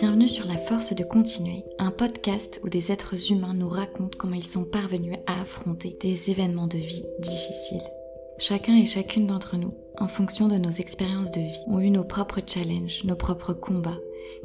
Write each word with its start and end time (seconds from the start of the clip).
Bienvenue 0.00 0.28
sur 0.28 0.46
La 0.46 0.56
Force 0.56 0.94
de 0.94 1.02
Continuer, 1.02 1.64
un 1.80 1.90
podcast 1.90 2.60
où 2.62 2.68
des 2.68 2.92
êtres 2.92 3.32
humains 3.32 3.52
nous 3.52 3.68
racontent 3.68 4.16
comment 4.16 4.36
ils 4.36 4.46
sont 4.46 4.64
parvenus 4.64 5.16
à 5.26 5.40
affronter 5.40 5.96
des 6.00 6.30
événements 6.30 6.68
de 6.68 6.78
vie 6.78 7.04
difficiles. 7.18 7.82
Chacun 8.38 8.76
et 8.76 8.86
chacune 8.86 9.26
d'entre 9.26 9.56
nous, 9.56 9.74
en 9.98 10.06
fonction 10.06 10.46
de 10.46 10.56
nos 10.56 10.70
expériences 10.70 11.32
de 11.32 11.40
vie, 11.40 11.64
ont 11.66 11.80
eu 11.80 11.90
nos 11.90 12.04
propres 12.04 12.40
challenges, 12.46 13.02
nos 13.02 13.16
propres 13.16 13.54
combats, 13.54 13.98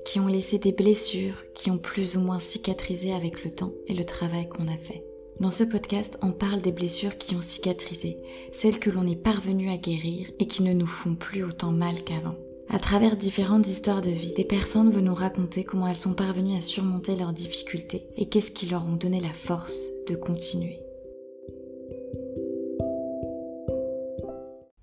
qui 0.05 0.19
ont 0.19 0.25
laissé 0.25 0.57
des 0.57 0.71
blessures 0.71 1.43
qui 1.53 1.69
ont 1.69 1.77
plus 1.77 2.17
ou 2.17 2.21
moins 2.21 2.39
cicatrisé 2.39 3.13
avec 3.13 3.43
le 3.43 3.51
temps 3.51 3.73
et 3.85 3.93
le 3.93 4.05
travail 4.05 4.49
qu'on 4.49 4.67
a 4.67 4.77
fait. 4.77 5.03
Dans 5.39 5.51
ce 5.51 5.63
podcast, 5.63 6.17
on 6.23 6.31
parle 6.31 6.61
des 6.61 6.71
blessures 6.71 7.19
qui 7.19 7.35
ont 7.35 7.41
cicatrisé, 7.41 8.17
celles 8.51 8.79
que 8.79 8.89
l'on 8.89 9.05
est 9.05 9.21
parvenu 9.21 9.69
à 9.69 9.77
guérir 9.77 10.31
et 10.39 10.47
qui 10.47 10.63
ne 10.63 10.73
nous 10.73 10.87
font 10.87 11.13
plus 11.13 11.43
autant 11.43 11.71
mal 11.71 12.03
qu'avant. 12.03 12.35
À 12.73 12.79
travers 12.79 13.15
différentes 13.15 13.67
histoires 13.67 14.01
de 14.01 14.09
vie, 14.09 14.33
des 14.33 14.43
personnes 14.43 14.89
veulent 14.89 15.03
nous 15.03 15.13
raconter 15.13 15.63
comment 15.63 15.87
elles 15.87 15.99
sont 15.99 16.15
parvenues 16.15 16.57
à 16.57 16.61
surmonter 16.61 17.15
leurs 17.15 17.31
difficultés 17.31 18.07
et 18.17 18.27
qu'est-ce 18.27 18.49
qui 18.49 18.65
leur 18.65 18.83
ont 18.83 18.95
donné 18.95 19.21
la 19.21 19.31
force 19.31 19.89
de 20.07 20.15
continuer. 20.15 20.79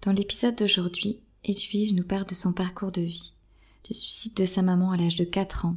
Dans 0.03 0.13
l'épisode 0.13 0.55
d'aujourd'hui, 0.55 1.19
Edwige 1.43 1.93
nous 1.93 2.05
parle 2.05 2.27
de 2.27 2.35
son 2.35 2.53
parcours 2.53 2.93
de 2.93 3.01
vie, 3.01 3.35
du 3.83 3.93
suicide 3.93 4.35
de 4.35 4.45
sa 4.45 4.63
maman 4.63 4.93
à 4.93 4.97
l'âge 4.97 5.17
de 5.17 5.25
4 5.25 5.67
ans, 5.67 5.77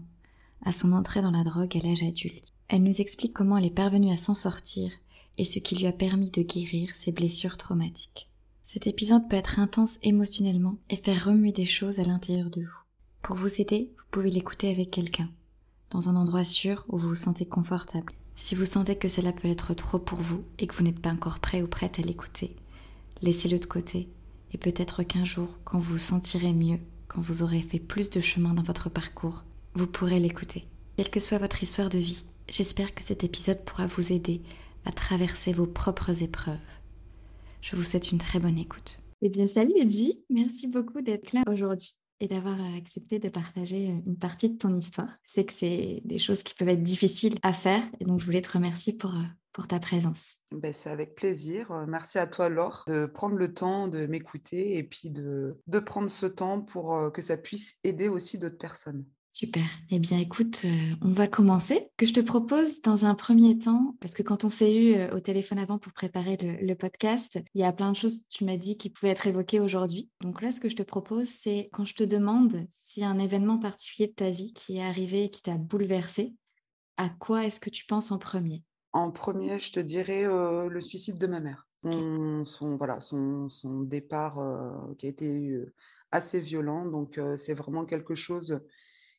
à 0.63 0.71
son 0.71 0.91
entrée 0.91 1.23
dans 1.23 1.31
la 1.31 1.43
drogue 1.43 1.75
à 1.75 1.79
l'âge 1.79 2.03
adulte. 2.03 2.53
Elle 2.67 2.83
nous 2.83 3.01
explique 3.01 3.33
comment 3.33 3.57
elle 3.57 3.65
est 3.65 3.71
parvenue 3.71 4.13
à 4.13 4.17
s'en 4.17 4.35
sortir 4.35 4.91
et 5.39 5.45
ce 5.45 5.57
qui 5.57 5.75
lui 5.75 5.87
a 5.87 5.91
permis 5.91 6.29
de 6.29 6.43
guérir 6.43 6.91
ses 6.95 7.11
blessures 7.11 7.57
traumatiques. 7.57 8.29
Cet 8.65 8.87
épisode 8.87 9.29
peut 9.29 9.35
être 9.35 9.59
intense 9.59 9.99
émotionnellement 10.01 10.77
et 10.89 10.95
faire 10.95 11.25
remuer 11.25 11.51
des 11.51 11.65
choses 11.65 11.99
à 11.99 12.03
l'intérieur 12.03 12.49
de 12.49 12.61
vous. 12.61 12.79
Pour 13.21 13.35
vous 13.35 13.61
aider, 13.61 13.93
vous 13.97 14.03
pouvez 14.11 14.29
l'écouter 14.29 14.69
avec 14.69 14.91
quelqu'un, 14.91 15.29
dans 15.89 16.09
un 16.09 16.15
endroit 16.15 16.43
sûr 16.43 16.85
où 16.89 16.97
vous 16.97 17.09
vous 17.09 17.15
sentez 17.15 17.45
confortable. 17.45 18.13
Si 18.35 18.55
vous 18.55 18.65
sentez 18.65 18.95
que 18.97 19.07
cela 19.07 19.31
peut 19.31 19.47
être 19.47 19.73
trop 19.73 19.99
pour 19.99 20.19
vous 20.19 20.43
et 20.59 20.67
que 20.67 20.75
vous 20.75 20.83
n'êtes 20.83 20.99
pas 20.99 21.11
encore 21.11 21.39
prêt 21.39 21.61
ou 21.61 21.67
prête 21.67 21.99
à 21.99 22.01
l'écouter, 22.01 22.55
laissez-le 23.21 23.59
de 23.59 23.65
côté 23.65 24.09
et 24.53 24.57
peut-être 24.57 25.03
qu'un 25.03 25.25
jour, 25.25 25.47
quand 25.63 25.79
vous 25.79 25.93
vous 25.93 25.97
sentirez 25.97 26.53
mieux, 26.53 26.79
quand 27.07 27.21
vous 27.21 27.43
aurez 27.43 27.61
fait 27.61 27.79
plus 27.79 28.09
de 28.09 28.21
chemin 28.21 28.53
dans 28.53 28.63
votre 28.63 28.89
parcours, 28.89 29.43
vous 29.73 29.87
pourrez 29.87 30.19
l'écouter. 30.19 30.65
Quelle 30.97 31.09
que 31.09 31.19
soit 31.19 31.37
votre 31.37 31.63
histoire 31.63 31.89
de 31.89 31.97
vie, 31.97 32.23
j'espère 32.47 32.93
que 32.93 33.03
cet 33.03 33.23
épisode 33.23 33.63
pourra 33.65 33.87
vous 33.87 34.11
aider 34.11 34.41
à 34.85 34.91
traverser 34.91 35.53
vos 35.53 35.65
propres 35.65 36.21
épreuves. 36.21 36.57
Je 37.63 37.77
vous 37.77 37.83
souhaite 37.83 38.11
une 38.11 38.17
très 38.17 38.39
bonne 38.39 38.57
écoute. 38.57 38.99
Eh 39.21 39.29
bien, 39.29 39.47
salut 39.47 39.71
Edgy, 39.77 40.25
merci 40.29 40.67
beaucoup 40.67 41.01
d'être 41.01 41.31
là 41.31 41.43
aujourd'hui 41.49 41.95
et 42.19 42.27
d'avoir 42.27 42.59
euh, 42.59 42.77
accepté 42.77 43.19
de 43.19 43.29
partager 43.29 43.89
euh, 43.89 44.01
une 44.05 44.17
partie 44.17 44.49
de 44.49 44.57
ton 44.57 44.75
histoire. 44.75 45.07
Je 45.23 45.31
sais 45.31 45.45
que 45.45 45.53
c'est 45.53 46.01
des 46.03 46.17
choses 46.17 46.43
qui 46.43 46.55
peuvent 46.55 46.67
être 46.67 46.83
difficiles 46.83 47.35
à 47.41 47.53
faire 47.53 47.81
et 48.01 48.03
donc 48.03 48.19
je 48.19 48.25
voulais 48.25 48.41
te 48.41 48.51
remercier 48.51 48.91
pour, 48.91 49.11
euh, 49.11 49.23
pour 49.53 49.69
ta 49.69 49.79
présence. 49.79 50.41
Ben, 50.51 50.73
c'est 50.73 50.89
avec 50.89 51.15
plaisir. 51.15 51.71
Merci 51.87 52.19
à 52.19 52.27
toi, 52.27 52.49
Laure, 52.49 52.83
de 52.87 53.05
prendre 53.05 53.35
le 53.35 53.53
temps 53.53 53.87
de 53.87 54.07
m'écouter 54.07 54.75
et 54.75 54.83
puis 54.83 55.09
de, 55.09 55.57
de 55.65 55.79
prendre 55.79 56.11
ce 56.11 56.25
temps 56.25 56.59
pour 56.59 57.13
que 57.13 57.21
ça 57.21 57.37
puisse 57.37 57.79
aider 57.85 58.09
aussi 58.09 58.37
d'autres 58.37 58.57
personnes. 58.57 59.05
Super. 59.33 59.63
Eh 59.89 59.97
bien, 59.97 60.19
écoute, 60.19 60.61
euh, 60.65 60.95
on 61.01 61.11
va 61.11 61.27
commencer. 61.27 61.89
Que 61.97 62.05
je 62.05 62.13
te 62.13 62.19
propose 62.19 62.83
dans 62.83 63.05
un 63.05 63.15
premier 63.15 63.57
temps, 63.57 63.95
parce 63.99 64.13
que 64.13 64.21
quand 64.21 64.43
on 64.43 64.49
s'est 64.49 64.75
eu 64.75 64.93
euh, 64.93 65.15
au 65.15 65.19
téléphone 65.21 65.57
avant 65.57 65.79
pour 65.79 65.91
préparer 65.91 66.37
le, 66.37 66.75
podcast, 66.75 67.39
il 67.55 67.61
y 67.61 67.63
a 67.63 67.73
plein 67.73 67.91
de 67.91 67.97
choses, 67.97 68.27
tu 68.29 68.45
m'as 68.45 68.57
dit, 68.57 68.77
qui 68.77 68.91
pouvaient 68.91 69.11
être 69.11 69.25
évoquées 69.25 69.59
aujourd'hui. 69.59 70.07
Donc 70.21 70.43
là, 70.43 70.51
ce 70.51 70.59
que 70.59 70.69
je 70.69 70.75
te 70.75 70.83
propose, 70.83 71.27
c'est 71.29 71.71
quand 71.73 71.83
je 71.83 71.95
te 71.95 72.03
demande 72.03 72.67
a 73.01 73.07
un 73.07 73.17
événement 73.17 73.57
particulier 73.57 74.07
de 74.07 74.13
ta 74.13 74.29
vie 74.29 74.53
qui 74.53 74.77
est 74.77 74.83
arrivé 74.83 75.23
et 75.23 75.29
qui 75.31 75.41
t'a 75.41 75.55
bouleversé, 75.55 76.35
à 76.97 77.09
quoi 77.09 77.43
est-ce 77.43 77.59
que 77.59 77.71
tu 77.71 77.87
penses 77.87 78.11
en 78.11 78.19
premier? 78.19 78.61
En 78.91 79.09
premier, 79.09 79.57
je 79.57 79.71
te 79.71 79.79
dirais 79.79 80.25
euh, 80.25 80.69
le 80.69 80.79
suicide 80.79 81.17
de 81.17 81.25
ma 81.25 81.39
mère. 81.39 81.67
Son, 81.83 82.75
voilà, 82.77 83.01
son, 83.01 83.49
son 83.49 83.81
départ 83.81 84.37
qui 84.99 85.07
a 85.07 85.09
été 85.09 85.57
assez 86.11 86.39
violent. 86.39 86.85
Donc, 86.85 87.19
c'est 87.35 87.55
vraiment 87.55 87.83
quelque 87.83 88.13
chose 88.13 88.61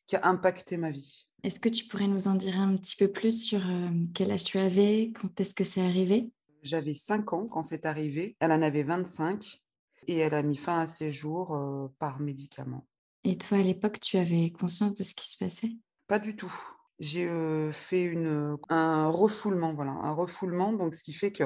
qui 0.07 0.15
a 0.15 0.25
impacté 0.27 0.77
ma 0.77 0.91
vie. 0.91 1.25
Est-ce 1.43 1.59
que 1.59 1.69
tu 1.69 1.85
pourrais 1.85 2.07
nous 2.07 2.27
en 2.27 2.33
dire 2.33 2.59
un 2.59 2.75
petit 2.75 2.95
peu 2.95 3.07
plus 3.07 3.43
sur 3.43 3.59
euh, 3.69 3.89
quel 4.13 4.31
âge 4.31 4.43
tu 4.43 4.57
avais, 4.57 5.11
quand 5.19 5.39
est-ce 5.39 5.53
que 5.53 5.63
c'est 5.63 5.81
arrivé? 5.81 6.31
J'avais 6.63 6.95
5 6.95 7.33
ans 7.33 7.47
quand 7.47 7.63
c'est 7.63 7.85
arrivé, 7.85 8.35
elle 8.39 8.51
en 8.51 8.61
avait 8.61 8.83
25 8.83 9.61
et 10.07 10.17
elle 10.17 10.33
a 10.33 10.41
mis 10.41 10.57
fin 10.57 10.79
à 10.79 10.87
ses 10.87 11.11
jours 11.11 11.55
euh, 11.55 11.87
par 11.99 12.19
médicament. 12.19 12.87
Et 13.23 13.37
toi, 13.37 13.57
à 13.59 13.61
l'époque, 13.61 13.99
tu 13.99 14.17
avais 14.17 14.51
conscience 14.51 14.93
de 14.93 15.03
ce 15.03 15.13
qui 15.13 15.29
se 15.29 15.37
passait? 15.37 15.71
Pas 16.07 16.19
du 16.19 16.35
tout. 16.35 16.53
J'ai 16.99 17.27
euh, 17.27 17.71
fait 17.71 18.03
une, 18.03 18.57
un 18.69 19.09
refoulement, 19.09 19.73
voilà, 19.73 19.91
un 19.91 20.13
refoulement, 20.13 20.73
donc 20.73 20.95
ce 20.95 21.03
qui 21.03 21.13
fait 21.13 21.31
que 21.31 21.43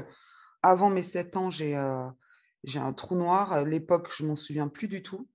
avant 0.61 0.89
mes 0.89 1.03
7 1.03 1.37
ans, 1.37 1.51
j'ai 1.51 1.75
j'ai 2.63 2.79
un 2.79 2.93
trou 2.93 3.15
noir. 3.15 3.53
À 3.53 3.63
l'époque, 3.63 4.09
je 4.15 4.25
m'en 4.25 4.35
souviens 4.35 4.67
plus 4.67 4.87
du 4.87 5.01
tout. 5.01 5.27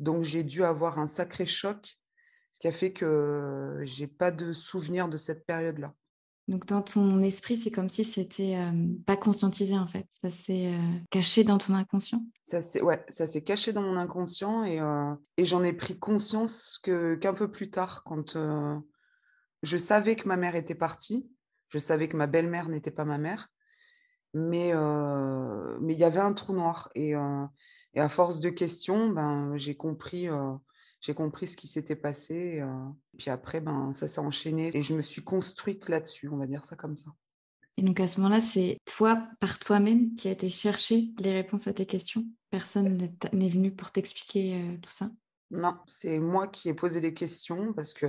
Donc 0.00 0.24
j'ai 0.24 0.44
dû 0.44 0.64
avoir 0.64 0.98
un 0.98 1.08
sacré 1.08 1.46
choc 1.46 1.98
ce 2.52 2.60
qui 2.60 2.68
a 2.68 2.72
fait 2.72 2.92
que 2.92 3.80
j'ai 3.84 4.06
pas 4.06 4.30
de 4.30 4.52
souvenir 4.52 5.08
de 5.08 5.16
cette 5.16 5.46
période-là. 5.46 5.94
Donc 6.48 6.64
dans 6.64 6.80
ton 6.80 7.22
esprit, 7.22 7.58
c'est 7.58 7.70
comme 7.70 7.90
si 7.90 8.04
c'était 8.04 8.56
pas 9.04 9.18
conscientisé 9.18 9.76
en 9.76 9.86
fait. 9.86 10.06
Ça 10.12 10.30
s'est 10.30 10.72
caché 11.10 11.44
dans 11.44 11.58
ton 11.58 11.74
inconscient? 11.74 12.24
Ça 12.42 12.62
s'est 12.62 12.80
ouais, 12.80 13.04
ça 13.10 13.26
s'est 13.26 13.44
caché 13.44 13.74
dans 13.74 13.82
mon 13.82 13.96
inconscient 13.96 14.64
et, 14.64 14.80
et 15.36 15.44
j'en 15.44 15.62
ai 15.62 15.74
pris 15.74 15.98
conscience 15.98 16.80
que 16.82 17.16
qu'un 17.16 17.34
peu 17.34 17.50
plus 17.50 17.70
tard, 17.70 18.02
quand 18.04 18.38
je 19.62 19.76
savais 19.76 20.16
que 20.16 20.26
ma 20.26 20.38
mère 20.38 20.56
était 20.56 20.74
partie, 20.74 21.28
je 21.68 21.78
savais 21.78 22.08
que 22.08 22.16
ma 22.16 22.26
belle-mère 22.26 22.70
n'était 22.70 22.90
pas 22.90 23.04
ma 23.04 23.18
mère, 23.18 23.48
mais 24.32 24.72
mais 25.80 25.92
il 25.92 26.00
y 26.00 26.04
avait 26.04 26.18
un 26.18 26.32
trou 26.32 26.54
noir 26.54 26.88
et, 26.94 27.10
et 27.92 28.00
à 28.00 28.08
force 28.08 28.40
de 28.40 28.48
questions, 28.48 29.10
ben 29.10 29.58
j'ai 29.58 29.76
compris 29.76 30.28
j'ai 31.00 31.14
compris 31.14 31.48
ce 31.48 31.56
qui 31.56 31.68
s'était 31.68 31.96
passé. 31.96 32.62
puis 33.16 33.30
après, 33.30 33.60
ben, 33.60 33.92
ça 33.94 34.08
s'est 34.08 34.20
enchaîné 34.20 34.70
et 34.74 34.82
je 34.82 34.94
me 34.94 35.02
suis 35.02 35.22
construite 35.22 35.88
là-dessus, 35.88 36.28
on 36.28 36.36
va 36.36 36.46
dire 36.46 36.64
ça 36.64 36.76
comme 36.76 36.96
ça. 36.96 37.10
Et 37.76 37.82
donc 37.82 38.00
à 38.00 38.08
ce 38.08 38.20
moment-là, 38.20 38.40
c'est 38.40 38.78
toi, 38.84 39.28
par 39.38 39.60
toi-même, 39.60 40.16
qui 40.16 40.26
as 40.26 40.32
été 40.32 40.48
chercher 40.48 41.12
les 41.20 41.32
réponses 41.32 41.68
à 41.68 41.72
tes 41.72 41.86
questions? 41.86 42.24
Personne 42.50 42.98
n'est 43.32 43.48
venu 43.48 43.70
pour 43.70 43.92
t'expliquer 43.92 44.78
tout 44.82 44.90
ça? 44.90 45.10
Non, 45.52 45.76
c'est 45.86 46.18
moi 46.18 46.48
qui 46.48 46.68
ai 46.68 46.74
posé 46.74 47.00
les 47.00 47.14
questions 47.14 47.72
parce 47.72 47.94
que, 47.94 48.06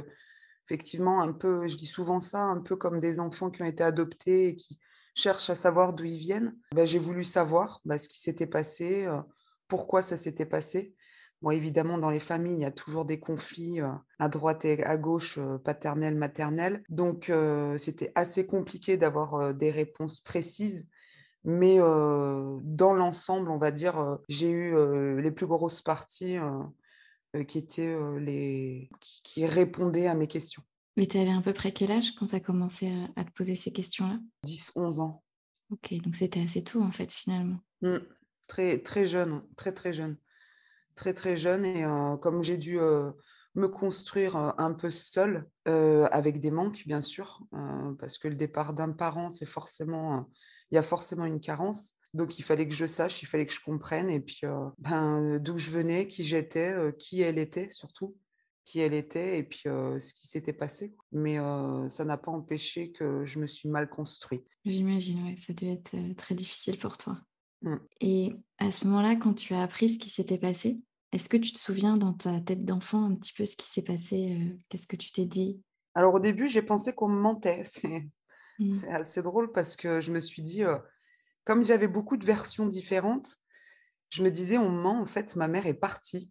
effectivement, 0.66 1.22
un 1.22 1.32
peu, 1.32 1.68
je 1.68 1.78
dis 1.78 1.86
souvent 1.86 2.20
ça, 2.20 2.42
un 2.42 2.62
peu 2.62 2.76
comme 2.76 3.00
des 3.00 3.20
enfants 3.20 3.52
qui 3.52 3.62
ont 3.62 3.66
été 3.66 3.84
adoptés 3.84 4.50
et 4.50 4.56
qui 4.56 4.80
cherchent 5.14 5.52
à 5.52 5.56
savoir 5.56 5.94
d'où 5.94 6.06
ils 6.06 6.18
viennent. 6.18 6.58
Ben, 6.74 6.88
j'ai 6.88 7.00
voulu 7.00 7.24
savoir 7.24 7.80
bah, 7.86 8.00
ce 8.00 8.10
qui 8.10 8.20
s'était 8.20 8.48
passé, 8.48 9.08
pourquoi 9.68 10.02
ça 10.02 10.18
s'était 10.18 10.48
passé. 10.48 10.96
Bon, 11.42 11.52
évidemment, 11.52 11.98
dans 11.98 12.10
les 12.10 12.20
familles, 12.20 12.56
il 12.56 12.62
y 12.62 12.66
a 12.66 12.72
toujours 12.72 13.06
des 13.06 13.20
conflits 13.20 13.80
à 14.20 14.28
droite 14.28 14.66
et 14.66 14.84
à 14.84 14.98
gauche, 14.98 15.40
paternels, 15.64 16.16
maternels. 16.16 16.84
Donc, 16.90 17.32
c'était 17.78 18.12
assez 18.16 18.46
compliqué 18.46 18.98
d'avoir 18.98 19.54
des 19.54 19.72
réponses 19.72 20.20
précises. 20.20 20.88
Mais 21.46 21.78
dans 21.78 22.94
l'ensemble, 22.94 23.50
on 23.50 23.58
va 23.58 23.72
dire, 23.72 24.18
j'ai 24.28 24.50
eu 24.50 25.22
les 25.22 25.32
plus 25.32 25.48
grosses 25.48 25.82
parties 25.82 26.36
qui 27.48 27.58
étaient 27.58 27.96
les 28.20 28.90
qui, 29.00 29.46
répondaient 29.46 30.08
à 30.08 30.16
mes 30.16 30.28
questions. 30.28 30.64
Mais 30.98 31.08
tu 31.08 31.18
avais 31.18 31.32
à 31.32 31.42
peu 31.42 31.54
près 31.54 31.72
quel 31.72 31.92
âge 31.92 32.16
quand 32.16 32.26
tu 32.26 32.36
as 32.36 32.42
commencé 32.42 32.92
à, 33.16 33.24
te 33.24 33.32
poser 33.32 33.56
ces 33.56 33.72
questions-là? 33.72 34.20
10, 34.44 34.74
11 34.76 35.00
ans. 35.00 35.24
Ok, 35.70 35.94
donc 36.02 36.16
c'était 36.16 36.42
assez 36.42 36.64
tôt 36.64 36.82
en 36.82 36.92
fait 36.92 37.14
finalement. 37.14 37.60
Mmh. 37.82 38.00
Très, 38.48 38.80
très 38.80 39.08
jeune, 39.08 39.44
très 39.56 39.72
très 39.72 39.94
jeune 39.94 40.18
très 41.00 41.14
très 41.14 41.38
jeune 41.38 41.66
et 41.66 41.86
comme 42.22 42.44
j'ai 42.44 42.58
dû 42.58 42.78
me 43.56 43.68
construire 43.68 44.36
un 44.36 44.74
peu 44.74 44.92
seule, 44.92 45.48
avec 45.66 46.42
des 46.42 46.52
manques 46.52 46.84
bien 46.86 47.02
sûr, 47.02 47.42
parce 48.00 48.18
que 48.18 48.28
le 48.28 48.36
départ 48.36 48.74
d'un 48.74 48.92
parent, 48.92 49.32
c'est 49.32 49.46
forcément, 49.46 50.30
il 50.72 50.76
y 50.76 50.78
a 50.78 50.84
forcément 50.84 51.26
une 51.26 51.40
carence. 51.40 51.94
Donc 52.14 52.38
il 52.38 52.44
fallait 52.44 52.68
que 52.68 52.76
je 52.76 52.86
sache, 52.86 53.22
il 53.22 53.28
fallait 53.28 53.46
que 53.46 53.54
je 53.54 53.64
comprenne 53.64 54.10
et 54.10 54.20
puis 54.20 54.42
ben, 54.78 55.40
d'où 55.40 55.58
je 55.58 55.72
venais, 55.72 56.08
qui 56.08 56.26
j'étais, 56.26 56.76
qui 57.00 57.22
elle 57.22 57.38
était 57.38 57.70
surtout, 57.72 58.18
qui 58.66 58.80
elle 58.80 58.94
était 58.94 59.40
et 59.40 59.44
puis 59.44 59.62
ce 59.64 60.14
qui 60.14 60.28
s'était 60.28 60.54
passé. 60.54 60.94
Mais 61.14 61.38
ça 61.88 62.04
n'a 62.04 62.18
pas 62.18 62.32
empêché 62.32 62.92
que 62.92 63.26
je 63.26 63.40
me 63.40 63.48
suis 63.48 63.70
mal 63.70 63.90
construite. 63.90 64.46
J'imagine, 64.66 65.24
ouais, 65.26 65.38
ça 65.38 65.54
devait 65.54 65.74
être 65.74 65.96
très 66.18 66.36
difficile 66.36 66.78
pour 66.78 66.98
toi. 66.98 67.18
Mmh. 67.62 67.76
Et 68.02 68.36
à 68.58 68.72
ce 68.72 68.86
moment-là, 68.88 69.16
quand 69.16 69.34
tu 69.34 69.54
as 69.54 69.62
appris 69.62 69.90
ce 69.90 70.00
qui 70.00 70.10
s'était 70.10 70.38
passé, 70.38 70.80
est-ce 71.12 71.30
que 71.30 71.38
tu 71.38 71.52
te 71.52 71.60
souviens 71.60 71.98
dans 71.98 72.14
ta 72.14 72.40
tête 72.40 72.66
d'enfant 72.66 73.06
un 73.06 73.16
petit 73.16 73.34
peu 73.34 73.46
ce 73.46 73.56
qui 73.56 73.68
s'est 73.68 73.84
passé 73.84 74.56
Qu'est-ce 74.70 74.88
que 74.88 74.96
tu 74.96 75.12
t'es 75.12 75.26
dit? 75.26 75.62
Alors 75.96 76.14
au 76.14 76.20
début, 76.20 76.48
j'ai 76.48 76.62
pensé 76.62 76.94
qu'on 76.94 77.10
me 77.10 77.20
mentait. 77.20 77.64
Mmh. 78.60 78.72
C'est 78.72 78.92
assez 78.92 79.22
drôle 79.22 79.54
parce 79.54 79.78
que 79.78 80.02
je 80.02 80.12
me 80.12 80.20
suis 80.20 80.42
dit, 80.42 80.64
comme 81.46 81.64
j'avais 81.64 81.88
beaucoup 81.88 82.18
de 82.18 82.26
versions 82.26 82.66
différentes, 82.66 83.38
je 84.10 84.22
me 84.22 84.30
disais, 84.30 84.58
on 84.58 84.70
ment, 84.70 85.00
en 85.00 85.06
fait, 85.06 85.38
ma 85.38 85.48
mère 85.48 85.66
est 85.66 85.74
partie. 85.74 86.30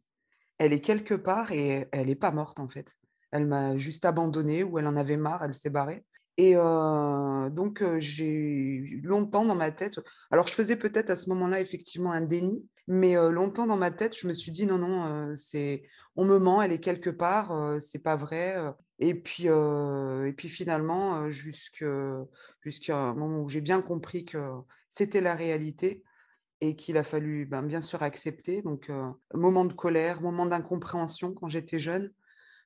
Elle 0.59 0.75
est 0.75 0.83
quelque 0.83 1.15
part 1.15 1.53
et 1.53 1.89
elle 1.91 2.09
n'est 2.09 2.15
pas 2.15 2.31
morte, 2.31 2.61
en 2.61 2.69
fait. 2.69 2.95
Elle 3.31 3.47
m'a 3.47 3.79
juste 3.79 4.05
abandonnée 4.05 4.63
ou 4.63 4.79
elle 4.79 4.87
en 4.87 4.97
avait 4.97 5.17
marre, 5.17 5.43
elle 5.43 5.55
s'est 5.55 5.71
barrée 5.71 6.05
et 6.39 6.55
donc 6.55 7.83
j'ai 7.99 8.27
eu 8.27 9.01
longtemps 9.03 9.45
dans 9.45 9.57
ma 9.57 9.73
tête 9.73 9.99
alors 10.31 10.47
je 10.47 10.53
faisais 10.53 10.77
peut-être 10.77 11.11
à 11.11 11.17
ce 11.17 11.29
moment-là 11.31 11.61
effectivement 11.61 12.13
un 12.13 12.21
déni, 12.21 12.65
mais 12.89 13.15
longtemps 13.15 13.67
dans 13.67 13.77
ma 13.77 13.93
tête, 13.93 14.17
je 14.19 14.27
me 14.27 14.35
suis 14.35 14.51
dit: 14.51 14.67
«Non, 14.67 14.79
non, 14.79 15.37
c'est 15.37 15.85
on 16.17 16.25
me 16.25 16.39
ment, 16.39 16.61
elle 16.63 16.73
est 16.73 16.81
quelque 16.81 17.11
part, 17.11 17.53
heu, 17.53 17.81
c'est 17.81 18.01
pas 18.03 18.17
vrai», 18.17 18.57
et 18.99 19.15
puis, 19.15 19.45
et 19.45 20.33
puis 20.37 20.49
finalement, 20.49 21.31
jusqu'à 21.31 21.87
un 22.97 23.15
moment 23.15 23.43
où 23.43 23.49
j'ai 23.49 23.61
bien 23.61 23.81
compris 23.83 24.25
que 24.25 24.51
c'était 24.91 25.21
la 25.21 25.37
réalité 25.37 26.03
et 26.61 26.75
qu'il 26.75 26.97
a 26.97 27.05
fallu, 27.05 27.47
ben, 27.47 27.63
bien 27.63 27.83
sûr 27.83 28.03
accepter. 28.03 28.63
Donc 28.63 28.91
moment 29.33 29.65
de 29.65 29.73
colère, 29.75 30.21
moment 30.21 30.47
d'incompréhension 30.47 31.33
quand 31.35 31.49
j'étais 31.49 31.79
jeune, 31.79 32.13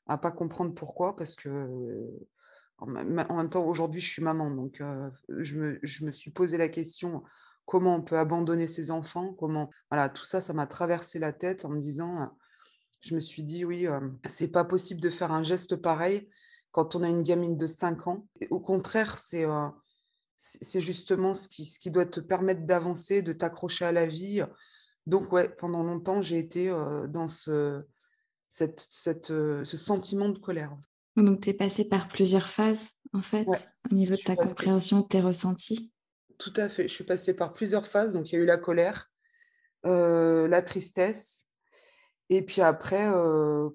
à 0.07 0.17
pas 0.19 0.33
comprendre 0.33 0.75
pourquoi 0.75 1.17
parce 1.17 1.37
que, 1.37 1.69
en 2.79 2.87
même 2.87 3.51
temps, 3.51 3.67
aujourd'hui, 3.67 4.01
je 4.01 4.11
suis 4.11 4.23
maman, 4.23 4.51
donc 4.51 4.83
je 5.29 5.59
me 5.59 5.79
je 5.83 6.07
me 6.07 6.13
suis 6.13 6.31
posé 6.31 6.57
la 6.57 6.69
question: 6.71 7.23
«Comment 7.67 7.97
on 7.97 8.03
peut 8.03 8.19
abandonner 8.19 8.67
ses 8.69 8.91
enfants? 8.91 9.35
Comment?» 9.35 9.71
voilà, 9.91 10.09
tout 10.09 10.25
ça, 10.25 10.41
ça 10.41 10.53
m'a 10.53 10.67
traversé 10.67 11.19
la 11.19 11.33
tête 11.33 11.65
en 11.65 11.71
me 11.71 11.81
disant, 11.81 12.23
heu, 12.25 12.27
je 13.01 13.15
me 13.15 13.21
suis 13.21 13.43
dit: 13.45 13.65
«Oui, 13.65 13.85
hem, 13.85 14.19
c'est 14.31 14.49
pas 14.49 14.65
possible 14.65 15.01
de 15.01 15.11
faire 15.11 15.33
un 15.33 15.43
geste 15.45 15.77
pareil 15.77 16.29
quand 16.73 16.95
on 16.97 17.03
a 17.03 17.09
une 17.09 17.23
gamine 17.23 17.57
de 17.57 17.67
5 17.67 18.07
ans». 18.09 18.29
Et 18.41 18.49
au 18.51 18.61
contraire, 18.61 19.19
c'est, 19.19 19.45
heu, 19.47 19.69
c'est 20.37 20.65
c'est 20.65 20.81
justement 20.83 21.35
ce 21.35 21.49
qui 21.49 21.67
ce 21.67 21.79
qui 21.81 21.91
doit 21.91 22.07
te 22.07 22.21
permettre 22.21 22.67
d'avancer, 22.67 23.23
de 23.23 23.33
t'accrocher 23.33 23.85
à 23.87 23.93
la 23.93 24.07
vie, 24.07 24.43
donc 25.07 25.33
ouais, 25.33 25.49
pendant 25.51 25.83
longtemps, 25.85 26.23
j'ai 26.23 26.39
été, 26.41 26.69
heu, 26.71 27.09
dans 27.09 27.29
ce 27.29 27.85
cette 28.49 28.87
cette, 28.91 29.29
ce 29.29 29.77
sentiment 29.79 30.29
de 30.31 30.39
colère. 30.39 30.77
Donc 31.17 31.41
tu 31.41 31.49
es 31.51 31.55
passée 31.55 31.87
par 31.87 32.07
plusieurs 32.09 32.49
phases, 32.51 32.91
en 33.15 33.23
Ouais, 33.45 33.61
fait, 33.61 33.71
au 33.91 33.95
niveau 33.95 34.17
de 34.17 34.21
ta 34.23 34.37
compréhension 34.37 35.01
de 35.01 35.07
tes 35.07 35.21
ressentis? 35.23 35.91
Tout 36.43 36.53
à 36.57 36.69
fait, 36.69 36.89
je 36.89 36.95
suis 36.95 37.05
passée 37.05 37.35
par 37.35 37.53
plusieurs 37.53 37.87
phases, 37.87 38.13
donc 38.13 38.31
il 38.31 38.35
y 38.35 38.39
a 38.39 38.43
eu 38.43 38.47
la 38.47 38.59
colère, 38.59 39.11
heu, 39.87 40.47
la 40.47 40.63
tristesse 40.63 41.49
et 42.35 42.41
puis 42.41 42.63
après, 42.63 43.11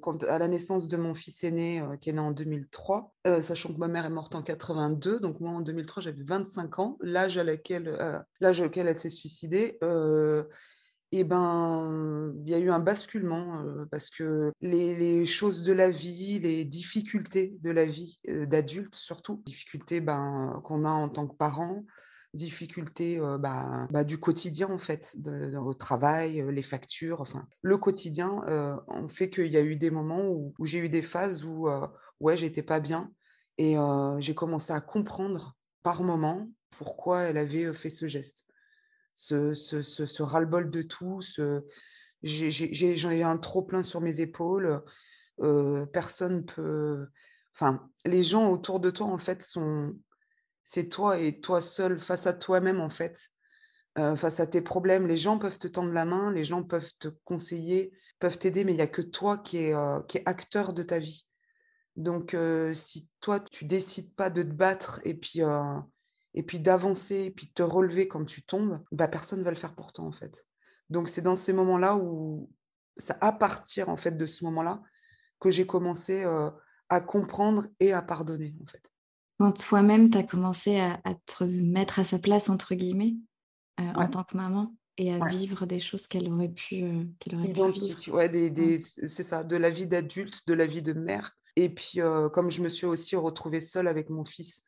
quand 0.01 0.23
à 0.23 0.39
la 0.39 0.47
naissance 0.47 0.87
de 0.87 0.97
mon 0.97 1.13
fils 1.13 1.43
aîné, 1.43 1.79
heu, 1.79 1.95
qui 2.01 2.09
est 2.09 2.13
né 2.13 2.19
en 2.19 2.31
2003, 2.31 3.13
heu, 3.27 3.43
sachant 3.43 3.71
que 3.71 3.77
ma 3.77 3.87
mère 3.87 4.05
est 4.05 4.09
morte 4.09 4.33
en 4.33 4.41
82, 4.41 5.19
donc 5.19 5.39
moi 5.39 5.51
en 5.51 5.61
2003 5.61 6.01
j'avais 6.01 6.23
25 6.23 6.79
ans, 6.79 6.97
l'âge 7.01 7.37
à 7.37 7.43
laquelle, 7.43 8.25
l'âge 8.39 8.61
auquel 8.61 8.87
elle 8.87 8.97
s'est 8.97 9.11
suicidée, 9.11 9.77
et 11.11 11.23
ben, 11.23 12.33
il 12.45 12.49
y 12.49 12.55
a 12.55 12.57
eu 12.57 12.71
un 12.71 12.79
basculement, 12.79 13.63
parce 13.91 14.09
que 14.09 14.51
les 14.61 15.25
choses 15.27 15.61
de 15.61 15.71
la 15.73 15.91
vie, 15.91 16.39
les 16.39 16.65
difficultés 16.65 17.55
de 17.61 17.69
la 17.69 17.85
vie, 17.85 18.19
d'adulte 18.27 18.95
surtout, 18.95 19.43
difficultés, 19.45 20.01
ben, 20.01 20.61
qu'on 20.63 20.83
a 20.83 20.89
en 20.89 21.09
tant 21.09 21.27
que 21.27 21.35
parent, 21.35 21.85
difficultés, 22.33 23.19
bah 23.39 23.87
bah, 23.91 24.03
du 24.03 24.19
quotidien 24.19 24.69
en 24.69 24.77
fait, 24.79 25.15
au 25.59 25.73
travail, 25.73 26.43
les 26.51 26.61
factures, 26.61 27.21
enfin 27.21 27.47
le 27.61 27.77
quotidien, 27.77 28.41
heu, 28.47 28.75
ont 28.87 29.07
fait 29.07 29.29
qu'il 29.29 29.47
y 29.47 29.57
a 29.57 29.61
eu 29.61 29.75
des 29.75 29.89
moments 29.89 30.27
où 30.27 30.53
j'ai 30.65 30.79
eu 30.79 30.89
des 30.89 31.01
phases 31.01 31.43
où, 31.43 31.67
ouais, 32.19 32.37
j'étais 32.37 32.63
pas 32.63 32.79
bien 32.79 33.11
et 33.57 33.75
j'ai 34.19 34.35
commencé 34.35 34.73
à 34.73 34.81
comprendre 34.81 35.57
par 35.83 36.03
moments 36.03 36.49
pourquoi 36.71 37.21
elle 37.23 37.37
avait, 37.37 37.73
fait 37.73 37.89
ce 37.89 38.07
geste. 38.07 38.45
Ce 39.15 39.53
ce 39.53 39.81
ce 39.81 40.23
ras-le-bol 40.23 40.69
de 40.69 40.81
tout, 40.83 41.21
ce 41.21 41.63
j'en 42.23 43.09
un 43.09 43.37
trop 43.37 43.63
plein 43.63 43.83
sur 43.83 44.01
mes 44.01 44.21
épaules, 44.21 44.83
personne 45.93 46.45
peut 46.45 47.07
enfin, 47.53 47.89
les 48.05 48.23
gens 48.23 48.51
autour 48.51 48.79
de 48.79 48.91
toi, 48.91 49.07
en 49.07 49.17
fait, 49.17 49.41
sont 49.41 49.95
c'est 50.69 50.89
toi 50.89 51.17
et 51.17 51.39
toi 51.39 51.61
seul 51.61 52.01
face 52.01 52.27
à 52.27 52.33
toi-même, 52.33 52.81
en 52.81 52.89
fait, 52.89 53.29
heu, 53.99 54.15
face 54.15 54.39
à 54.41 54.47
tes 54.47 54.61
problèmes. 54.61 55.07
Les 55.07 55.17
gens 55.17 55.39
peuvent 55.39 55.59
te 55.59 55.67
tendre 55.67 55.93
la 55.93 56.05
main, 56.05 56.31
les 56.31 56.45
gens 56.45 56.63
peuvent 56.63 56.91
te 56.99 57.09
conseiller, 57.25 57.93
peuvent 58.19 58.37
t'aider, 58.39 58.65
mais 58.65 58.73
il 58.73 58.79
y 58.79 58.81
a 58.81 58.87
que 58.87 59.01
toi 59.03 59.37
qui 59.39 59.57
es, 59.57 59.73
heu, 59.73 60.03
qui 60.07 60.17
est 60.19 60.23
acteur 60.27 60.73
de 60.73 60.83
ta 60.83 60.99
vie. 60.99 61.27
Donc 61.95 62.33
heu, 62.35 62.73
si 62.75 63.09
toi, 63.21 63.39
tu 63.39 63.65
décides 63.65 64.13
pas 64.15 64.29
de 64.29 64.43
te 64.43 64.49
battre 64.53 65.01
et 65.05 65.15
puis, 65.15 65.41
d'avancer 66.59 67.15
et 67.25 67.31
puis 67.31 67.47
de 67.47 67.53
te 67.53 67.63
relever 67.63 68.07
quand 68.07 68.25
tu 68.25 68.43
tombes, 68.43 68.83
bah, 68.91 69.07
personne 69.07 69.43
va 69.43 69.51
le 69.51 69.57
faire 69.57 69.75
pour 69.75 69.93
toi, 69.93 70.05
en 70.05 70.11
fait. 70.11 70.45
Donc 70.89 71.09
c'est 71.09 71.21
dans 71.23 71.35
ces 71.37 71.53
moments-là 71.53 71.97
où 71.97 72.51
c'est 72.97 73.17
à 73.21 73.31
partir, 73.31 73.89
en 73.89 73.97
fait, 73.97 74.17
de 74.17 74.27
ce 74.27 74.43
moment-là 74.45 74.81
que 75.39 75.51
j'ai 75.51 75.67
commencé, 75.67 76.25
à 76.89 77.01
comprendre 77.01 77.67
et 77.79 77.93
à 77.93 78.01
pardonner, 78.01 78.55
en 78.63 78.67
fait. 78.67 78.83
Quand 79.39 79.51
toi-même, 79.53 80.09
tu 80.11 80.17
as 80.17 80.23
commencé 80.23 80.79
à 80.79 80.99
à 81.03 81.13
te 81.15 81.43
«mettre 81.43 81.99
à 81.99 82.03
sa 82.03 82.19
place» 82.19 82.49
entre 82.49 82.75
guillemets, 82.75 83.15
heu, 83.81 83.85
en 83.95 84.07
tant 84.09 84.23
que 84.23 84.37
maman 84.37 84.75
et 84.97 85.13
à 85.13 85.19
ouais, 85.19 85.37
vivre 85.37 85.65
des 85.67 85.79
choses 85.79 86.07
qu'elle 86.07 86.31
aurait 86.31 86.49
pu, 86.53 86.83
heu, 86.83 87.09
qu'elle 87.19 87.35
aurait 87.35 87.49
pu 87.49 87.71
vivre? 87.71 88.07
ouais, 88.07 88.29
des 88.29 88.49
des 88.49 88.79
c'est 89.07 89.23
ça, 89.23 89.43
de 89.43 89.55
la 89.57 89.69
vie 89.69 89.87
d'adulte, 89.87 90.47
de 90.47 90.53
la 90.53 90.65
vie 90.67 90.81
de 90.81 90.93
mère 90.93 91.37
et 91.55 91.69
puis, 91.73 92.01
heu, 92.01 92.29
comme 92.29 92.51
je 92.51 92.61
me 92.61 92.69
suis 92.69 92.85
aussi 92.85 93.15
retrouvée 93.15 93.61
seule 93.61 93.87
avec 93.87 94.09
mon 94.11 94.25
fils 94.25 94.63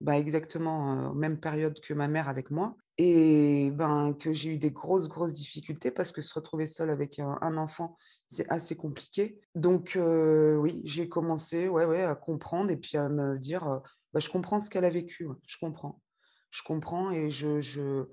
Bah, 0.00 0.18
exactement, 0.18 1.14
même 1.14 1.40
période 1.40 1.80
que 1.80 1.94
ma 1.94 2.08
mère 2.08 2.28
avec 2.28 2.50
moi 2.52 2.76
et 2.98 3.70
ben, 3.72 4.14
que 4.14 4.32
j'ai 4.34 4.50
eu 4.52 4.58
des 4.58 4.70
grosses, 4.72 5.08
grosses 5.08 5.34
difficultés 5.34 5.90
parce 5.92 6.12
que 6.12 6.22
se 6.22 6.34
retrouver 6.34 6.66
seule 6.66 6.90
avec 6.90 7.18
un 7.20 7.38
un 7.42 7.56
enfant, 7.58 7.96
c'est 8.28 8.48
assez 8.50 8.76
compliqué. 8.76 9.40
Donc 9.56 9.98
oui, 10.00 10.82
j'ai 10.86 11.08
commencé, 11.08 11.68
ouais, 11.68 11.84
ouais, 11.86 12.02
à 12.04 12.14
comprendre 12.16 12.70
et 12.70 12.76
puis 12.78 12.96
à 12.98 13.08
me 13.08 13.38
dire, 13.38 13.82
«Bah, 14.12 14.20
je 14.20 14.28
comprends 14.30 14.60
ce 14.60 14.70
qu'elle 14.70 14.84
a 14.84 14.90
vécu, 14.90 15.28
je 15.46 15.56
comprends. 15.58 16.02
Je 16.50 16.62
comprends» 16.62 17.10
et 17.12 17.30
je 17.30 18.06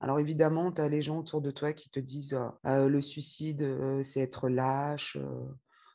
alors 0.00 0.20
évidemment, 0.20 0.70
tu 0.72 0.80
as 0.80 0.88
les 0.88 1.02
gens 1.02 1.18
autour 1.18 1.40
de 1.42 1.50
toi 1.50 1.72
qui 1.72 1.90
te 1.90 1.98
disent, 2.00 2.38
«Heu, 2.66 2.88
le 2.88 3.02
suicide, 3.02 4.00
c'est 4.04 4.20
être 4.20 4.48
lâche», 4.48 5.16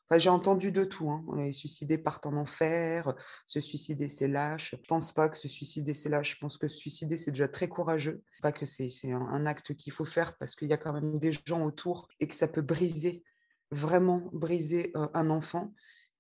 enfin, 0.10 0.18
j'ai 0.18 0.30
entendu 0.30 0.72
de 0.74 0.84
tout, 0.84 1.10
hein. 1.10 1.24
Les 1.38 1.54
suicidés 1.54 1.98
partent 1.98 2.26
en 2.26 2.34
enfer, 2.36 3.16
se 3.48 3.62
suicider, 3.62 4.10
c'est 4.10 4.28
lâche. 4.28 4.76
Je 4.82 4.88
pense 4.88 5.14
pas 5.14 5.30
que 5.30 5.38
se 5.38 5.48
suicider, 5.48 5.94
c'est 5.94 6.10
lâche. 6.10 6.34
Je 6.36 6.40
pense 6.40 6.58
que 6.58 6.68
se 6.68 6.78
suicider, 6.78 7.16
c'est 7.18 7.32
déjà 7.32 7.48
très 7.48 7.70
courageux. 7.70 8.24
Pas 8.42 8.52
que 8.52 8.66
c'est 8.66 8.90
un 9.12 9.46
acte 9.46 9.74
qu'il 9.76 9.94
faut 9.94 10.06
faire 10.06 10.36
parce 10.38 10.56
qu'il 10.56 10.68
y 10.68 10.74
a 10.74 10.78
quand 10.78 10.94
même 10.94 11.20
des 11.20 11.32
gens 11.46 11.64
autour 11.66 12.08
et 12.20 12.28
que 12.28 12.36
ça 12.36 12.48
peut 12.50 12.62
briser, 12.62 13.24
vraiment 13.72 14.30
briser, 14.34 14.92
un 15.14 15.30
enfant 15.30 15.74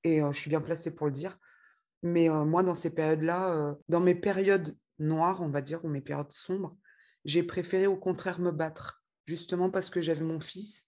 et 0.06 0.22
je 0.22 0.38
suis 0.39 0.50
bien 0.50 0.62
placée 0.62 0.96
pour 0.96 1.08
le 1.08 1.13
dire. 1.13 1.38
Mais 2.03 2.29
moi, 2.29 2.63
dans 2.63 2.75
ces 2.75 2.89
périodes-là, 2.89 3.75
dans 3.89 4.01
mes 4.01 4.15
périodes 4.15 4.75
noires, 5.00 5.41
on 5.41 5.50
va 5.50 5.62
dire, 5.62 5.83
ou 5.83 5.89
mes 5.89 6.01
périodes 6.01 6.31
sombres, 6.31 6.75
j'ai 7.25 7.43
préféré 7.43 7.88
au 7.88 7.98
contraire 7.98 8.39
me 8.39 8.51
battre. 8.51 9.03
Justement 9.25 9.69
parce 9.69 9.89
que 9.89 10.01
j'avais 10.01 10.24
mon 10.24 10.41
fils 10.41 10.83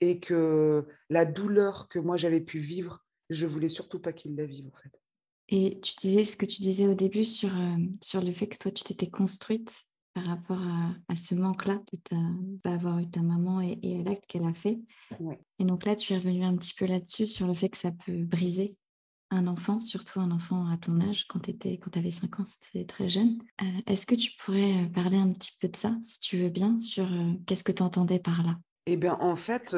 et 0.00 0.20
que 0.20 0.86
la 1.10 1.26
douleur 1.26 1.88
que 1.88 1.98
moi 1.98 2.16
j'avais 2.16 2.40
pu 2.40 2.60
vivre, 2.60 3.04
je 3.28 3.46
voulais 3.46 3.68
surtout 3.68 4.00
pas 4.00 4.14
qu'il 4.14 4.36
la 4.36 4.46
vive, 4.46 4.66
en 4.68 4.82
fait. 4.82 4.98
Et 5.50 5.80
tu 5.80 5.94
disais 5.96 6.24
ce 6.24 6.36
que 6.36 6.46
tu 6.46 6.60
disais 6.60 6.86
au 6.86 6.94
début 6.94 7.24
sur, 7.24 7.50
sur 8.00 8.22
le 8.22 8.32
fait 8.32 8.46
que 8.48 8.56
toi, 8.56 8.70
tu 8.70 8.84
t'étais 8.84 9.10
construite 9.10 9.82
par 10.14 10.24
rapport 10.24 10.60
à 10.60 10.94
à 11.08 11.16
ce 11.16 11.34
manque-là 11.34 11.80
de 11.92 11.98
ta 11.98 12.16
pas 12.62 12.72
avoir 12.72 12.98
eu 12.98 13.10
ta 13.10 13.20
maman 13.20 13.60
et 13.60 13.78
et 13.82 14.00
à 14.00 14.02
l'acte 14.02 14.24
qu'elle 14.26 14.46
a 14.46 14.54
fait. 14.54 14.78
Ouais. 15.20 15.38
Et 15.58 15.64
donc 15.64 15.84
là, 15.84 15.94
tu 15.94 16.12
es 16.12 16.16
revenue 16.16 16.44
un 16.44 16.56
petit 16.56 16.74
peu 16.74 16.86
là-dessus, 16.86 17.26
sur 17.26 17.46
le 17.46 17.54
fait 17.54 17.68
que 17.68 17.76
ça 17.76 17.92
peut 17.92 18.24
briser 18.24 18.76
un 19.30 19.46
enfant, 19.46 19.80
surtout 19.80 20.20
un 20.20 20.30
enfant 20.30 20.66
à 20.70 20.76
ton 20.78 21.00
âge, 21.00 21.26
quand 21.28 21.40
tu 21.40 21.98
avais 21.98 22.10
5 22.10 22.40
ans, 22.40 22.44
c'était 22.44 22.84
très 22.86 23.08
jeune. 23.08 23.38
Heu, 23.62 23.66
est-ce 23.86 24.06
que 24.06 24.14
tu 24.14 24.32
pourrais, 24.38 24.84
heu, 24.84 24.90
parler 24.92 25.18
un 25.18 25.30
petit 25.32 25.52
peu 25.60 25.68
de 25.68 25.76
ça, 25.76 25.96
si 26.02 26.20
tu 26.20 26.38
veux 26.38 26.48
bien, 26.50 26.76
sur, 26.78 27.04
heu, 27.12 27.34
qu'est-ce 27.46 27.64
que 27.64 27.72
tu 27.72 27.82
entendais 27.82 28.18
par 28.20 28.42
là? 28.42 28.58
Et 28.86 28.96
bien, 28.96 29.18
en 29.20 29.36
fait, 29.36 29.76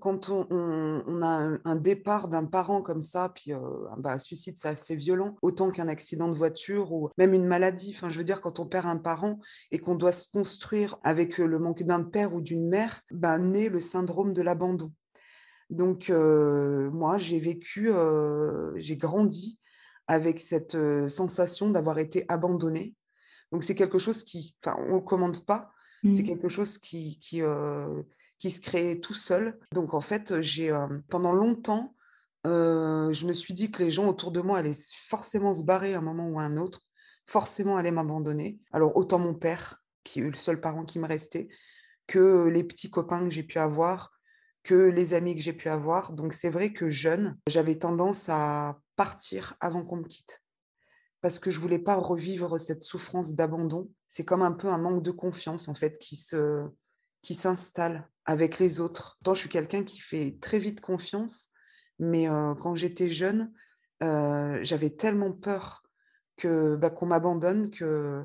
quand 0.00 0.28
on 0.30 0.46
on 0.50 1.22
a 1.22 1.58
un 1.64 1.76
départ 1.76 2.28
d'un 2.28 2.44
parent 2.44 2.82
comme 2.82 3.02
ça, 3.02 3.32
puis, 3.34 3.50
bah, 3.98 4.12
un 4.12 4.18
suicide, 4.20 4.54
c'est 4.58 4.68
assez 4.68 4.94
violent, 4.94 5.34
autant 5.42 5.70
qu'un 5.72 5.88
accident 5.88 6.28
de 6.30 6.36
voiture 6.38 6.92
ou 6.92 7.10
même 7.18 7.34
une 7.34 7.46
maladie. 7.46 7.92
Enfin, 7.96 8.10
je 8.10 8.18
veux 8.18 8.24
dire, 8.24 8.40
quand 8.40 8.60
on 8.60 8.66
perd 8.66 8.86
un 8.86 8.98
parent 8.98 9.40
et 9.72 9.78
qu'on 9.80 9.96
doit 9.96 10.12
se 10.12 10.28
construire 10.30 10.98
avec, 11.02 11.38
le 11.38 11.58
manque 11.58 11.82
d'un 11.82 12.04
père 12.04 12.32
ou 12.32 12.40
d'une 12.40 12.68
mère, 12.68 13.02
bah, 13.10 13.38
naît 13.38 13.68
le 13.68 13.80
syndrome 13.80 14.32
de 14.32 14.42
l'abandon. 14.42 14.92
Donc, 15.70 16.10
heu, 16.10 16.90
moi, 16.92 17.18
j'ai 17.18 17.38
vécu, 17.38 17.90
heu, 17.90 18.72
j'ai 18.76 18.96
grandi 18.96 19.58
avec 20.06 20.40
cette, 20.40 20.74
heu, 20.74 21.08
sensation 21.08 21.70
d'avoir 21.70 21.98
été 21.98 22.24
abandonnée. 22.28 22.94
Donc 23.52 23.64
c'est 23.64 23.74
quelque 23.74 23.98
chose 23.98 24.24
qui 24.24 24.56
enfin, 24.62 24.76
on 24.88 24.96
ne 24.96 25.00
commande 25.00 25.44
pas, 25.44 25.70
c'est 26.12 26.22
Mmh. 26.22 26.26
quelque 26.26 26.48
chose 26.48 26.78
qui 26.78 27.18
qui, 27.20 27.40
se 28.50 28.60
crée 28.60 29.00
tout 29.00 29.14
seul. 29.14 29.58
Donc 29.72 29.94
en 29.94 30.00
fait, 30.00 30.40
j'ai, 30.42 30.70
pendant 31.08 31.32
longtemps, 31.32 31.94
je 32.44 33.26
me 33.26 33.32
suis 33.32 33.54
dit 33.54 33.70
que 33.70 33.82
les 33.82 33.90
gens 33.90 34.06
autour 34.06 34.32
de 34.32 34.40
moi 34.40 34.58
allaient 34.58 34.72
forcément 35.08 35.54
se 35.54 35.64
barrer 35.64 35.94
à 35.94 35.98
un 35.98 36.02
moment 36.02 36.28
ou 36.28 36.38
à 36.38 36.42
un 36.42 36.56
autre, 36.56 36.82
forcément 37.26 37.76
allaient 37.76 37.90
m'abandonner. 37.90 38.58
Alors 38.72 38.96
autant 38.96 39.18
mon 39.18 39.34
père, 39.34 39.82
qui 40.04 40.20
est 40.20 40.22
le 40.22 40.34
seul 40.34 40.60
parent 40.60 40.84
qui 40.84 40.98
me 40.98 41.06
restait, 41.06 41.48
que 42.06 42.48
les 42.48 42.64
petits 42.64 42.90
copains 42.90 43.24
que 43.24 43.34
j'ai 43.34 43.42
pu 43.42 43.58
avoir, 43.58 44.17
que 44.68 44.74
les 44.74 45.14
amis 45.14 45.34
que 45.34 45.40
j'ai 45.40 45.54
pu 45.54 45.70
avoir. 45.70 46.12
Donc 46.12 46.34
c'est 46.34 46.50
vrai 46.50 46.74
que 46.74 46.90
jeune, 46.90 47.38
j'avais 47.46 47.78
tendance 47.78 48.28
à 48.28 48.78
partir 48.96 49.56
avant 49.60 49.82
qu'on 49.82 49.96
me 49.96 50.04
quitte 50.04 50.42
parce 51.22 51.38
que 51.38 51.50
je 51.50 51.58
voulais 51.58 51.78
pas 51.78 51.94
revivre 51.94 52.60
cette 52.60 52.82
souffrance 52.82 53.34
d'abandon. 53.34 53.90
C'est 54.08 54.26
comme 54.26 54.42
un 54.42 54.52
peu 54.52 54.68
un 54.68 54.76
manque 54.76 55.02
de 55.02 55.10
confiance 55.10 55.68
en 55.68 55.74
fait 55.74 55.98
qui 55.98 56.16
se 56.16 56.66
qui 57.22 57.34
s'installe 57.34 58.10
avec 58.26 58.58
les 58.58 58.78
autres. 58.78 59.18
Tant 59.24 59.32
je 59.32 59.40
suis 59.40 59.48
quelqu'un 59.48 59.84
qui 59.84 60.00
fait 60.00 60.36
très 60.42 60.58
vite 60.58 60.82
confiance, 60.82 61.50
mais 61.98 62.28
euh, 62.28 62.54
quand 62.54 62.74
j'étais 62.74 63.08
jeune, 63.08 63.50
euh, 64.02 64.58
j'avais 64.64 64.90
tellement 64.90 65.32
peur 65.32 65.82
que 66.36 66.76
bah, 66.76 66.90
qu'on 66.90 67.06
m'abandonne 67.06 67.70
que 67.70 68.22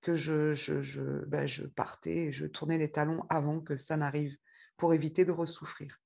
que 0.00 0.14
je, 0.14 0.54
je, 0.54 0.80
je, 0.80 1.02
bah, 1.26 1.46
je 1.46 1.64
partais 1.64 2.30
je 2.30 2.46
tournais 2.46 2.78
les 2.78 2.92
talons 2.92 3.24
avant 3.28 3.60
que 3.60 3.76
ça 3.76 3.96
n'arrive 3.96 4.36
pour 4.76 4.94
éviter 4.94 5.24
de 5.24 5.32
ressouffrir. 5.32 5.98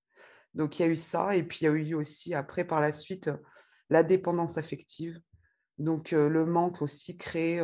Donc 0.54 0.78
il 0.78 0.82
y 0.82 0.84
a 0.86 0.88
eu 0.88 0.96
ça 0.96 1.36
et 1.36 1.42
puis 1.42 1.58
il 1.62 1.64
y 1.64 1.68
a 1.68 1.72
eu 1.72 1.94
aussi 1.94 2.34
après 2.34 2.64
par 2.64 2.80
la 2.80 2.92
suite 2.92 3.30
la 3.90 4.02
dépendance 4.02 4.56
affective 4.58 5.20
donc 5.78 6.12
le 6.12 6.46
manque 6.46 6.80
aussi 6.82 7.16
crée 7.16 7.60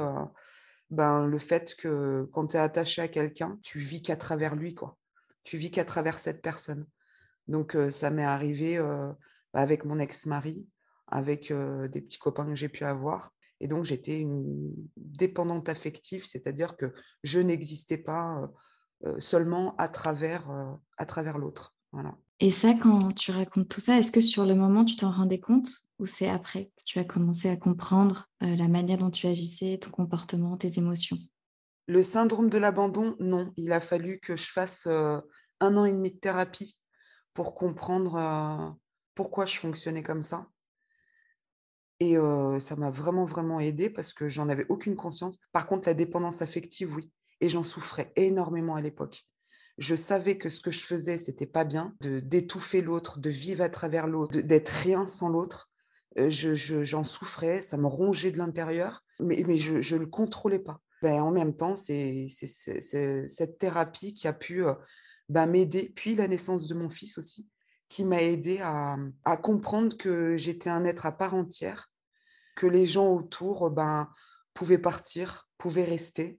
ben, 0.90 1.26
le 1.26 1.38
fait 1.38 1.74
que 1.74 2.28
quand 2.32 2.48
tu 2.48 2.56
es 2.56 2.60
attaché 2.60 3.00
à 3.00 3.08
quelqu'un, 3.08 3.58
tu 3.62 3.78
vis 3.78 4.02
qu'à 4.02 4.16
travers 4.16 4.54
lui, 4.54 4.74
quoi. 4.74 4.98
Tu 5.42 5.56
vis 5.56 5.70
qu'à 5.70 5.86
travers 5.86 6.18
cette 6.18 6.42
personne. 6.42 6.86
Donc 7.48 7.76
ça 7.90 8.10
m'est 8.10 8.22
arrivé 8.22 8.78
avec 9.54 9.84
mon 9.84 9.98
ex-mari, 9.98 10.66
avec 11.08 11.50
des 11.50 12.00
petits 12.02 12.18
copains 12.18 12.46
que 12.46 12.54
j'ai 12.54 12.68
pu 12.68 12.84
avoir. 12.84 13.32
Et 13.60 13.68
donc 13.68 13.84
j'étais 13.84 14.20
une 14.20 14.72
dépendante 14.96 15.68
affective, 15.68 16.26
c'est-à-dire 16.26 16.76
que 16.76 16.92
je 17.22 17.40
n'existais 17.40 17.98
pas 17.98 18.50
seulement 19.18 19.74
à 19.76 19.88
travers, 19.88 20.50
à 20.96 21.06
travers 21.06 21.38
l'autre. 21.38 21.74
Voilà. 21.92 22.14
Et 22.42 22.50
ça, 22.50 22.74
quand 22.74 23.12
tu 23.14 23.30
racontes 23.30 23.68
tout 23.68 23.80
ça, 23.80 23.98
est-ce 23.98 24.10
que 24.10 24.20
sur 24.20 24.44
le 24.44 24.56
moment, 24.56 24.84
tu 24.84 24.96
t'en 24.96 25.12
rendais 25.12 25.38
compte 25.38 25.70
ou 26.00 26.06
c'est 26.06 26.28
après 26.28 26.72
que 26.76 26.82
tu 26.84 26.98
as 26.98 27.04
commencé 27.04 27.48
à 27.48 27.56
comprendre 27.56 28.28
euh, 28.42 28.56
la 28.56 28.66
manière 28.66 28.98
dont 28.98 29.12
tu 29.12 29.28
agissais, 29.28 29.78
ton 29.78 29.90
comportement, 29.90 30.56
tes 30.56 30.76
émotions? 30.76 31.18
Le 31.86 32.02
syndrome 32.02 32.50
de 32.50 32.58
l'abandon, 32.58 33.14
non. 33.20 33.52
Il 33.56 33.72
a 33.72 33.80
fallu 33.80 34.18
que 34.18 34.34
je 34.34 34.50
fasse 34.50 34.88
euh, 34.88 35.20
un 35.60 35.76
an 35.76 35.84
et 35.84 35.92
demi 35.92 36.10
de 36.10 36.18
thérapie 36.18 36.76
pour 37.32 37.54
comprendre 37.54 38.16
euh, 38.16 38.70
pourquoi 39.14 39.46
je 39.46 39.56
fonctionnais 39.56 40.02
comme 40.02 40.24
ça. 40.24 40.48
Et 42.00 42.16
ça 42.58 42.74
m'a 42.74 42.90
vraiment, 42.90 43.26
vraiment 43.26 43.60
aidé 43.60 43.88
parce 43.88 44.12
que 44.12 44.28
j'en 44.28 44.48
avais 44.48 44.66
aucune 44.68 44.96
conscience. 44.96 45.38
Par 45.52 45.68
contre, 45.68 45.86
la 45.86 45.94
dépendance 45.94 46.42
affective, 46.42 46.92
oui. 46.96 47.12
Et 47.42 47.48
j'en 47.48 47.64
souffrais 47.64 48.12
énormément 48.14 48.76
à 48.76 48.80
l'époque. 48.80 49.26
Je 49.76 49.96
savais 49.96 50.38
que 50.38 50.48
ce 50.48 50.60
que 50.60 50.70
je 50.70 50.84
faisais, 50.84 51.18
c'était 51.18 51.46
pas 51.46 51.64
bien, 51.64 51.94
de 52.00 52.20
d'étouffer 52.20 52.82
l'autre, 52.82 53.18
de 53.18 53.30
vivre 53.30 53.62
à 53.62 53.68
travers 53.68 54.06
l'autre, 54.06 54.38
d'être 54.40 54.68
rien 54.68 55.08
sans 55.08 55.28
l'autre. 55.28 55.68
Je, 56.16 56.54
j'en 56.84 57.04
souffrais, 57.04 57.60
ça 57.60 57.76
me 57.76 57.86
rongeait 57.86 58.30
de 58.30 58.38
l'intérieur, 58.38 59.02
mais, 59.18 59.42
mais 59.46 59.58
je 59.58 59.94
ne 59.94 60.00
le 60.00 60.06
contrôlais 60.06 60.60
pas. 60.60 60.78
Ben, 61.02 61.20
en 61.20 61.32
même 61.32 61.56
temps, 61.56 61.74
c'est 61.74 62.28
cette 62.28 63.58
thérapie 63.58 64.14
qui 64.14 64.28
a 64.28 64.32
pu 64.32 64.62
ben, 65.28 65.46
m'aider, 65.46 65.92
puis 65.96 66.14
la 66.14 66.28
naissance 66.28 66.68
de 66.68 66.74
mon 66.74 66.90
fils 66.90 67.18
aussi, 67.18 67.48
qui 67.88 68.04
m'a 68.04 68.22
aidé 68.22 68.60
à, 68.60 68.96
à, 69.24 69.36
comprendre 69.36 69.96
que 69.96 70.36
j'étais 70.36 70.70
un 70.70 70.84
être 70.84 71.06
à 71.06 71.12
part 71.12 71.34
entière, 71.34 71.90
que 72.54 72.68
les 72.68 72.86
gens 72.86 73.12
autour 73.12 73.68
ben, 73.70 74.08
pouvaient 74.54 74.78
partir, 74.78 75.48
pouvaient 75.58 75.84
rester, 75.84 76.38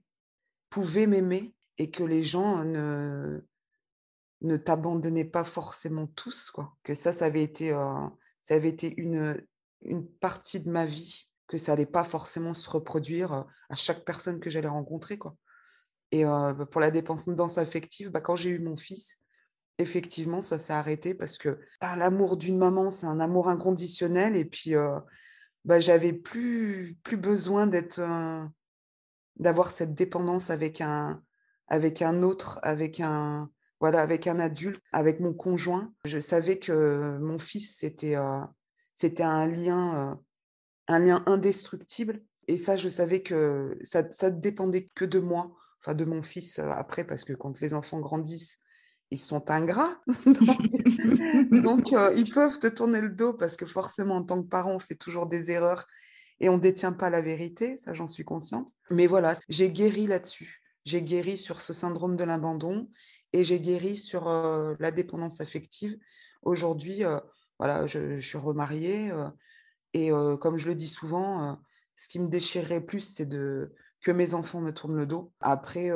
pouvaient 0.74 1.06
m'aimer, 1.06 1.54
et 1.78 1.92
que 1.92 2.02
les 2.02 2.24
gens 2.24 2.64
ne, 2.64 3.40
ne 4.40 4.56
t'abandonnaient 4.56 5.24
pas 5.24 5.44
forcément 5.44 6.08
tous, 6.08 6.50
quoi. 6.50 6.74
Que 6.82 6.94
ça, 6.94 7.12
ça 7.12 7.26
avait 7.26 7.44
été, 7.44 7.70
ça 8.42 8.54
avait 8.54 8.70
été 8.70 8.92
une, 8.96 9.40
une 9.82 10.04
partie 10.04 10.58
de 10.58 10.68
ma 10.68 10.84
vie, 10.84 11.30
que 11.46 11.58
ça 11.58 11.74
allait 11.74 11.86
pas 11.86 12.02
forcément 12.02 12.54
se 12.54 12.68
reproduire 12.68 13.46
à 13.68 13.76
chaque 13.76 14.04
personne 14.04 14.40
que 14.40 14.50
j'allais 14.50 14.66
rencontrer, 14.66 15.16
quoi. 15.16 15.36
Et 16.10 16.24
bah, 16.24 16.56
pour 16.68 16.80
la 16.80 16.90
dépendance 16.90 17.56
affective, 17.56 18.10
bah, 18.10 18.20
quand 18.20 18.34
j'ai 18.34 18.50
eu 18.50 18.58
mon 18.58 18.76
fils, 18.76 19.20
effectivement, 19.78 20.42
ça 20.42 20.58
s'est 20.58 20.72
arrêté 20.72 21.14
parce 21.14 21.38
que 21.38 21.60
bah, 21.80 21.94
l'amour 21.94 22.36
d'une 22.36 22.58
maman, 22.58 22.90
c'est 22.90 23.06
un 23.06 23.20
amour 23.20 23.48
inconditionnel. 23.48 24.34
Et 24.34 24.44
puis, 24.44 24.74
bah, 25.64 25.78
j'avais 25.78 26.12
plus, 26.12 26.98
plus 27.04 27.16
besoin 27.16 27.68
d'être, 27.68 28.00
d'avoir 29.36 29.72
cette 29.72 29.94
dépendance 29.94 30.50
avec 30.50 30.80
un, 30.80 31.22
avec 31.68 32.02
un 32.02 32.22
autre, 32.22 32.58
avec 32.62 33.00
un, 33.00 33.50
voilà, 33.80 34.00
avec 34.00 34.26
un 34.26 34.38
adulte, 34.38 34.82
avec 34.92 35.20
mon 35.20 35.34
conjoint. 35.34 35.92
Je 36.04 36.18
savais 36.18 36.58
que 36.58 37.18
mon 37.18 37.38
fils, 37.38 37.76
c'était 37.78 38.16
euh, 38.16 38.40
un 39.18 39.46
lien, 39.46 40.12
euh, 40.12 40.14
un 40.88 40.98
lien 40.98 41.22
indestructible. 41.26 42.22
Et 42.46 42.56
ça, 42.56 42.76
je 42.76 42.88
savais 42.88 43.22
que 43.22 43.78
ça 43.82 44.02
ne 44.02 44.40
dépendait 44.40 44.90
que 44.94 45.04
de 45.04 45.18
moi, 45.18 45.54
enfin 45.80 45.94
de 45.94 46.04
mon 46.04 46.22
fils 46.22 46.58
euh, 46.58 46.70
après, 46.70 47.04
parce 47.04 47.24
que 47.24 47.32
quand 47.32 47.60
les 47.60 47.74
enfants 47.74 48.00
grandissent, 48.00 48.58
ils 49.10 49.20
sont 49.20 49.50
ingrats. 49.50 50.00
donc, 50.26 51.92
ils 52.16 52.30
peuvent 52.32 52.58
te 52.58 52.66
tourner 52.66 53.00
le 53.00 53.10
dos 53.10 53.34
parce 53.34 53.56
que 53.56 53.66
forcément, 53.66 54.16
en 54.16 54.24
tant 54.24 54.42
que 54.42 54.48
parent, 54.48 54.74
on 54.74 54.80
fait 54.80 54.96
toujours 54.96 55.26
des 55.26 55.50
erreurs 55.50 55.86
et 56.40 56.48
on 56.48 56.56
ne 56.56 56.62
détient 56.62 56.92
pas 56.92 57.10
la 57.10 57.22
vérité, 57.22 57.76
ça 57.76 57.94
j'en 57.94 58.08
suis 58.08 58.24
consciente. 58.24 58.72
Mais 58.90 59.06
voilà, 59.06 59.36
j'ai 59.48 59.70
guéri 59.70 60.06
là-dessus 60.06 60.60
j'ai 60.84 61.02
guéri 61.02 61.38
sur 61.38 61.60
ce 61.60 61.72
syndrome 61.72 62.16
de 62.16 62.24
l'abandon 62.24 62.86
et 63.32 63.42
j'ai 63.44 63.60
guéri 63.60 63.96
sur 63.96 64.28
la 64.78 64.90
dépendance 64.90 65.40
affective. 65.40 65.98
Aujourd'hui, 66.42 67.02
voilà, 67.58 67.86
je, 67.86 68.20
suis 68.20 68.38
remariée 68.38 69.12
et 69.94 70.10
comme 70.40 70.58
je 70.58 70.68
le 70.68 70.74
dis 70.74 70.88
souvent, 70.88 71.58
ce 71.96 72.08
qui 72.08 72.20
me 72.20 72.28
déchirerait 72.28 72.82
plus, 72.82 73.00
c'est 73.00 73.26
de 73.26 73.74
que 74.02 74.10
mes 74.10 74.34
enfants 74.34 74.60
me 74.60 74.72
tournent 74.72 74.98
le 74.98 75.06
dos. 75.06 75.32
Après, 75.40 75.90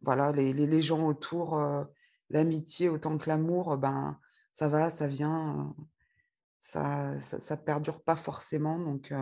voilà, 0.00 0.32
les, 0.32 0.52
les, 0.52 0.82
gens 0.82 1.06
autour, 1.06 1.60
l'amitié 2.30 2.88
autant 2.88 3.18
que 3.18 3.28
l'amour, 3.28 3.76
ben 3.76 4.18
ça 4.54 4.68
va, 4.68 4.90
ça 4.90 5.06
vient, 5.06 5.74
ça, 6.62 7.20
ça, 7.20 7.40
ça 7.40 7.56
perdure 7.58 8.02
pas 8.02 8.16
forcément. 8.16 8.78
Donc, 8.78 9.12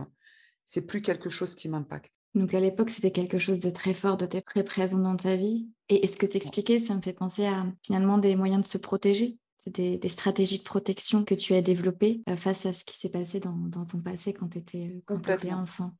c'est 0.66 0.86
plus 0.86 1.02
quelque 1.02 1.30
chose 1.30 1.56
qui 1.56 1.68
m'impacte. 1.68 2.14
Donc 2.36 2.54
à 2.54 2.60
l'époque, 2.60 2.90
c'était 2.90 3.10
quelque 3.10 3.40
chose 3.40 3.58
de 3.58 3.70
très 3.70 3.92
fort, 3.92 4.16
de 4.16 4.26
très 4.26 4.62
présent 4.62 4.98
dans 4.98 5.16
ta 5.16 5.34
vie. 5.34 5.68
Et, 5.88 6.06
ce 6.06 6.16
que 6.16 6.26
tu 6.26 6.36
expliquais, 6.36 6.78
ça 6.78 6.94
me 6.94 7.02
fait 7.02 7.12
penser 7.12 7.44
à 7.46 7.66
finalement 7.82 8.18
des 8.18 8.36
moyens 8.36 8.62
de 8.62 8.66
se 8.66 8.78
protéger? 8.78 9.38
C'est 9.58 9.74
des, 9.74 10.08
stratégies 10.08 10.58
de 10.58 10.64
protection 10.64 11.24
que 11.24 11.34
tu 11.34 11.54
as 11.54 11.60
développées 11.60 12.22
euh, 12.28 12.36
face 12.36 12.64
à 12.66 12.72
ce 12.72 12.84
qui 12.84 12.96
s'est 12.96 13.10
passé 13.10 13.40
dans, 13.40 13.84
ton 13.84 14.00
passé 14.00 14.32
quand 14.32 14.48
tu 14.48 14.58
étais, 14.58 15.02
étais, 15.28 15.52
enfant? 15.52 15.90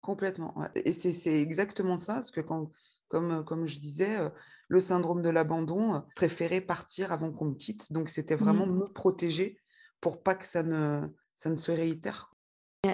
Complètement. 0.00 0.54
Et 0.74 0.90
c'est 0.92 1.40
exactement 1.40 1.98
ça, 1.98 2.14
parce 2.14 2.30
que 2.30 2.40
quand, 2.40 2.70
comme, 3.08 3.44
comme 3.44 3.66
je 3.66 3.78
disais, 3.78 4.18
euh, 4.18 4.30
le 4.68 4.80
syndrome 4.80 5.20
de 5.20 5.28
l'abandon, 5.28 5.96
euh, 5.96 6.00
préférait 6.16 6.62
partir 6.62 7.12
avant 7.12 7.30
qu'on 7.30 7.50
me 7.50 7.54
quitte. 7.54 7.92
Donc 7.92 8.08
c'était 8.08 8.36
vraiment 8.36 8.66
mmh. 8.66 8.78
me 8.78 8.88
protéger 8.88 9.58
pour 10.04 10.22
pas 10.22 10.34
que 10.34 10.46
ça 10.46 10.62
ne, 10.62 11.08
ça 11.34 11.48
ne 11.48 11.56
se 11.56 11.72
réitère. 11.72 12.30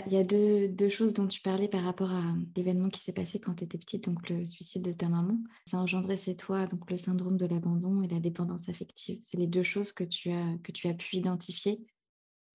Il 0.07 0.13
y 0.13 0.17
a 0.17 0.23
deux, 0.23 0.89
choses 0.89 1.13
dont 1.13 1.27
tu 1.27 1.41
parlais 1.41 1.67
par 1.67 1.83
rapport 1.83 2.13
à 2.13 2.23
l'événement 2.55 2.89
qui 2.89 3.03
s'est 3.03 3.13
passé 3.13 3.41
quand 3.41 3.57
tu 3.57 3.65
étais 3.65 3.79
petite, 3.79 4.05
donc 4.05 4.29
le 4.29 4.45
suicide 4.45 4.83
de 4.83 4.93
ta 4.93 5.09
maman. 5.09 5.37
Ça 5.67 5.79
a 5.79 5.81
engendré 5.81 6.17
chez 6.17 6.37
toi 6.37 6.69
donc 6.69 6.89
le 6.89 6.97
syndrome 6.97 7.37
de 7.37 7.47
l'abandon 7.47 8.01
et 8.03 8.07
la 8.07 8.21
dépendance 8.21 8.69
affective. 8.69 9.19
C'est 9.25 9.39
les 9.39 9.49
deux 9.49 9.65
choses 9.65 9.91
que 9.91 10.05
tu 10.05 10.31
as, 10.31 10.57
que 10.63 10.71
tu 10.71 10.87
as 10.87 10.95
pu 10.95 11.17
identifier. 11.17 11.85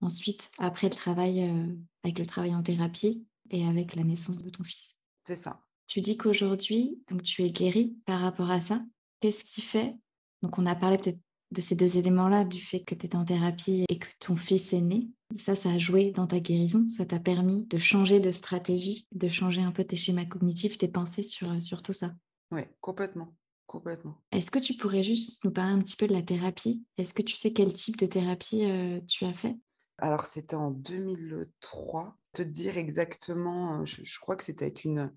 Ensuite, 0.00 0.50
après 0.56 0.88
le 0.88 0.94
travail, 0.94 1.42
euh, 1.42 1.76
avec 2.02 2.18
le 2.18 2.24
travail 2.24 2.54
en 2.54 2.62
thérapie 2.62 3.26
et 3.50 3.66
avec 3.66 3.94
la 3.94 4.04
naissance 4.04 4.38
de 4.38 4.48
ton 4.48 4.64
fils. 4.64 4.96
C'est 5.20 5.36
ça. 5.36 5.60
Tu 5.88 6.00
dis 6.00 6.16
qu'aujourd'hui, 6.16 7.02
donc 7.10 7.22
tu 7.22 7.42
es 7.44 7.50
guérie 7.50 7.98
par 8.06 8.22
rapport 8.22 8.50
à 8.50 8.62
ça. 8.62 8.82
Qu'est-ce 9.20 9.44
qui 9.44 9.60
fait 9.60 9.94
Donc 10.40 10.58
on 10.58 10.64
a 10.64 10.74
parlé 10.74 10.96
peut-être 10.96 11.20
de 11.52 11.60
ces 11.60 11.76
deux 11.76 11.98
éléments-là, 11.98 12.44
du 12.44 12.60
fait 12.60 12.80
que 12.80 12.94
tu 12.94 13.06
étais 13.06 13.16
en 13.16 13.24
thérapie 13.24 13.84
et 13.88 13.98
que 13.98 14.06
ton 14.20 14.36
fils 14.36 14.72
est 14.72 14.80
né. 14.80 15.08
Ça, 15.38 15.56
ça 15.56 15.70
a 15.70 15.78
joué 15.78 16.12
dans 16.12 16.26
ta 16.26 16.40
guérison, 16.40 16.86
ça 16.96 17.04
t'a 17.04 17.18
permis 17.18 17.66
de 17.66 17.78
changer 17.78 18.20
de 18.20 18.30
stratégie, 18.30 19.06
de 19.12 19.28
changer 19.28 19.62
un 19.62 19.72
peu 19.72 19.84
tes 19.84 19.96
schémas 19.96 20.24
cognitifs, 20.24 20.78
tes 20.78 20.88
pensées 20.88 21.22
sur, 21.22 21.60
sur 21.62 21.82
tout 21.82 21.92
ça. 21.92 22.12
Oui, 22.52 22.62
complètement. 22.80 23.34
Complètement. 23.66 24.22
Est-ce 24.30 24.52
que 24.52 24.60
tu 24.60 24.74
pourrais 24.74 25.02
juste 25.02 25.44
nous 25.44 25.50
parler 25.50 25.72
un 25.72 25.80
petit 25.80 25.96
peu 25.96 26.06
de 26.06 26.12
la 26.12 26.22
thérapie? 26.22 26.84
Est-ce 26.98 27.12
que 27.12 27.22
tu 27.22 27.36
sais 27.36 27.52
quel 27.52 27.72
type 27.72 27.98
de 27.98 28.06
thérapie 28.06 28.64
euh, 28.64 29.00
tu 29.08 29.24
as 29.24 29.32
fait? 29.32 29.56
Alors, 29.98 30.26
c'était 30.26 30.54
en 30.54 30.70
2003. 30.70 32.16
Te 32.32 32.42
dire 32.42 32.78
exactement, 32.78 33.80
euh, 33.80 33.84
je, 33.84 34.20
crois 34.20 34.36
que 34.36 34.44
c'était 34.44 34.66
avec 34.66 34.84
une, 34.84 35.12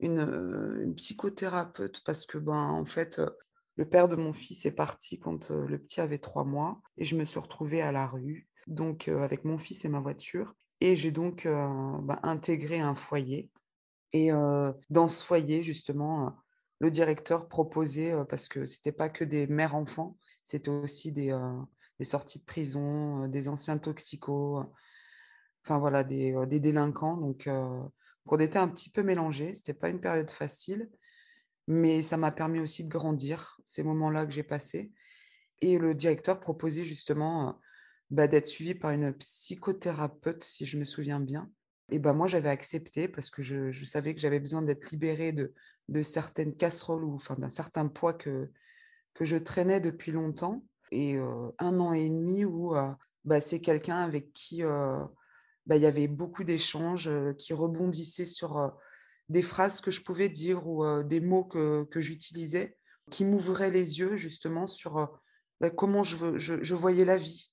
une, 0.00 0.18
euh, 0.18 0.82
une, 0.82 0.96
psychothérapeute 0.96 2.02
parce 2.04 2.26
que, 2.26 2.38
ben, 2.38 2.54
en 2.54 2.84
fait, 2.84 3.20
le 3.76 3.88
père 3.88 4.08
de 4.08 4.16
mon 4.16 4.32
fils 4.32 4.66
est 4.66 4.74
parti 4.74 5.18
quand 5.18 5.50
le 5.50 5.78
petit 5.78 6.00
avait 6.00 6.18
trois 6.18 6.44
mois 6.44 6.80
et 6.98 7.04
je 7.04 7.16
me 7.16 7.24
suis 7.24 7.40
retrouvée 7.40 7.80
à 7.82 7.92
la 7.92 8.06
rue, 8.06 8.48
donc 8.66 9.08
avec 9.08 9.44
mon 9.44 9.58
fils 9.58 9.84
et 9.84 9.88
ma 9.88 10.00
voiture. 10.00 10.54
Et 10.80 10.96
j'ai 10.96 11.10
donc 11.10 11.46
bah, 11.46 12.20
intégré 12.22 12.80
un 12.80 12.94
foyer. 12.94 13.50
Et 14.12 14.30
dans 14.90 15.08
ce 15.08 15.24
foyer, 15.24 15.62
justement, 15.62 16.36
le 16.80 16.90
directeur 16.90 17.48
proposait, 17.48 18.14
parce 18.28 18.48
que 18.48 18.66
ce 18.66 18.78
n'était 18.78 18.92
pas 18.92 19.08
que 19.08 19.24
des 19.24 19.46
mères-enfants, 19.46 20.16
c'était 20.44 20.70
aussi 20.70 21.12
des, 21.12 21.36
sorties 22.02 22.40
de 22.40 22.44
prison, 22.44 23.28
des 23.28 23.48
anciens 23.48 23.78
toxicos, 23.78 24.64
enfin 25.64 25.78
voilà, 25.78 26.02
des, 26.02 26.34
délinquants. 26.46 27.18
Donc, 27.18 27.48
on 28.26 28.38
était 28.38 28.58
un 28.58 28.68
petit 28.68 28.90
peu 28.90 29.02
mélangés. 29.02 29.54
C'était 29.54 29.74
pas 29.74 29.90
une 29.90 30.00
période 30.00 30.30
facile, 30.30 30.90
mais 31.70 32.02
ça 32.02 32.16
m'a 32.16 32.32
permis 32.32 32.58
aussi 32.58 32.82
de 32.82 32.88
grandir, 32.88 33.60
ces 33.64 33.84
moments-là 33.84 34.26
que 34.26 34.32
j'ai 34.32 34.42
passés. 34.42 34.90
Et 35.60 35.78
le 35.78 35.94
directeur 35.94 36.40
proposait 36.40 36.84
justement 36.84 37.60
bah, 38.10 38.26
d'être 38.26 38.48
suivi 38.48 38.74
par 38.74 38.90
une 38.90 39.12
psychothérapeute, 39.12 40.42
si 40.42 40.66
je 40.66 40.76
me 40.76 40.84
souviens 40.84 41.20
bien. 41.20 41.48
Et 41.92 42.00
ben 42.00 42.12
moi, 42.12 42.26
j'avais 42.26 42.48
accepté 42.48 43.06
parce 43.06 43.30
que 43.30 43.42
je, 43.42 43.84
savais 43.84 44.16
que 44.16 44.20
j'avais 44.20 44.40
besoin 44.40 44.62
d'être 44.62 44.90
libérée 44.90 45.30
de, 45.30 45.54
de 45.88 46.02
certaines 46.02 46.56
casseroles 46.56 47.04
ou 47.04 47.14
enfin, 47.14 47.36
d'un 47.36 47.50
certain 47.50 47.86
poids 47.86 48.14
que, 48.14 48.50
que 49.14 49.24
je 49.24 49.36
traînais 49.36 49.80
depuis 49.80 50.10
longtemps. 50.10 50.64
Et 50.90 51.18
un 51.60 51.78
an 51.78 51.92
et 51.92 52.08
demi 52.08 52.44
où 52.44 52.74
bah, 53.24 53.40
c'est 53.40 53.60
quelqu'un 53.60 53.98
avec 53.98 54.32
qui 54.32 54.62
bah, 54.62 55.76
il 55.76 55.82
y 55.82 55.86
avait 55.86 56.08
beaucoup 56.08 56.42
d'échanges 56.42 57.08
qui 57.38 57.52
rebondissaient 57.54 58.26
sur 58.26 58.72
des 59.30 59.42
phrases 59.42 59.80
que 59.80 59.92
je 59.92 60.02
pouvais 60.02 60.28
dire 60.28 60.66
ou 60.66 60.84
des 61.04 61.20
mots 61.20 61.44
que, 61.44 61.84
que 61.84 62.00
j'utilisais 62.00 62.76
qui 63.10 63.24
m'ouvraient 63.24 63.70
les 63.70 63.98
yeux 63.98 64.16
justement 64.16 64.66
sur 64.66 65.08
bah, 65.60 65.70
comment 65.70 66.02
je, 66.02 66.36
je, 66.38 66.62
je, 66.62 66.74
voyais 66.74 67.04
la 67.04 67.16
vie, 67.16 67.50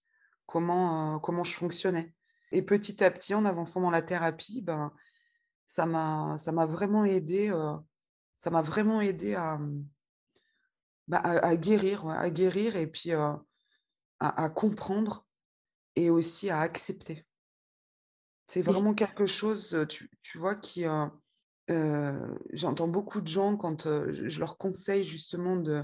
comment, 0.48 1.20
comment 1.20 1.44
je 1.44 1.54
fonctionnais. 1.54 2.14
Et 2.52 2.62
petit 2.62 3.04
à 3.04 3.12
petit, 3.12 3.36
en 3.36 3.46
avançant 3.46 3.82
dans 3.82 3.92
la 3.92 4.02
thérapie, 4.02 4.62
ben, 4.62 4.92
ça 5.68 5.86
m'a 5.86 6.66
vraiment 6.66 7.06
aidé, 7.06 7.52
ça 8.38 8.50
m'a 8.50 8.62
vraiment 8.62 9.00
aidé 9.00 9.36
à, 9.36 9.60
bah, 11.08 11.20
à, 11.20 11.56
guérir, 11.58 12.08
à 12.08 12.30
guérir 12.32 12.76
et 12.76 12.88
puis 12.88 13.12
à, 13.12 13.44
à, 14.20 14.50
comprendre 14.50 15.28
et 15.96 16.10
aussi 16.10 16.50
à 16.50 16.60
accepter. 16.60 17.26
C'est 18.48 18.64
vraiment 18.64 18.96
quelque 18.96 19.28
chose, 19.28 19.86
tu, 19.90 20.10
tu 20.24 20.40
vois, 20.40 20.56
qui... 20.56 20.86
J'entends 22.54 22.88
beaucoup 22.88 23.22
de 23.22 23.28
gens 23.28 23.58
quand 23.58 23.84
je 23.84 24.40
leur 24.40 24.58
conseille 24.58 25.04
justement 25.04 25.58
de 25.58 25.84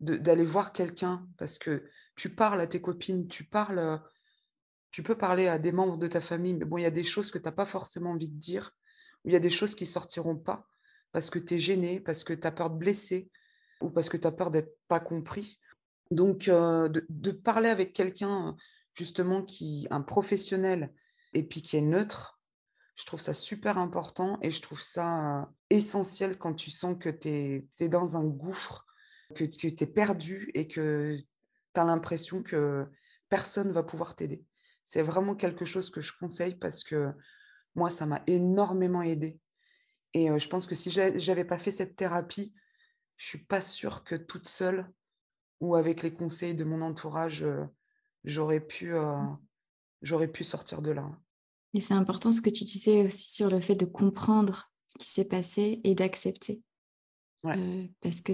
d'aller 0.00 0.44
voir 0.44 0.72
quelqu'un 0.72 1.26
parce 1.38 1.58
que 1.58 1.88
tu 2.16 2.34
parles 2.34 2.60
à 2.60 2.66
tes 2.66 2.80
copines, 2.80 3.28
tu 3.28 3.44
parles, 3.44 4.02
tu 4.90 5.02
peux 5.02 5.16
parler 5.16 5.46
à 5.46 5.58
des 5.58 5.72
membres 5.72 5.96
de 5.96 6.08
ta 6.08 6.20
famille, 6.20 6.54
mais 6.54 6.64
bon, 6.64 6.78
il 6.78 6.82
y 6.82 6.86
a 6.86 6.90
des 6.90 7.04
choses 7.04 7.30
que 7.30 7.38
tu 7.38 7.44
n'as 7.44 7.52
pas 7.52 7.64
forcément 7.64 8.10
envie 8.10 8.28
de 8.28 8.38
dire, 8.38 8.72
ou 9.24 9.28
il 9.28 9.32
y 9.32 9.36
a 9.36 9.40
des 9.40 9.50
choses 9.50 9.74
qui 9.74 9.86
sortiront 9.86 10.36
pas 10.36 10.66
parce 11.14 11.30
que 11.30 11.38
tu 11.38 11.54
es 11.54 11.58
gêné, 11.58 12.00
parce 12.00 12.24
que 12.24 12.32
tu 12.32 12.44
as 12.44 12.50
peur 12.50 12.70
de 12.70 12.76
blesser, 12.76 13.30
ou 13.80 13.88
parce 13.88 14.08
que 14.08 14.16
tu 14.16 14.26
as 14.26 14.32
peur 14.32 14.50
d'être 14.50 14.76
pas 14.88 14.98
compris. 14.98 15.60
Donc, 16.10 16.46
de, 16.46 17.30
parler 17.30 17.68
avec 17.68 17.92
quelqu'un, 17.92 18.56
justement, 18.94 19.44
qui 19.44 19.86
un 19.92 20.00
professionnel, 20.00 20.92
et 21.32 21.44
puis 21.44 21.62
qui 21.62 21.76
est 21.76 21.82
neutre, 21.82 22.33
je 22.96 23.04
trouve 23.06 23.20
ça 23.20 23.34
super 23.34 23.78
important 23.78 24.38
et 24.40 24.50
je 24.50 24.62
trouve 24.62 24.80
ça 24.80 25.50
essentiel 25.70 26.38
quand 26.38 26.54
tu 26.54 26.70
sens 26.70 26.96
que 26.98 27.08
tu 27.08 27.28
es, 27.28 27.66
es, 27.80 27.88
dans 27.88 28.16
un 28.16 28.24
gouffre, 28.24 28.86
que, 29.34 29.44
tu 29.44 29.66
es 29.66 29.86
perdu 29.86 30.50
et 30.54 30.68
que 30.68 31.16
tu 31.16 31.80
as 31.80 31.84
l'impression 31.84 32.42
que 32.42 32.86
personne 33.28 33.72
va 33.72 33.82
pouvoir 33.82 34.14
t'aider. 34.14 34.44
C'est 34.84 35.02
vraiment 35.02 35.34
quelque 35.34 35.64
chose 35.64 35.90
que 35.90 36.00
je 36.00 36.12
conseille 36.18 36.54
parce 36.54 36.84
que 36.84 37.12
moi, 37.74 37.90
ça 37.90 38.06
m'a 38.06 38.22
énormément 38.26 39.02
aidé. 39.02 39.40
Et 40.12 40.28
je 40.38 40.48
pense 40.48 40.66
que 40.68 40.76
si 40.76 40.90
j'avais 40.90 41.44
pas 41.44 41.58
fait 41.58 41.72
cette 41.72 41.96
thérapie, 41.96 42.54
je 43.16 43.26
suis 43.26 43.44
pas 43.44 43.60
sûre 43.60 44.04
que 44.04 44.14
toute 44.14 44.46
seule 44.46 44.88
ou 45.58 45.74
avec 45.74 46.02
les 46.02 46.14
conseils 46.14 46.54
de 46.54 46.62
mon 46.62 46.82
entourage, 46.82 47.44
j'aurais 48.22 48.60
pu, 48.60 48.92
mmh. 48.92 49.38
j'aurais 50.02 50.28
pu 50.28 50.44
sortir 50.44 50.82
de 50.82 50.92
là. 50.92 51.10
Et 51.74 51.80
c'est 51.80 51.94
important 51.94 52.32
ce 52.32 52.40
que 52.40 52.50
tu 52.50 52.64
disais 52.64 53.04
aussi 53.04 53.32
sur 53.32 53.50
le 53.50 53.60
fait 53.60 53.74
de 53.74 53.84
comprendre 53.84 54.70
ce 54.86 54.98
qui 54.98 55.06
s'est 55.06 55.24
passé 55.24 55.80
et 55.84 55.94
d'accepter. 55.94 56.62
parce 58.00 58.20
que 58.20 58.32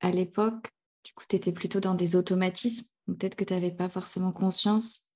à 0.00 0.10
l'époque, 0.10 0.70
du 1.04 1.12
coup, 1.12 1.24
tu 1.28 1.36
étais 1.36 1.52
plutôt 1.52 1.80
dans 1.80 1.94
des 1.94 2.16
automatismes. 2.16 2.86
Peut-être 3.06 3.34
que 3.34 3.44
tu 3.44 3.52
n'avais 3.52 3.72
pas 3.72 3.88
forcément 3.88 4.32
conscience 4.32 5.08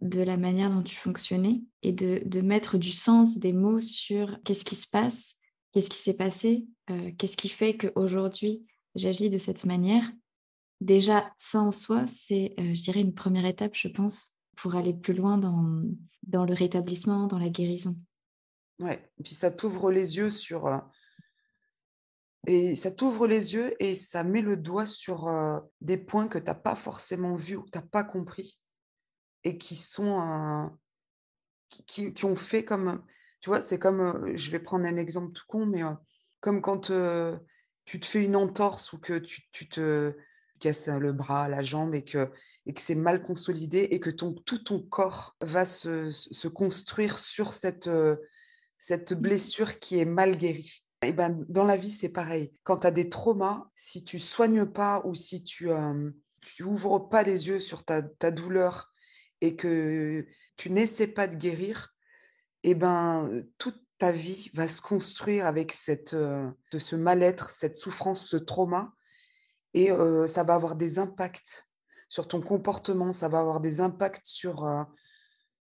de 0.00 0.20
la 0.20 0.36
manière 0.36 0.70
dont 0.70 0.82
tu 0.82 0.96
fonctionnais 0.96 1.62
et 1.82 1.92
de, 1.92 2.22
de 2.26 2.40
mettre 2.40 2.76
du 2.76 2.90
sens, 2.90 3.38
des 3.38 3.52
mots 3.52 3.80
sur 3.80 4.38
qu'est-ce 4.44 4.64
qui 4.64 4.74
se 4.74 4.86
passe, 4.86 5.36
qu'est-ce 5.72 5.88
qui 5.88 5.98
s'est 5.98 6.16
passé, 6.16 6.66
qu'est-ce 7.18 7.36
qui 7.36 7.48
fait 7.48 7.76
qu'aujourd'hui 7.76 8.66
j'agis 8.94 9.30
de 9.30 9.38
cette 9.38 9.64
manière. 9.64 10.10
Déjà, 10.80 11.32
ça 11.38 11.60
en 11.60 11.70
soi, 11.70 12.06
c'est, 12.06 12.54
je 12.58 12.82
dirais, 12.82 13.00
une 13.00 13.14
première 13.14 13.46
étape, 13.46 13.74
je 13.74 13.88
pense, 13.88 14.31
pour 14.56 14.76
aller 14.76 14.94
plus 14.94 15.14
loin 15.14 15.38
dans, 15.38 15.82
dans 16.22 16.44
le 16.44 16.54
rétablissement, 16.54 17.26
dans 17.26 17.38
la 17.38 17.48
guérison. 17.48 17.96
Ouais, 18.78 19.10
et 19.18 19.22
puis 19.22 19.34
ça 19.34 19.50
t'ouvre 19.50 19.90
les 19.90 20.16
yeux 20.16 20.30
sur. 20.30 20.82
et 22.46 22.74
ça 22.74 22.90
t'ouvre 22.90 23.26
les 23.26 23.54
yeux 23.54 23.74
et 23.82 23.94
ça 23.94 24.24
met 24.24 24.42
le 24.42 24.56
doigt 24.56 24.86
sur 24.86 25.30
des 25.80 25.98
points 25.98 26.28
que 26.28 26.38
tu 26.38 26.46
n'as 26.46 26.54
pas 26.54 26.74
forcément 26.74 27.36
vus 27.36 27.56
ou 27.56 27.62
que 27.62 27.70
tu 27.70 27.78
n'as 27.78 27.84
pas 27.84 28.04
compris 28.04 28.58
et 29.44 29.58
qui 29.58 29.76
sont. 29.76 30.70
qui, 31.68 32.12
qui, 32.12 32.24
ont 32.24 32.36
fait 32.36 32.64
comme. 32.64 33.04
Tu 33.40 33.50
vois, 33.50 33.62
c'est 33.62 33.78
comme. 33.78 34.36
je 34.36 34.50
vais 34.50 34.60
prendre 34.60 34.86
un 34.86 34.96
exemple 34.96 35.32
tout 35.32 35.44
con, 35.46 35.66
mais 35.66 35.82
comme 36.40 36.60
quand 36.60 36.90
tu 37.84 38.00
te 38.00 38.06
fais 38.06 38.24
une 38.24 38.36
entorse 38.36 38.92
ou 38.92 38.98
que 38.98 39.18
tu, 39.18 39.42
tu 39.52 39.68
te 39.68 40.16
casses 40.58 40.88
le 40.88 41.12
bras, 41.12 41.48
la 41.48 41.62
jambe 41.62 41.94
et 41.94 42.04
que 42.04 42.30
et 42.66 42.74
que 42.74 42.80
c'est 42.80 42.94
mal 42.94 43.22
consolidé 43.22 43.88
et 43.90 44.00
que 44.00 44.10
ton, 44.10 44.32
tout 44.32 44.58
ton 44.58 44.80
corps 44.80 45.36
va 45.40 45.66
se, 45.66 46.10
se 46.12 46.48
construire 46.48 47.18
sur 47.18 47.54
cette, 47.54 47.88
euh, 47.88 48.16
cette 48.78 49.12
mmh. 49.12 49.20
blessure 49.20 49.78
qui 49.80 49.98
est 49.98 50.04
mal 50.04 50.36
guérie. 50.36 50.84
Et 51.02 51.12
ben, 51.12 51.44
dans 51.48 51.64
la 51.64 51.76
vie, 51.76 51.90
c'est 51.90 52.08
pareil. 52.08 52.52
Quand 52.62 52.78
tu 52.78 52.86
as 52.86 52.92
des 52.92 53.08
traumas, 53.08 53.66
si 53.74 54.04
tu 54.04 54.20
soignes 54.20 54.66
pas 54.66 55.02
ou 55.04 55.14
si 55.14 55.42
tu 55.42 55.68
tu 56.42 56.64
ouvres 56.64 56.98
pas 56.98 57.22
les 57.22 57.48
yeux 57.48 57.60
sur 57.60 57.84
ta, 57.84 58.02
ta, 58.02 58.30
douleur 58.30 58.92
et 59.40 59.54
que 59.56 60.26
tu 60.56 60.70
n'essaies 60.70 61.08
pas 61.08 61.28
de 61.28 61.36
guérir, 61.36 61.94
et 62.64 62.74
ben, 62.74 63.44
toute 63.58 63.80
ta 63.98 64.12
vie 64.12 64.50
va 64.54 64.68
se 64.68 64.80
construire 64.80 65.46
avec 65.46 65.72
cette, 65.72 66.14
euh, 66.14 66.50
ce 66.76 66.96
mal-être, 66.96 67.50
cette 67.50 67.76
souffrance, 67.76 68.26
ce 68.26 68.36
trauma, 68.36 68.92
et 69.74 69.90
euh, 69.90 70.26
ça 70.26 70.44
va 70.44 70.54
avoir 70.54 70.76
des 70.76 70.98
impacts 70.98 71.66
sur 72.12 72.28
ton 72.28 72.42
comportement, 72.42 73.14
ça 73.14 73.28
va 73.28 73.38
avoir 73.38 73.62
des 73.62 73.80
impacts 73.80 74.26
sur, 74.26 74.66
euh, 74.66 74.84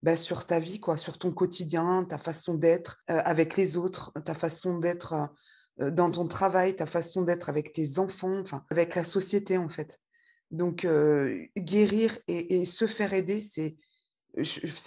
bah, 0.04 0.16
sur 0.16 0.46
ta 0.46 0.60
vie, 0.60 0.78
quoi, 0.78 0.96
sur 0.96 1.18
ton 1.18 1.32
quotidien, 1.32 2.04
ta 2.04 2.18
façon 2.18 2.54
d'être 2.54 3.02
euh, 3.10 3.20
avec 3.24 3.56
les 3.56 3.76
autres, 3.76 4.12
ta 4.24 4.32
façon 4.32 4.78
d'être 4.78 5.28
euh, 5.80 5.90
dans 5.90 6.08
ton 6.08 6.28
travail, 6.28 6.76
ta 6.76 6.86
façon 6.86 7.22
d'être 7.22 7.48
avec 7.48 7.72
tes 7.72 7.98
enfants, 7.98 8.44
avec 8.70 8.94
la 8.94 9.02
société 9.02 9.58
en 9.58 9.68
fait. 9.68 9.98
Donc, 10.52 10.86
guérir 11.56 12.16
et, 12.28 12.64
se 12.64 12.86
faire 12.86 13.12
aider, 13.12 13.40
c'est 13.40 13.74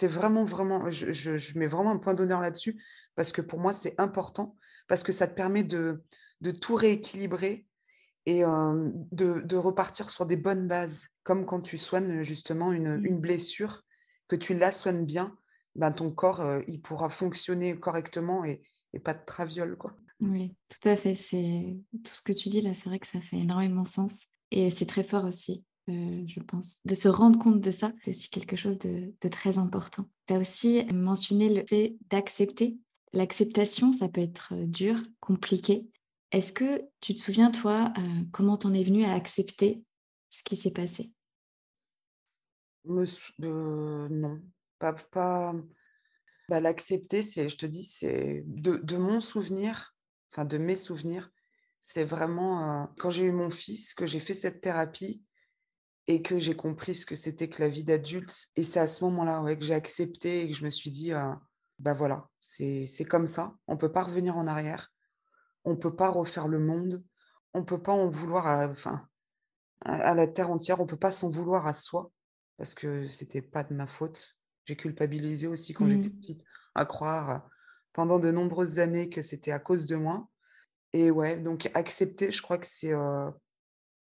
vraiment, 0.06 0.46
vraiment, 0.46 0.90
je, 0.90 1.58
mets 1.58 1.66
vraiment 1.66 1.90
un 1.90 1.98
point 1.98 2.14
d'honneur 2.14 2.40
là-dessus 2.40 2.82
parce 3.16 3.32
que 3.32 3.42
pour 3.42 3.58
moi, 3.58 3.74
c'est 3.74 4.00
important 4.00 4.56
parce 4.88 5.02
que 5.02 5.12
ça 5.12 5.28
te 5.28 5.34
permet 5.34 5.62
de 5.62 6.00
tout 6.62 6.74
rééquilibrer 6.74 7.66
et 8.30 8.42
de, 8.42 9.40
de, 9.44 9.56
repartir 9.56 10.10
sur 10.10 10.26
des 10.26 10.36
bonnes 10.36 10.68
bases 10.68 11.08
comme 11.22 11.46
quand 11.46 11.60
tu 11.60 11.78
soignes 11.78 12.22
justement 12.22 12.72
une, 12.72 12.98
mmh. 12.98 13.06
une 13.06 13.20
blessure, 13.20 13.82
que 14.28 14.36
tu 14.36 14.54
la 14.54 14.70
soignes 14.70 15.04
bien, 15.04 15.36
ben 15.74 15.90
ton 15.90 16.10
corps, 16.10 16.42
il 16.68 16.80
pourra 16.80 17.10
fonctionner 17.10 17.78
correctement 17.78 18.44
et, 18.44 18.62
et, 18.92 19.00
pas 19.00 19.14
de 19.14 19.24
traviole. 19.26 19.76
Quoi. 19.76 19.96
Oui, 20.20 20.54
tout 20.68 20.88
à 20.88 20.96
fait. 20.96 21.14
C'est 21.14 21.76
tout 22.04 22.12
ce 22.12 22.22
que 22.22 22.32
tu 22.32 22.48
dis 22.48 22.60
là, 22.60 22.74
c'est 22.74 22.88
vrai 22.88 22.98
que 22.98 23.06
ça 23.06 23.20
fait 23.20 23.38
énormément 23.38 23.84
sens. 23.84 24.26
Et 24.50 24.70
c'est 24.70 24.86
très 24.86 25.04
fort 25.04 25.24
aussi, 25.24 25.64
je 25.88 26.40
pense. 26.40 26.80
De 26.84 26.94
se 26.94 27.08
rendre 27.08 27.38
compte 27.38 27.60
de 27.60 27.70
ça, 27.70 27.92
c'est 28.02 28.10
aussi 28.10 28.30
quelque 28.30 28.56
chose 28.56 28.78
de, 28.78 29.14
de 29.20 29.28
très 29.28 29.58
important. 29.58 30.06
Tu 30.26 30.34
as 30.34 30.38
aussi 30.38 30.84
mentionné 30.92 31.48
le 31.52 31.64
fait 31.66 31.96
d'accepter. 32.10 32.76
L'acceptation, 33.12 33.92
ça 33.92 34.08
peut 34.08 34.20
être 34.20 34.54
dur, 34.54 35.02
compliqué. 35.20 35.88
Est-ce 36.32 36.52
que 36.52 36.88
tu 37.00 37.14
te 37.14 37.20
souviens, 37.20 37.50
toi, 37.50 37.92
comment 38.32 38.56
t'en 38.56 38.72
es 38.72 38.84
venu 38.84 39.04
à 39.04 39.14
accepter 39.14 39.82
ce 40.30 40.44
qui 40.44 40.56
s'est 40.56 40.70
passé? 40.70 41.12
Non, 42.84 44.40
pas, 44.78 44.94
pas... 44.94 45.54
Bah, 46.48 46.60
l'accepter, 46.60 47.22
c'est, 47.22 47.48
je 47.48 47.56
te 47.56 47.66
dis, 47.66 47.84
c'est 47.84 48.42
de, 48.46 48.96
mon 48.96 49.20
souvenir, 49.20 49.94
enfin 50.32 50.44
de 50.44 50.58
mes 50.58 50.74
souvenirs, 50.76 51.30
c'est 51.80 52.04
vraiment 52.04 52.92
quand 52.98 53.10
j'ai 53.10 53.24
eu 53.24 53.32
mon 53.32 53.50
fils 53.50 53.94
que 53.94 54.06
j'ai 54.06 54.18
fait 54.18 54.34
cette 54.34 54.60
thérapie 54.60 55.22
et 56.08 56.22
que 56.22 56.40
j'ai 56.40 56.56
compris 56.56 56.96
ce 56.96 57.06
que 57.06 57.14
c'était 57.14 57.48
que 57.48 57.62
la 57.62 57.68
vie 57.68 57.84
d'adulte. 57.84 58.48
Et 58.56 58.64
c'est 58.64 58.80
à 58.80 58.88
ce 58.88 59.04
moment-là 59.04 59.54
que 59.54 59.64
j'ai 59.64 59.74
accepté 59.74 60.42
et 60.42 60.48
que 60.48 60.56
je 60.56 60.64
me 60.64 60.70
suis 60.70 60.90
dit, 60.90 61.12
bah 61.78 61.94
voilà, 61.94 62.28
c'est 62.40 63.04
comme 63.08 63.28
ça, 63.28 63.54
on 63.68 63.74
ne 63.74 63.78
peut 63.78 63.92
pas 63.92 64.02
revenir 64.02 64.36
en 64.36 64.48
arrière, 64.48 64.92
on 65.64 65.72
ne 65.72 65.76
peut 65.76 65.96
pas 65.96 66.10
refaire 66.10 66.48
le 66.48 66.58
monde, 66.60 67.04
on 67.54 67.60
ne 67.60 67.64
peut 67.64 67.82
pas 67.82 67.92
en 67.92 68.08
vouloir, 68.08 68.46
enfin, 68.70 69.08
à 69.82 70.14
la 70.14 70.26
terre 70.26 70.50
entière. 70.50 70.80
On 70.80 70.86
peut 70.86 70.96
pas 70.98 71.12
s'en 71.12 71.30
vouloir 71.30 71.66
à 71.66 71.74
soi 71.74 72.12
parce 72.56 72.74
que 72.74 73.08
c'était 73.08 73.42
pas 73.42 73.64
de 73.64 73.74
ma 73.74 73.86
faute. 73.86 74.36
J'ai 74.66 74.76
culpabilisé 74.76 75.46
aussi 75.46 75.72
quand 75.74 75.88
j'étais 75.88 76.10
Mmh. 76.10 76.20
petite, 76.20 76.44
à 76.74 76.84
croire, 76.86 77.48
pendant 77.92 78.18
de 78.18 78.30
nombreuses 78.30 78.78
années 78.78 79.10
que 79.10 79.22
c'était 79.22 79.52
à 79.52 79.58
cause 79.58 79.86
de 79.86 79.96
moi 79.96 80.28
et 80.94 81.10
ouais, 81.10 81.36
donc 81.38 81.70
accepter, 81.74 82.32
je 82.32 82.42
crois 82.42 82.58
que 82.58 82.66
c'est, 82.68 82.92
heu, 82.92 83.30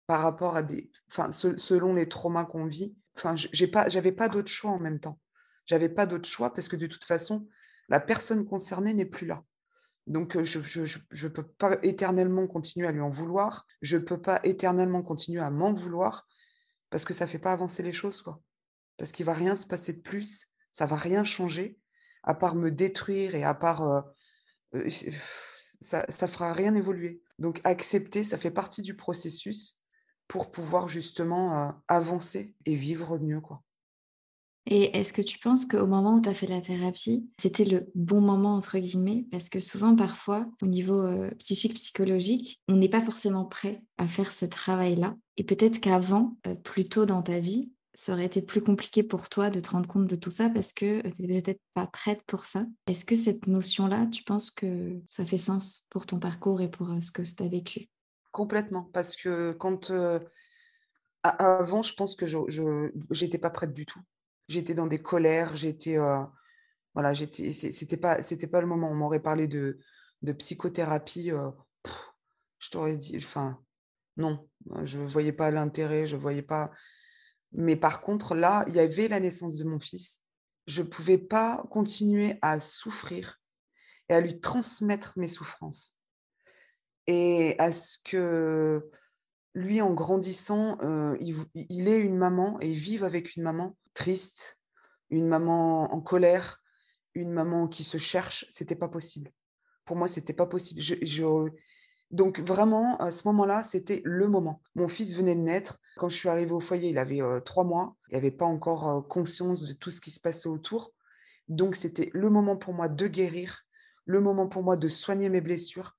par 0.07 0.21
rapport 0.21 0.55
à 0.55 0.63
des 0.63 0.91
enfin, 1.11 1.31
se 1.31 1.57
selon 1.57 1.93
les 1.93 2.09
traumas 2.09 2.45
qu'on 2.45 2.65
vit, 2.65 2.97
enfin, 3.17 3.35
j'ai 3.35 3.67
pas 3.67 3.89
j'avais 3.89 4.11
pas 4.11 4.29
d'autre 4.29 4.49
choix 4.51 4.71
en 4.71 4.79
même 4.79 4.99
temps. 4.99 5.19
J'avais 5.65 5.89
pas 5.89 6.05
d'autre 6.05 6.27
choix 6.29 6.53
parce 6.53 6.67
que 6.69 6.75
de 6.75 6.87
toute 6.87 7.03
façon, 7.05 7.47
la 7.89 7.99
personne 7.99 8.45
concernée 8.45 8.93
n'est 8.93 9.05
plus 9.05 9.27
là. 9.27 9.43
Donc, 10.07 10.41
je 10.41 10.59
je 10.61 11.27
peux 11.27 11.47
pas 11.47 11.77
éternellement 11.83 12.47
continuer 12.47 12.87
à 12.87 12.91
lui 12.91 13.01
en 13.01 13.09
vouloir. 13.09 13.65
Je 13.81 13.97
peux 13.97 14.21
pas 14.21 14.39
éternellement 14.43 15.03
continuer 15.03 15.41
à 15.41 15.51
m'en 15.51 15.73
vouloir 15.73 16.27
parce 16.89 17.05
que 17.05 17.13
ça 17.13 17.27
fait 17.27 17.39
pas 17.39 17.53
avancer 17.53 17.83
les 17.83 17.93
choses, 17.93 18.21
quoi. 18.21 18.41
Parce 18.97 19.11
qu'il 19.11 19.25
va 19.25 19.33
rien 19.33 19.55
se 19.55 19.65
passer 19.65 19.93
de 19.93 20.01
plus, 20.01 20.47
ça 20.71 20.85
va 20.85 20.95
rien 20.95 21.23
changer 21.23 21.77
à 22.23 22.35
part 22.35 22.55
me 22.55 22.69
détruire 22.69 23.35
et 23.35 23.43
à 23.43 23.53
part, 23.53 24.05
ça 25.81 26.05
ça 26.09 26.27
fera 26.27 26.53
rien 26.53 26.75
évoluer. 26.75 27.21
Donc 27.39 27.61
accepter, 27.63 28.23
ça 28.23 28.37
fait 28.37 28.51
partie 28.51 28.81
du 28.81 28.95
processus 28.95 29.79
pour 30.27 30.51
pouvoir 30.51 30.87
justement, 30.87 31.81
avancer 31.87 32.55
et 32.65 32.75
vivre 32.75 33.17
mieux, 33.19 33.41
quoi. 33.41 33.63
Et 34.67 34.95
est-ce 34.97 35.11
que 35.11 35.21
tu 35.23 35.39
penses 35.39 35.65
qu'au 35.65 35.87
moment 35.87 36.15
où 36.15 36.21
tu 36.21 36.29
as 36.29 36.33
fait 36.33 36.45
la 36.47 36.61
thérapie, 36.61 37.27
c'était 37.39 37.63
le 37.65 37.89
«bon 37.95 38.21
moment» 38.21 38.55
entre 38.55 38.77
guillemets? 38.77 39.25
Parce 39.31 39.49
que 39.49 39.59
souvent, 39.59 39.95
parfois, 39.95 40.47
au 40.61 40.67
niveau, 40.67 41.01
heu, 41.01 41.31
psychique, 41.39 41.73
psychologique, 41.73 42.61
on 42.67 42.75
n'est 42.75 42.89
pas 42.89 43.01
forcément 43.01 43.45
prêt 43.45 43.81
à 43.97 44.07
faire 44.07 44.31
ce 44.31 44.45
travail-là 44.45 45.15
et 45.37 45.43
peut-être 45.43 45.79
qu'avant, 45.79 46.37
heu, 46.47 46.55
plus 46.55 46.85
tôt 46.85 47.05
dans 47.07 47.23
ta 47.23 47.39
vie, 47.39 47.71
ça 47.95 48.13
aurait 48.13 48.25
été 48.25 48.41
plus 48.41 48.61
compliqué 48.61 49.03
pour 49.03 49.29
toi 49.29 49.49
de 49.49 49.59
te 49.59 49.69
rendre 49.71 49.87
compte 49.89 50.07
de 50.07 50.15
tout 50.15 50.31
ça 50.31 50.49
parce 50.49 50.73
que, 50.73 50.99
heu, 51.05 51.11
tu 51.11 51.23
étais 51.23 51.41
peut-être 51.41 51.61
pas 51.73 51.87
prête 51.87 52.21
pour 52.27 52.45
ça. 52.45 52.65
Est-ce 52.87 53.03
que 53.03 53.15
cette 53.15 53.47
notion-là, 53.47 54.05
tu 54.07 54.23
penses 54.23 54.51
que 54.51 55.01
ça 55.07 55.25
fait 55.25 55.39
sens 55.39 55.83
pour 55.89 56.05
ton 56.05 56.19
parcours 56.19 56.61
et 56.61 56.69
pour, 56.69 56.87
ce 57.01 57.11
que 57.11 57.23
tu 57.23 57.43
as 57.43 57.47
vécu? 57.47 57.89
Complètement, 58.31 58.89
parce 58.93 59.15
que 59.17 59.51
quand, 59.53 59.91
avant, 61.23 61.83
je 61.83 61.93
pense 61.93 62.15
que 62.15 62.25
je 62.27 62.91
j'étais 63.11 63.37
pas 63.37 63.49
prête 63.49 63.73
du 63.73 63.85
tout. 63.85 63.99
J'étais 64.51 64.73
dans 64.73 64.87
des 64.87 65.01
colères, 65.01 65.55
j'étais, 65.55 65.97
heu, 65.97 66.25
voilà, 66.93 67.13
j'étais 67.13 67.51
c'était 67.53 67.97
pas 67.97 68.21
c'était 68.23 68.47
pas 68.47 68.61
le 68.61 68.67
moment. 68.67 68.89
On 68.91 68.95
m'aurait 68.95 69.21
parlé 69.21 69.47
de 69.47 69.79
de 70.23 70.33
psychothérapie, 70.33 71.31
heu, 71.31 71.51
je 72.59 72.69
t'aurais 72.69 72.97
dit 72.97 73.17
enfin, 73.17 73.59
non, 74.17 74.47
je 74.83 74.99
voyais 74.99 75.33
pas 75.33 75.51
l'intérêt, 75.51 76.07
je 76.07 76.15
voyais 76.15 76.41
pas 76.43 76.71
mais 77.53 77.75
par 77.75 78.01
contre, 78.01 78.35
là, 78.35 78.65
il 78.67 78.75
y 78.75 78.79
avait 78.79 79.07
la 79.09 79.19
naissance 79.19 79.57
de 79.57 79.65
mon 79.65 79.79
fils. 79.79 80.21
Je 80.67 80.83
pouvais 80.83 81.17
pas 81.17 81.63
continuer 81.71 82.37
à 82.41 82.59
souffrir 82.59 83.41
et 84.09 84.13
à 84.15 84.21
lui 84.21 84.39
transmettre 84.41 85.13
mes 85.17 85.27
souffrances 85.27 85.95
et 87.07 87.55
à 87.59 87.71
ce 87.71 87.97
que 88.03 88.89
lui, 89.53 89.81
en 89.81 89.93
grandissant, 89.93 90.77
heu, 90.83 91.17
il 91.21 91.37
il 91.55 91.87
ait 91.87 91.99
une 91.99 92.17
maman 92.17 92.59
et 92.61 92.73
vive 92.73 93.03
avec 93.03 93.35
une 93.35 93.43
maman 93.43 93.75
triste, 93.93 94.59
une 95.09 95.27
maman 95.27 95.93
en 95.93 96.01
colère, 96.01 96.61
une 97.13 97.31
maman 97.31 97.67
qui 97.67 97.83
se 97.83 97.97
cherche, 97.97 98.45
c'était 98.51 98.75
pas 98.75 98.87
possible. 98.89 99.31
Pour 99.85 99.95
moi, 99.97 100.07
c'était 100.07 100.33
pas 100.33 100.47
possible. 100.47 100.81
Je 100.81 101.49
donc 102.11 102.41
vraiment, 102.41 102.97
à 102.97 103.09
ce 103.09 103.25
moment-là, 103.29 103.63
c'était 103.63 104.01
le 104.03 104.27
moment. 104.27 104.61
Mon 104.75 104.89
fils 104.89 105.15
venait 105.15 105.35
de 105.35 105.41
naître. 105.41 105.79
Quand 105.95 106.09
je 106.09 106.17
suis 106.17 106.27
arrivée 106.27 106.51
au 106.51 106.59
foyer, 106.59 106.89
il 106.89 106.97
avait, 106.97 107.21
heu, 107.21 107.41
3 107.43 107.63
mois. 107.63 107.95
Il 108.09 108.17
avait 108.17 108.31
pas 108.31 108.45
encore, 108.45 108.89
heu, 108.89 109.01
conscience 109.01 109.63
de 109.63 109.73
tout 109.73 109.91
ce 109.91 110.01
qui 110.01 110.11
se 110.11 110.19
passait 110.19 110.49
autour. 110.49 110.93
Donc 111.47 111.75
c'était 111.75 112.09
le 112.13 112.29
moment 112.29 112.57
pour 112.57 112.73
moi 112.73 112.89
de 112.89 113.07
guérir, 113.07 113.65
le 114.05 114.19
moment 114.21 114.47
pour 114.47 114.63
moi 114.63 114.75
de 114.77 114.87
soigner 114.89 115.29
mes 115.29 115.41
blessures, 115.41 115.97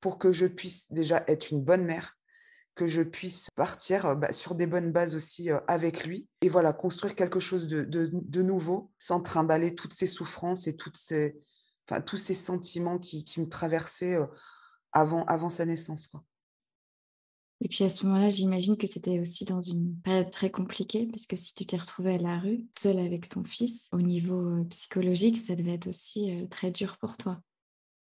pour 0.00 0.18
que 0.18 0.32
je 0.32 0.46
puisse 0.46 0.92
déjà 0.92 1.24
être 1.28 1.50
une 1.50 1.62
bonne 1.62 1.84
mère, 1.84 2.16
que 2.74 2.86
je 2.86 3.02
puisse 3.02 3.48
partir, 3.56 4.06
heu, 4.06 4.14
bah, 4.16 4.32
sur 4.32 4.54
des 4.54 4.66
bonnes 4.66 4.92
bases 4.92 5.14
aussi, 5.14 5.50
heu, 5.50 5.60
avec 5.68 6.04
lui 6.06 6.28
et 6.42 6.48
voilà, 6.48 6.72
construire 6.72 7.14
quelque 7.16 7.40
chose 7.40 7.66
de 7.66 7.82
de 7.84 8.10
de 8.12 8.42
nouveau, 8.42 8.92
sans 8.98 9.20
trimballer 9.22 9.74
toutes 9.74 9.94
ces 9.94 10.06
souffrances 10.06 10.66
et 10.66 10.76
toutes 10.76 10.96
ces 10.96 11.40
enfin, 11.88 12.00
tous 12.02 12.18
ces 12.18 12.34
sentiments 12.34 12.98
qui 12.98 13.24
qui 13.24 13.40
me 13.40 13.48
traversaient, 13.48 14.14
heu, 14.16 14.28
avant 14.92 15.24
avant 15.26 15.50
sa 15.50 15.66
naissance, 15.66 16.06
quoi. 16.08 16.24
Et 17.60 17.68
puis 17.68 17.84
à 17.84 17.88
ce 17.88 18.04
moment-là, 18.06 18.28
j'imagine 18.28 18.76
que 18.76 18.86
tu 18.86 18.98
étais 18.98 19.20
aussi 19.20 19.44
dans 19.44 19.60
une 19.60 19.96
période 20.02 20.30
très 20.30 20.50
compliquée 20.50 21.06
parce 21.06 21.26
que 21.26 21.36
si 21.36 21.54
tu 21.54 21.64
t'es 21.64 21.76
retrouvée 21.76 22.14
à 22.14 22.18
la 22.18 22.38
rue, 22.40 22.66
seule 22.76 22.98
avec 22.98 23.28
ton 23.28 23.44
fils, 23.44 23.86
au 23.92 24.02
niveau, 24.02 24.64
psychologique, 24.64 25.38
ça 25.38 25.54
devait 25.54 25.74
être 25.74 25.86
aussi, 25.86 26.46
très 26.50 26.70
dur 26.72 26.98
pour 26.98 27.16
toi. 27.16 27.40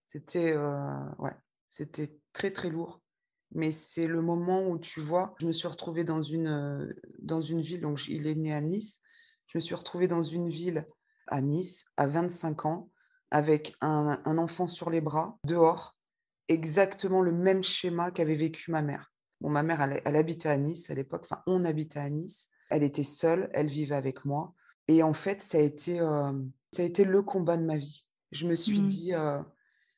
C'était, 0.06 0.56
ouais, 0.56 1.36
c'était 1.68 2.18
très, 2.32 2.50
très 2.50 2.70
lourd, 2.70 3.02
mais 3.52 3.70
c'est 3.72 4.06
le 4.06 4.20
moment 4.22 4.68
où 4.68 4.78
tu 4.78 5.00
vois, 5.00 5.34
je 5.40 5.46
me 5.46 5.52
suis 5.52 5.68
retrouvée 5.68 6.04
dans 6.04 6.22
une, 6.22 6.94
dans 7.20 7.40
une 7.40 7.60
ville 7.60 7.80
donc 7.80 8.06
il 8.08 8.26
est 8.26 8.34
né 8.34 8.52
à 8.52 8.60
Nice. 8.60 9.00
Je 9.46 9.58
me 9.58 9.60
suis 9.60 9.74
retrouvée 9.74 10.08
dans 10.08 10.22
une 10.22 10.50
ville 10.50 10.86
à 11.26 11.40
Nice, 11.40 11.86
à 11.96 12.06
25 12.06 12.66
ans, 12.66 12.90
avec 13.30 13.74
un 13.80 14.20
un 14.24 14.38
enfant 14.38 14.68
sur 14.68 14.90
les 14.90 15.00
bras, 15.00 15.38
dehors, 15.44 15.96
exactement 16.48 17.22
le 17.22 17.32
même 17.32 17.62
schéma 17.64 18.10
qu'avait 18.10 18.36
vécu 18.36 18.70
ma 18.70 18.82
mère. 18.82 19.12
Bon, 19.40 19.50
ma 19.50 19.62
mère, 19.62 19.80
elle 19.82 20.02
elle 20.04 20.16
habitait 20.16 20.48
à 20.48 20.56
Nice 20.56 20.90
à 20.90 20.94
l'époque, 20.94 21.22
enfin, 21.24 21.42
on 21.46 21.64
habitait 21.64 22.00
à 22.00 22.10
Nice. 22.10 22.48
Elle 22.70 22.82
était 22.82 23.02
seule, 23.04 23.48
elle 23.54 23.68
vivait 23.68 23.94
avec 23.94 24.24
moi 24.24 24.52
et 24.88 25.02
en 25.02 25.12
fait, 25.14 25.42
ça 25.42 25.58
a 25.58 25.60
été, 25.60 25.98
ça 25.98 26.82
a 26.82 26.84
été 26.84 27.04
le 27.04 27.22
combat 27.22 27.56
de 27.56 27.64
ma 27.64 27.76
vie. 27.76 28.06
Je 28.32 28.46
me 28.46 28.54
suis 28.54 28.80
Mmh. 28.82 28.86
dit, 28.86 29.12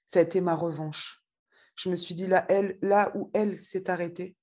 ça 0.07 0.19
a 0.19 0.23
été 0.23 0.41
ma 0.41 0.55
revanche. 0.55 1.20
Je 1.83 1.89
me 1.89 1.97
suis 1.97 2.15
dit: 2.15 2.27
«Là, 2.27 2.45
elle 2.51 2.79
là 2.83 3.11
où 3.15 3.31
elle 3.33 3.63
s'est 3.63 3.89
arrêtée, 3.89 4.37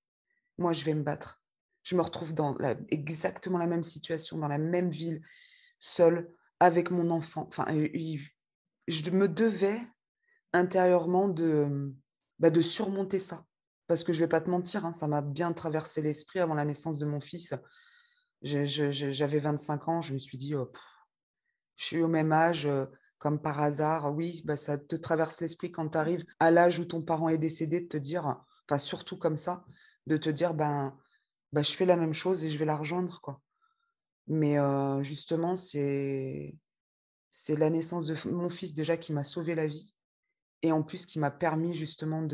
moi, 0.57 0.73
je 0.73 0.83
vais 0.83 0.95
me 0.95 1.03
battre». 1.03 1.39
Je 1.83 1.95
me 1.95 2.01
retrouve 2.01 2.33
dans 2.33 2.57
exactement 2.89 3.59
la 3.59 3.67
même 3.67 3.83
situation, 3.83 4.39
dans 4.39 4.47
la 4.47 4.57
même 4.57 4.89
ville, 4.89 5.21
seule, 5.79 6.33
avec 6.59 6.89
mon 6.91 7.11
enfant. 7.11 7.47
Enfin, 7.47 7.65
je 8.87 9.11
me 9.11 9.27
devais 9.27 9.79
intérieurement 10.51 11.29
de, 11.29 11.93
bah, 12.39 12.49
de 12.49 12.61
surmonter 12.61 13.19
ça. 13.19 13.45
Parce 13.85 14.03
que 14.03 14.11
je 14.11 14.19
vais 14.19 14.27
pas 14.27 14.41
te 14.41 14.49
mentir, 14.49 14.83
hein, 14.83 14.93
ça 14.93 15.07
m'a 15.07 15.21
bien 15.21 15.53
traversé 15.53 16.01
l'esprit 16.01 16.39
avant 16.39 16.55
la 16.55 16.65
naissance 16.65 16.99
de 16.99 17.05
mon 17.05 17.21
fils. 17.21 17.53
J'avais 18.41 19.39
25 19.39 19.87
ans, 19.87 20.01
je 20.01 20.13
me 20.13 20.19
suis 20.19 20.37
dit: 20.37 20.55
«Heu, 20.55 20.69
je 21.77 21.85
suis 21.85 22.01
au 22.01 22.07
même 22.07 22.31
âge, 22.31 22.65
heu, 22.65 22.89
comme 23.17 23.41
par 23.41 23.59
hasard, 23.59 24.13
oui, 24.15 24.41
bah, 24.45 24.55
ça 24.55 24.77
te 24.77 24.95
traverse 24.95 25.41
l'esprit 25.41 25.71
quand 25.71 25.89
tu 25.89 25.97
arrives 25.97 26.25
à 26.39 26.51
l'âge 26.51 26.79
où 26.79 26.85
ton 26.85 27.01
parent 27.01 27.29
est 27.29 27.37
décédé 27.37 27.81
de 27.81 27.87
te 27.87 27.97
dire 27.97 28.43
enfin 28.69 28.79
surtout 28.79 29.17
comme 29.17 29.37
ça, 29.37 29.65
de 30.05 30.17
te 30.17 30.29
dire: 30.29 30.53
«Ben 30.53 30.97
bah, 31.53 31.63
je 31.63 31.71
fais 31.71 31.85
la 31.85 31.95
même 31.95 32.13
chose 32.13 32.43
et 32.43 32.49
je 32.49 32.57
vais 32.57 32.65
la 32.65 32.77
rejoindre, 32.77 33.21
quoi». 33.21 33.41
Mais 34.27 34.57
justement, 35.03 35.55
c'est 35.55 36.53
la 37.47 37.69
naissance 37.69 38.07
de 38.07 38.15
mon 38.29 38.49
fils 38.49 38.73
déjà 38.73 38.97
qui 38.97 39.13
m'a 39.13 39.23
sauvé 39.23 39.55
la 39.55 39.67
vie 39.67 39.95
et 40.63 40.71
en 40.71 40.83
plus 40.83 41.05
qui 41.05 41.19
m'a 41.19 41.31
permis 41.31 41.75
justement 41.75 42.27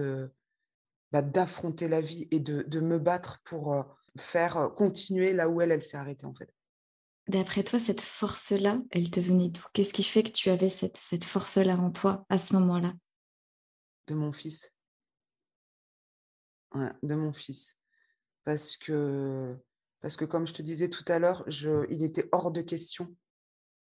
bah, 1.12 1.22
d'affronter 1.22 1.88
la 1.88 2.02
vie 2.02 2.28
et 2.32 2.40
de 2.40 2.80
me 2.80 2.98
battre 2.98 3.42
pour, 3.44 3.86
faire, 4.18 4.72
continuer 4.76 5.34
là 5.34 5.50
où 5.50 5.62
elle, 5.62 5.72
elle 5.72 5.84
s'est 5.84 5.98
arrêtée, 5.98 6.26
en 6.26 6.34
fait, 6.34 6.54
D'après 7.28 7.64
toi, 7.64 7.80
cette 7.80 8.02
force-là, 8.02 8.80
elle 8.92 9.10
te 9.10 9.20
venait 9.20 9.50
d'où? 9.50 9.64
Qu'est-ce 9.74 9.94
qui 9.94 10.04
fait 10.04 10.24
que 10.24 10.32
tu 10.32 10.50
avais 10.50 10.70
cette 10.70 10.98
cette 10.98 11.24
force-là 11.24 11.78
en 11.78 11.92
toi, 11.92 12.26
à 12.30 12.38
ce 12.38 12.54
moment-là? 12.54 12.94
de 14.08 14.14
mon 14.16 14.32
fils. 14.32 14.72
De 17.04 17.16
mon 17.16 17.34
fils. 17.34 17.78
Parce 18.44 18.78
que 18.78 19.56
parce 20.02 20.18
que 20.18 20.26
comme 20.26 20.48
je 20.48 20.54
te 20.54 20.62
disais 20.62 20.90
tout 20.90 21.06
à 21.08 21.20
l'heure, 21.20 21.46
il 21.90 22.04
était 22.04 22.28
hors 22.34 22.52
de 22.52 22.62
question 22.62 23.16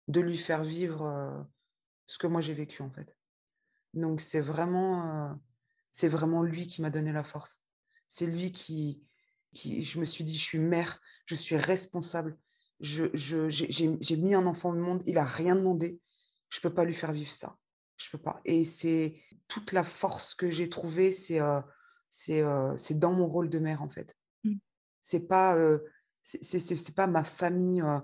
de 0.08 0.20
lui 0.20 0.36
faire 0.36 0.62
vivre, 0.64 1.06
heu, 1.06 1.44
ce 2.06 2.18
que 2.18 2.26
moi 2.26 2.42
j'ai 2.42 2.52
vécu, 2.52 2.82
en 2.82 2.90
fait. 2.90 3.16
Donc 3.94 4.20
c'est 4.20 4.40
vraiment, 4.40 5.32
heu, 5.32 5.36
c'est 5.92 6.08
vraiment 6.08 6.42
lui 6.42 6.66
qui 6.66 6.82
m'a 6.82 6.90
donné 6.90 7.12
la 7.12 7.24
force. 7.24 7.62
C'est 8.08 8.26
lui 8.26 8.52
qui 8.52 9.06
qui 9.54 9.84
je 9.84 10.00
me 10.00 10.04
suis 10.04 10.24
dit: 10.24 10.36
«Je 10.36 10.44
suis 10.44 10.58
mère, 10.58 11.00
je 11.24 11.34
suis 11.34 11.56
responsable, 11.56 12.36
je 12.82 13.06
je 13.14 13.48
j'ai 13.48 13.70
j'ai 13.70 13.96
j'ai 14.00 14.16
mis 14.16 14.34
un 14.34 14.44
enfant 14.46 14.70
au 14.70 14.74
monde, 14.74 15.02
il 15.06 15.16
a 15.16 15.24
rien 15.24 15.56
demandé, 15.56 16.00
je 16.50 16.60
peux 16.60 16.74
pas 16.74 16.84
lui 16.84 16.94
faire 16.94 17.12
vivre 17.12 17.34
ça, 17.34 17.56
je 17.96 18.10
peux 18.10 18.18
pas» 18.18 18.40
et 18.44 18.64
c'est 18.64 19.16
toute 19.48 19.72
la 19.72 19.84
force 19.84 20.34
que 20.34 20.50
j'ai 20.50 20.68
trouvée, 20.68 21.12
c'est, 21.12 21.40
heu, 21.40 21.62
c'est 22.10 22.98
dans 22.98 23.12
mon 23.12 23.26
rôle 23.26 23.48
de 23.48 23.58
mère, 23.58 23.82
en 23.82 23.88
fait. 23.88 24.14
Mmh. 24.44 24.56
C'est 25.00 25.26
pas, 25.26 25.56
c'est 26.22 26.60
c'est 26.60 26.94
pas 26.94 27.06
ma 27.06 27.24
famille, 27.24 27.80
heu, 27.82 28.00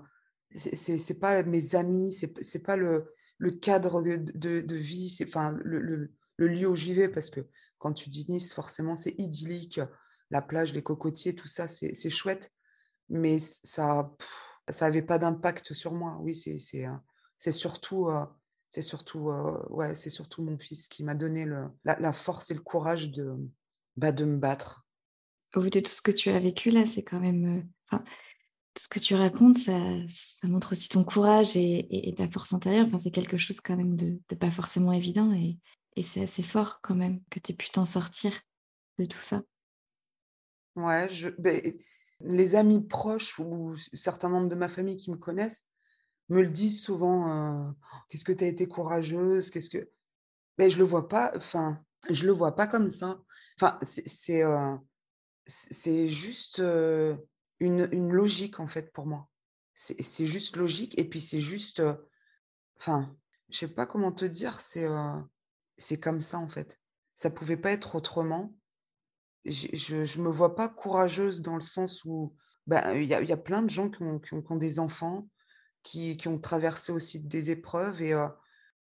c'est 0.55 1.19
pas 1.19 1.43
mes 1.43 1.75
amis, 1.75 2.13
c'est 2.13 2.63
pas 2.63 2.77
le 2.77 3.13
le 3.37 3.51
cadre 3.51 4.01
de 4.01 4.17
de 4.17 4.61
de 4.61 4.75
vie, 4.75 5.11
c'est 5.11 5.27
enfin 5.27 5.51
le 5.63 5.79
le 5.79 6.11
le 6.37 6.47
lieu 6.47 6.67
où 6.67 6.75
je 6.75 6.85
vivais 6.85 7.09
parce 7.09 7.29
que 7.29 7.41
quand 7.79 7.93
tu 7.93 8.09
dis 8.09 8.25
Nice, 8.29 8.53
forcément, 8.53 8.95
c'est 8.95 9.15
idyllique, 9.17 9.79
la 10.29 10.41
plage, 10.41 10.73
les 10.73 10.83
cocotiers, 10.83 11.35
tout 11.35 11.47
ça, 11.47 11.67
c'est 11.67 12.09
chouette. 12.09 12.51
Mais 13.09 13.39
ça 13.39 14.15
ça 14.69 14.85
avait 14.85 15.01
pas 15.01 15.19
d'impact 15.19 15.73
sur 15.73 15.93
moi. 15.93 16.17
Oui, 16.21 16.35
c'est 16.35 17.51
surtout, 17.51 18.07
c'est 18.71 18.81
surtout, 18.81 19.31
ouais, 19.69 19.95
c'est 19.95 20.09
surtout 20.09 20.43
mon 20.43 20.57
fils 20.57 20.87
qui 20.87 21.03
m'a 21.03 21.15
donné 21.15 21.45
le, 21.45 21.67
la, 21.83 22.13
force 22.13 22.51
et 22.51 22.53
le 22.53 22.61
courage 22.61 23.11
de, 23.11 23.35
bah, 23.97 24.11
de 24.11 24.25
me 24.25 24.37
battre. 24.37 24.85
Au 25.55 25.61
vu 25.61 25.69
de 25.69 25.79
tout 25.79 25.91
ce 25.91 26.01
que 26.01 26.11
tu 26.11 26.29
as 26.29 26.39
vécu 26.39 26.69
là, 26.69 26.85
c'est 26.85 27.03
quand 27.03 27.19
même, 27.19 27.67
enfin, 27.89 28.03
tout 28.73 28.83
ce 28.83 28.87
que 28.87 28.99
tu 28.99 29.15
racontes, 29.15 29.55
ça, 29.55 29.79
ça 30.09 30.47
montre 30.47 30.73
aussi 30.73 30.89
ton 30.89 31.03
courage 31.03 31.57
et, 31.57 32.09
et, 32.09 32.13
ta 32.13 32.29
force 32.29 32.53
intérieure. 32.53 32.85
Enfin, 32.85 32.99
c'est 32.99 33.11
quelque 33.11 33.37
chose 33.37 33.61
quand 33.61 33.75
même 33.75 33.95
de, 33.95 34.19
de 34.29 34.35
pas 34.35 34.51
forcément 34.51 34.93
évident 34.93 35.33
et, 35.33 35.57
et 35.95 36.03
c'est 36.03 36.23
assez 36.23 36.43
fort 36.43 36.79
quand 36.81 36.95
même 36.95 37.21
que 37.29 37.39
tu 37.39 37.51
aies 37.51 37.55
pu 37.55 37.69
t'en 37.69 37.85
sortir 37.85 38.31
de 38.99 39.05
tout 39.05 39.19
ça. 39.19 39.41
Ouais, 40.75 41.09
je, 41.09 41.29
ben, 41.37 41.73
les 42.21 42.55
amis 42.55 42.87
proches 42.87 43.39
ou 43.39 43.75
certains 43.93 44.29
membres 44.29 44.49
de 44.49 44.55
ma 44.55 44.69
famille 44.69 44.97
qui 44.97 45.11
me 45.11 45.17
connaissent 45.17 45.65
me 46.29 46.41
le 46.41 46.49
disent 46.49 46.81
souvent. 46.81 47.73
Qu'est-ce 48.09 48.25
que 48.25 48.31
tu 48.31 48.43
as 48.43 48.47
été 48.47 48.67
courageuse 48.67 49.49
Qu'est-ce 49.49 49.69
que 49.69 49.89
Mais 50.57 50.69
je 50.69 50.77
le 50.77 50.83
vois 50.83 51.07
pas. 51.07 51.31
Enfin, 51.35 51.83
je 52.09 52.25
le 52.25 52.31
vois 52.31 52.55
pas 52.55 52.67
comme 52.67 52.91
ça. 52.91 53.19
Enfin, 53.59 53.77
c'est 53.81 54.43
c'est 55.47 56.07
juste 56.07 56.59
une, 56.59 57.89
une, 57.91 58.11
logique 58.11 58.59
en 58.59 58.67
fait 58.67 58.93
pour 58.93 59.07
moi. 59.07 59.27
C'est 59.73 60.27
juste 60.27 60.57
logique 60.57 60.97
et 60.99 61.05
puis 61.05 61.21
c'est 61.21 61.41
juste. 61.41 61.81
Enfin, 62.77 63.15
je 63.49 63.59
sais 63.59 63.67
pas 63.67 63.85
comment 63.85 64.11
te 64.11 64.25
dire. 64.25 64.61
C'est 64.61 64.87
c'est 65.77 65.99
comme 65.99 66.21
ça 66.21 66.37
en 66.37 66.49
fait. 66.49 66.79
Ça 67.15 67.29
pouvait 67.29 67.57
pas 67.57 67.71
être 67.71 67.95
autrement 67.95 68.53
je 69.45 70.19
ne 70.19 70.23
me 70.23 70.31
vois 70.31 70.55
pas 70.55 70.69
courageuse 70.69 71.41
dans 71.41 71.55
le 71.55 71.61
sens 71.61 72.03
où 72.05 72.35
bah, 72.67 72.93
il 72.95 73.07
y, 73.07 73.13
a, 73.13 73.37
plein 73.37 73.63
de 73.63 73.69
gens 73.69 73.89
qui 73.89 74.03
ont, 74.03 74.19
qui 74.19 74.33
ont, 74.33 74.55
des 74.55 74.79
enfants, 74.79 75.27
qui, 75.81 76.17
qui, 76.17 76.27
ont 76.27 76.39
traversé 76.39 76.91
aussi 76.91 77.19
des 77.19 77.49
épreuves 77.49 78.01
et 78.01 78.13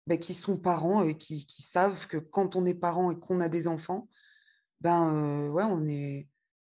bah, 0.07 0.17
qui 0.17 0.33
sont 0.33 0.57
parents 0.57 1.03
et 1.03 1.17
qui, 1.17 1.45
savent 1.59 2.07
que 2.07 2.17
quand 2.17 2.55
on 2.55 2.65
est 2.65 2.73
parent 2.73 3.11
et 3.11 3.19
qu'on 3.19 3.41
a 3.41 3.49
des 3.49 3.67
enfants, 3.67 4.07
ben 4.81 5.49
ouais, 5.49 5.63
on 5.63 5.85
est, 5.87 6.29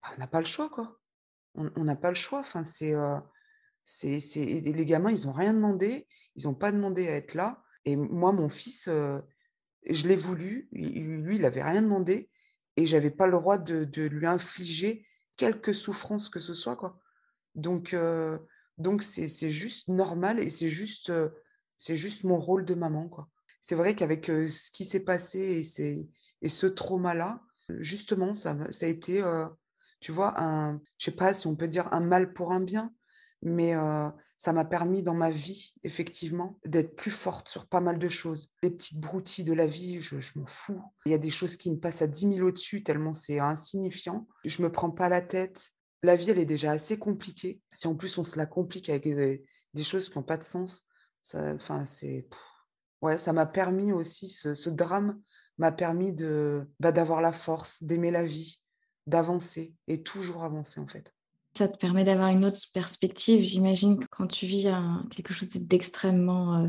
bah, 0.03 0.11
on 0.17 0.21
n'a 0.21 0.27
pas 0.27 0.41
le 0.41 0.47
choix 0.47 0.71
quoi. 0.71 0.99
On 1.55 1.85
n'a 1.85 1.97
pas 1.97 2.11
le 2.11 2.17
choix. 2.17 2.41
Enfin, 2.41 2.65
c'est, 2.65 2.95
c'est, 3.85 4.21
c'est, 4.21 4.45
les 4.45 4.85
gamins, 4.85 5.11
ils 5.11 5.27
n'ont 5.27 5.33
rien 5.33 5.55
demandé, 5.55 6.07
ils 6.35 6.45
n'ont 6.45 6.55
pas 6.55 6.71
demandé 6.71 7.09
à 7.09 7.17
être 7.17 7.35
là. 7.35 7.63
Et 7.85 7.97
moi, 7.97 8.33
mon 8.33 8.49
fils, 8.49 8.89
je 8.89 10.09
l'ai 10.09 10.17
voulu. 10.17 10.69
Lui, 10.73 11.37
il 11.37 11.43
n'avait 11.43 11.63
rien 11.63 11.83
demandé 11.83 12.31
et 12.77 12.87
j'avais 12.87 13.11
pas 13.11 13.27
le 13.27 13.33
droit 13.33 13.59
de, 13.59 14.07
lui 14.07 14.27
infliger 14.27 15.07
quelque 15.37 15.73
souffrance 15.73 16.29
que 16.29 16.41
ce 16.41 16.55
soit 16.55 16.77
quoi. 16.77 16.99
Donc 17.55 17.95
euh, 17.95 18.39
donc 18.79 19.03
c'est 19.03 19.51
juste 19.51 19.89
normal 19.89 20.39
et 20.39 20.51
c'est 20.51 20.71
juste 20.71 21.11
euh, 21.11 21.31
c'est 21.79 21.97
juste 21.97 22.25
mon 22.25 22.39
rôle 22.39 22.65
de 22.65 22.75
maman 22.75 23.09
quoi. 23.09 23.29
C'est 23.63 23.75
vrai 23.75 23.95
qu'avec 23.95 24.31
euh, 24.31 24.49
ce 24.49 24.71
qui 24.71 24.85
s'est 24.85 25.05
passé 25.05 25.63
et, 25.79 26.09
et 26.43 26.49
ce 26.49 26.67
trauma 26.67 27.15
là, 27.15 27.43
justement 27.81 28.35
ça 28.35 28.57
ça 28.71 28.87
a 28.87 28.89
été 28.89 29.23
tu 30.01 30.13
vois 30.13 30.41
un 30.41 30.81
je 30.99 31.07
sais 31.07 31.17
pas 31.17 31.35
si 31.35 31.47
on 31.47 31.57
peut 31.57 31.69
dire 31.69 31.93
un 31.93 32.01
mal 32.01 32.33
pour 32.33 32.53
un 32.53 32.61
bien, 32.61 32.93
mais 33.43 33.75
ça 34.39 34.53
m'a 34.53 34.65
permis 34.65 35.03
dans 35.03 35.15
ma 35.15 35.31
vie, 35.31 35.75
effectivement, 35.83 36.59
d'être 36.65 36.95
plus 36.95 37.11
forte 37.11 37.49
sur 37.49 37.67
pas 37.67 37.81
mal 37.81 37.99
de 37.99 38.09
choses. 38.09 38.51
Les 38.63 38.71
petites 38.71 39.01
broutilles 39.01 39.45
de 39.45 39.55
la 39.55 39.67
vie, 39.67 40.03
je, 40.03 40.17
m'en 40.39 40.47
fous. 40.47 40.83
Il 41.07 41.13
y 41.13 41.15
a 41.15 41.19
des 41.19 41.31
choses 41.31 41.57
qui 41.57 41.71
me 41.71 41.79
passent 41.79 42.03
à 42.03 42.07
10 42.07 42.35
000 42.35 42.47
au-dessus, 42.47 42.83
tellement 42.83 43.15
c'est 43.15 43.39
insignifiant. 43.39 44.27
Je 44.45 44.63
me 44.63 44.71
prends 44.71 44.91
pas 44.91 45.09
la 45.09 45.23
tête. 45.23 45.71
La 46.03 46.17
vie, 46.17 46.31
elle 46.31 46.39
est 46.39 46.45
déjà 46.45 46.73
assez 46.73 46.99
compliquée. 46.99 47.61
Si 47.73 47.87
en 47.87 47.95
plus 47.95 48.19
on 48.19 48.25
se 48.25 48.37
la 48.37 48.47
complique 48.47 48.91
avec 48.91 49.05
des, 49.05 49.43
choses 49.83 50.11
qui 50.11 50.19
n'ont 50.19 50.25
pas 50.25 50.37
de 50.37 50.45
sens, 50.45 50.85
enfin, 51.35 51.87
c'est. 51.87 52.29
Ouais, 53.01 53.19
ça 53.19 53.33
m'a 53.33 53.47
permis 53.47 53.93
aussi, 53.93 54.29
ce, 54.29 54.69
drame 54.69 55.21
m'a 55.59 55.73
permis 55.73 56.13
de 56.13 56.69
bah, 56.81 56.93
d'avoir 56.93 57.23
la 57.23 57.33
force, 57.33 57.83
d'aimer 57.83 58.11
la 58.11 58.25
vie, 58.25 58.61
d'avancer 59.07 59.75
et 59.89 60.03
toujours 60.03 60.45
avancer 60.45 60.81
en 60.81 60.87
fait. 60.87 61.16
Ça 61.57 61.69
te 61.69 61.79
permet 61.79 62.05
d'avoir 62.05 62.29
une 62.29 62.45
autre 62.45 62.59
perspective. 62.75 63.43
J'imagine 63.43 63.99
que 63.99 64.05
quand 64.11 64.27
tu 64.27 64.45
vis 64.45 64.69
quelque 65.11 65.33
chose 65.33 65.49
d'extrêmement 65.49 66.61
euh, 66.61 66.69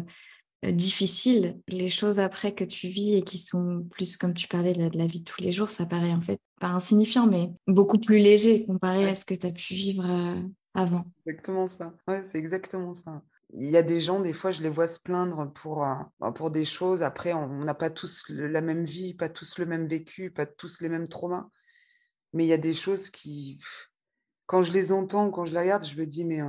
euh, 0.64 0.72
difficile, 0.72 1.60
les 1.68 1.90
choses 1.90 2.22
après 2.22 2.56
que 2.56 2.64
tu 2.64 2.88
vis 2.88 3.16
et 3.16 3.22
qui 3.22 3.38
sont 3.38 3.86
plus, 3.92 4.16
comme 4.16 4.34
tu 4.34 4.48
parlais, 4.48 4.72
de 4.72 4.98
la, 4.98 5.06
vie 5.06 5.20
de 5.20 5.26
tous 5.26 5.42
les 5.42 5.52
jours, 5.52 5.68
ça 5.68 5.86
paraît 5.86 6.14
en 6.14 6.22
fait 6.22 6.40
pas 6.62 6.70
insignifiant, 6.70 7.28
mais 7.28 7.50
beaucoup 7.68 8.00
plus 8.00 8.18
léger 8.18 8.66
comparé 8.66 9.10
à 9.10 9.18
ce 9.18 9.26
que 9.26 9.34
tu 9.34 9.46
as 9.46 9.52
pu 9.52 9.74
vivre 9.74 10.06
euh, 10.10 10.42
avant. 10.74 11.04
Exactement 11.26 11.68
ça. 11.68 11.94
Ouais, 12.08 12.24
c'est 12.24 12.38
exactement 12.38 12.94
ça. 12.94 13.22
Il 13.56 13.70
y 13.70 13.76
a 13.76 13.84
des 13.84 14.00
gens, 14.00 14.22
des 14.22 14.32
fois, 14.32 14.52
je 14.52 14.62
les 14.62 14.70
vois 14.70 14.88
se 14.88 15.02
plaindre 15.02 15.52
pour, 15.52 15.80
bah, 16.22 16.32
pour 16.34 16.50
des 16.50 16.64
choses. 16.64 17.04
Après, 17.04 17.34
on 17.34 17.66
n'a 17.66 17.76
pas 17.76 17.90
tous 17.90 18.24
la 18.30 18.62
même 18.62 18.86
vie, 18.86 19.16
pas 19.16 19.28
tous 19.28 19.58
le 19.58 19.66
même 19.66 19.90
vécu, 19.90 20.32
pas 20.32 20.46
tous 20.46 20.80
les 20.80 20.88
mêmes 20.88 21.10
traumas. 21.10 21.50
Mais 22.32 22.46
il 22.46 22.48
y 22.48 22.54
a 22.54 22.58
des 22.58 22.74
choses 22.74 23.10
qui, 23.10 23.60
quand 24.48 24.64
je 24.64 24.72
les 24.72 24.92
entends, 24.92 25.30
quand 25.30 25.46
je 25.46 25.54
les 25.54 25.60
regarde, 25.60 25.86
je 25.86 25.96
me 25.96 26.06
dis, 26.06 26.26
mais 26.26 26.40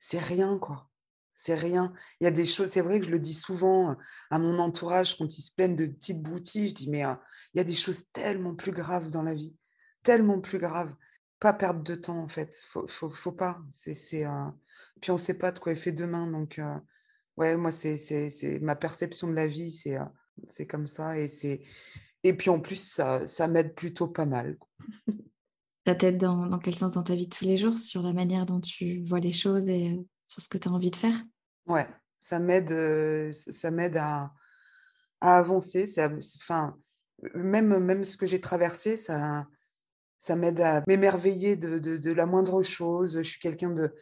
c'est 0.00 0.18
rien, 0.18 0.58
quoi. 0.58 0.88
C'est 1.34 1.54
rien. 1.54 1.92
Il 2.20 2.24
y 2.24 2.26
a 2.26 2.30
des 2.30 2.46
choses, 2.46 2.68
c'est 2.68 2.80
vrai 2.80 3.00
que 3.00 3.06
je 3.06 3.10
le 3.10 3.18
dis 3.18 3.34
souvent 3.34 3.96
à 4.30 4.38
mon 4.38 4.58
entourage 4.58 5.16
quand 5.16 5.38
ils 5.38 5.42
se 5.42 5.52
plaignent 5.52 5.76
de 5.76 5.86
petites 5.86 6.22
broutilles, 6.22 6.68
je 6.68 6.74
dis, 6.74 6.90
mais 6.90 7.00
il 7.00 7.58
y 7.58 7.60
a 7.60 7.64
des 7.64 7.74
choses 7.74 8.10
tellement 8.12 8.54
plus 8.54 8.72
graves 8.72 9.10
dans 9.10 9.22
la 9.22 9.34
vie, 9.34 9.54
tellement 10.02 10.40
plus 10.40 10.58
graves. 10.58 10.94
Pas 11.40 11.52
perdre 11.52 11.82
de 11.82 11.94
temps, 11.94 12.18
en 12.18 12.28
fait. 12.28 12.56
Faut, 12.70 12.86
faut, 12.88 13.10
faut 13.10 13.32
pas. 13.32 13.60
Puis 13.82 15.10
on 15.10 15.14
ne 15.14 15.18
sait 15.18 15.34
pas 15.34 15.52
de 15.52 15.58
quoi 15.58 15.72
est 15.72 15.76
fait 15.76 15.92
demain. 15.92 16.30
Donc, 16.30 16.58
ouais, 17.36 17.56
moi, 17.56 17.72
c'est, 17.72 17.98
ma 18.62 18.76
perception 18.76 19.28
de 19.28 19.34
la 19.34 19.46
vie, 19.46 19.72
c'est, 19.72 20.66
comme 20.66 20.86
ça. 20.86 21.18
Et, 21.18 22.32
puis 22.32 22.48
en 22.48 22.60
plus, 22.60 23.00
ça 23.26 23.48
m'aide 23.48 23.74
plutôt 23.74 24.08
pas 24.08 24.26
mal. 24.26 24.56
ta 25.84 25.94
tête 25.94 26.18
dans, 26.18 26.46
dans, 26.46 26.58
quel 26.58 26.74
sens 26.74 26.94
dans 26.94 27.02
ta 27.02 27.14
vie 27.14 27.26
de 27.26 27.34
tous 27.34 27.44
les 27.44 27.56
jours, 27.56 27.78
sur 27.78 28.02
la 28.02 28.12
manière 28.12 28.46
dont 28.46 28.60
tu 28.60 29.02
vois 29.04 29.20
les 29.20 29.32
choses 29.32 29.68
et 29.68 29.90
euh, 29.90 30.02
sur 30.26 30.42
ce 30.42 30.48
que 30.48 30.58
tu 30.58 30.68
as 30.68 30.72
envie 30.72 30.90
de 30.90 30.96
faire? 30.96 31.22
Ouais, 31.66 31.86
ça 32.20 32.38
m'aide, 32.38 32.72
euh, 32.72 33.30
ça 33.32 33.70
m'aide 33.70 33.96
à, 33.98 34.32
à, 35.20 35.36
avancer. 35.36 35.84
Enfin, 36.36 36.76
même, 37.34 37.78
même 37.78 38.04
ce 38.04 38.16
que 38.16 38.26
j'ai 38.26 38.40
traversé, 38.40 38.96
ça, 38.96 39.46
ça 40.16 40.36
m'aide 40.36 40.60
à 40.60 40.82
m'émerveiller 40.88 41.56
de, 41.56 41.78
de, 41.78 41.98
de, 41.98 42.12
la 42.12 42.24
moindre 42.24 42.62
chose. 42.62 43.18
Je 43.18 43.28
suis 43.28 43.40
quelqu'un 43.40 43.70
de, 43.70 43.94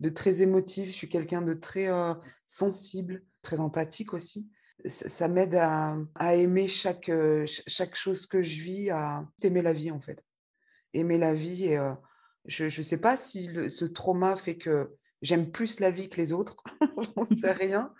de, 0.00 0.08
très 0.08 0.42
émotif, 0.42 0.88
je 0.88 0.96
suis 0.96 1.08
quelqu'un 1.08 1.42
de 1.42 1.54
très 1.54 1.88
euh, 1.88 2.14
sensible, 2.48 3.22
très 3.42 3.60
empathique 3.60 4.12
aussi. 4.12 4.50
Ça, 4.88 5.08
ça 5.08 5.28
m'aide 5.28 5.54
à, 5.54 5.96
à, 6.16 6.34
aimer 6.34 6.66
chaque, 6.66 7.10
chaque 7.46 7.94
chose 7.94 8.26
que 8.26 8.42
je 8.42 8.60
vis, 8.60 8.90
à 8.90 9.24
aimer 9.42 9.62
la 9.62 9.72
vie 9.72 9.92
en 9.92 10.00
fait 10.00 10.24
aimer 10.94 11.18
la 11.18 11.34
vie. 11.34 11.66
Et 11.66 11.78
je 12.46 12.64
ne 12.64 12.84
sais 12.84 12.98
pas 12.98 13.16
si 13.16 13.50
ce 13.68 13.84
trauma 13.84 14.36
fait 14.36 14.56
que 14.56 14.90
j'aime 15.22 15.50
plus 15.50 15.80
la 15.80 15.90
vie 15.90 16.08
que 16.08 16.16
les 16.16 16.32
autres, 16.32 16.56
j'en 17.16 17.24
sais 17.24 17.52
rien. 17.52 17.92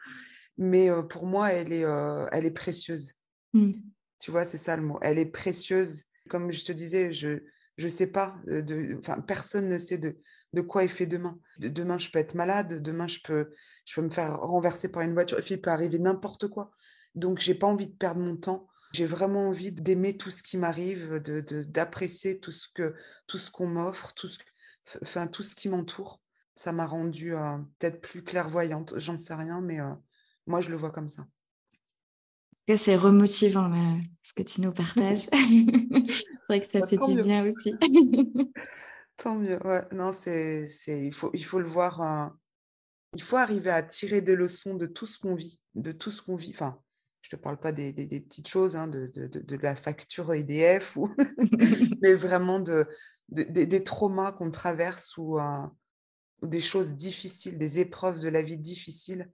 Mais 0.56 0.90
pour 1.08 1.26
moi, 1.26 1.52
elle 1.52 1.72
est, 1.72 1.84
elle 2.32 2.46
est 2.46 2.50
précieuse. 2.50 3.12
Mmh. 3.52 3.72
Tu 4.20 4.30
vois, 4.30 4.44
c'est 4.44 4.58
ça 4.58 4.76
le 4.76 4.82
mot. 4.82 4.98
Elle 5.02 5.18
est 5.18 5.26
précieuse. 5.26 6.04
Comme 6.28 6.52
je 6.52 6.64
te 6.64 6.72
disais, 6.72 7.12
je 7.12 7.40
ne 7.78 7.88
sais 7.88 8.10
pas. 8.10 8.36
De, 8.46 9.00
personne 9.26 9.68
ne 9.68 9.78
sait 9.78 9.98
de, 9.98 10.18
de 10.52 10.60
quoi 10.60 10.84
est 10.84 10.88
fait 10.88 11.06
demain. 11.06 11.38
Demain, 11.58 11.98
je 11.98 12.10
peux 12.10 12.18
être 12.18 12.34
malade. 12.34 12.82
Demain, 12.82 13.06
je 13.06 13.20
peux, 13.22 13.50
je 13.84 13.94
peux 13.94 14.02
me 14.02 14.10
faire 14.10 14.38
renverser 14.38 14.90
par 14.90 15.02
une 15.02 15.14
voiture. 15.14 15.38
Il 15.48 15.60
peut 15.60 15.70
arriver 15.70 15.98
n'importe 15.98 16.48
quoi. 16.48 16.70
Donc, 17.14 17.38
j'ai 17.38 17.54
pas 17.54 17.66
envie 17.66 17.88
de 17.88 17.96
perdre 17.96 18.20
mon 18.20 18.36
temps 18.36 18.68
j'ai 18.92 19.06
vraiment 19.06 19.48
envie 19.48 19.72
d'aimer 19.72 20.16
tout 20.16 20.30
ce 20.30 20.42
qui 20.42 20.56
m'arrive, 20.56 21.16
d'apprécier 21.68 22.34
de, 22.34 22.40
tout 22.40 22.52
ce 22.52 22.68
que 22.72 22.94
tout 23.26 23.38
ce 23.38 23.50
qu'on 23.50 23.66
m'offre, 23.66 24.14
tout 24.14 24.28
ce, 24.28 24.38
enfin, 25.02 25.26
tout 25.26 25.42
ce 25.42 25.54
qui 25.54 25.68
m'entoure. 25.68 26.18
Ça 26.56 26.72
m'a 26.72 26.86
rendue 26.86 27.34
euh, 27.34 27.58
peut-être 27.78 28.00
plus 28.00 28.24
clairvoyante, 28.24 28.94
j'en 28.96 29.18
sais 29.18 29.34
rien, 29.34 29.60
mais 29.60 29.80
euh, 29.80 29.92
moi 30.46 30.60
je 30.60 30.70
le 30.70 30.76
vois 30.76 30.90
comme 30.90 31.10
ça. 31.10 31.26
C'est 32.76 32.96
remotivant 32.96 33.70
ce 34.22 34.34
que 34.34 34.42
tu 34.42 34.60
nous 34.60 34.72
partages. 34.72 35.20
c'est 35.30 36.46
vrai 36.48 36.60
que 36.60 36.66
ça 36.66 36.80
bah, 36.80 36.86
fait 36.86 36.98
du 36.98 37.22
bien 37.22 37.50
aussi. 37.50 37.74
tant 39.16 39.36
mieux. 39.36 39.58
Ouais. 39.66 39.84
Non, 39.92 40.12
c'est, 40.12 40.68
il 40.86 41.14
faut, 41.14 41.30
il 41.32 41.44
faut 41.44 41.60
le 41.60 41.68
voir. 41.68 42.00
Euh, 42.02 42.28
il 43.14 43.22
faut 43.22 43.36
arriver 43.36 43.70
à 43.70 43.82
tirer 43.82 44.20
des 44.20 44.34
leçons 44.34 44.74
de 44.74 44.86
tout 44.86 45.06
ce 45.06 45.18
qu'on 45.18 45.34
vit, 45.34 45.60
de 45.74 45.92
tout 45.92 46.10
ce 46.10 46.20
qu'on 46.20 46.36
vit. 46.36 46.52
Enfin, 46.54 46.78
je 47.22 47.34
ne 47.34 47.38
te 47.38 47.42
parle 47.42 47.58
pas 47.58 47.72
des, 47.72 47.92
petites 47.92 48.48
choses, 48.48 48.76
hein, 48.76 48.88
de, 48.88 49.06
de, 49.08 49.56
la 49.56 49.76
facture 49.76 50.32
EDF, 50.32 50.96
ou 50.96 51.14
mais 52.02 52.14
vraiment 52.14 52.60
de, 52.60 52.86
des 53.28 53.84
traumas 53.84 54.32
qu'on 54.32 54.50
traverse 54.50 55.16
ou, 55.18 55.38
des 56.42 56.60
choses 56.60 56.94
difficiles, 56.94 57.58
des 57.58 57.80
épreuves 57.80 58.20
de 58.20 58.28
la 58.28 58.42
vie 58.42 58.56
difficiles. 58.56 59.30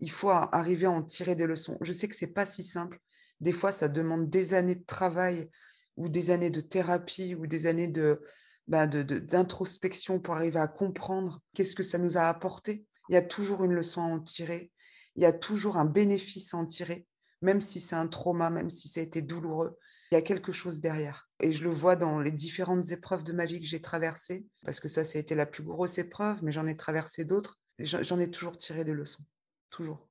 Il 0.00 0.10
faut 0.10 0.30
arriver 0.30 0.86
à 0.86 0.90
en 0.90 1.02
tirer 1.02 1.36
des 1.36 1.46
leçons. 1.46 1.78
Je 1.80 1.92
sais 1.92 2.08
que 2.08 2.16
ce 2.16 2.24
n'est 2.24 2.32
pas 2.32 2.46
si 2.46 2.64
simple. 2.64 2.98
Des 3.40 3.52
fois, 3.52 3.72
ça 3.72 3.88
demande 3.88 4.28
des 4.28 4.54
années 4.54 4.74
de 4.74 4.84
travail 4.84 5.48
ou 5.96 6.08
des 6.08 6.30
années 6.30 6.50
de 6.50 6.60
thérapie 6.60 7.34
ou 7.34 7.46
des 7.46 7.66
années 7.66 7.88
de, 7.88 8.20
bah, 8.66 8.86
d'introspection 8.86 10.20
pour 10.20 10.34
arriver 10.34 10.58
à 10.58 10.68
comprendre 10.68 11.40
qu'est-ce 11.54 11.74
que 11.74 11.82
ça 11.82 11.98
nous 11.98 12.16
a 12.16 12.22
apporté. 12.22 12.84
Il 13.08 13.14
y 13.14 13.18
a 13.18 13.22
toujours 13.22 13.64
une 13.64 13.72
leçon 13.72 14.00
à 14.00 14.04
en 14.04 14.20
tirer, 14.20 14.70
il 15.16 15.22
y 15.22 15.26
a 15.26 15.32
toujours 15.32 15.76
un 15.76 15.84
bénéfice 15.84 16.54
à 16.54 16.58
en 16.58 16.66
tirer, 16.66 17.06
même 17.42 17.60
si 17.60 17.80
c'est 17.80 17.96
un 17.96 18.06
trauma, 18.06 18.50
même 18.50 18.70
si 18.70 18.88
ça 18.88 19.00
a 19.00 19.02
été 19.02 19.22
douloureux, 19.22 19.78
il 20.10 20.16
y 20.16 20.18
a 20.18 20.22
quelque 20.22 20.52
chose 20.52 20.80
derrière. 20.80 21.28
Et 21.40 21.52
je 21.52 21.64
le 21.64 21.70
vois 21.70 21.96
dans 21.96 22.20
les 22.20 22.32
différentes 22.32 22.90
épreuves 22.90 23.24
de 23.24 23.32
ma 23.32 23.46
vie 23.46 23.60
que 23.60 23.66
j'ai 23.66 23.80
traversées, 23.80 24.46
parce 24.64 24.80
que 24.80 24.88
ça, 24.88 25.04
ça 25.04 25.18
a 25.18 25.20
été 25.20 25.34
la 25.34 25.46
plus 25.46 25.62
grosse 25.62 25.98
épreuve, 25.98 26.38
mais 26.42 26.52
j'en 26.52 26.66
ai 26.66 26.76
traversé 26.76 27.24
d'autres. 27.24 27.58
J'en 27.78 28.18
ai 28.18 28.30
toujours 28.30 28.58
tiré 28.58 28.84
des 28.84 28.92
leçons, 28.92 29.24
toujours. 29.70 30.08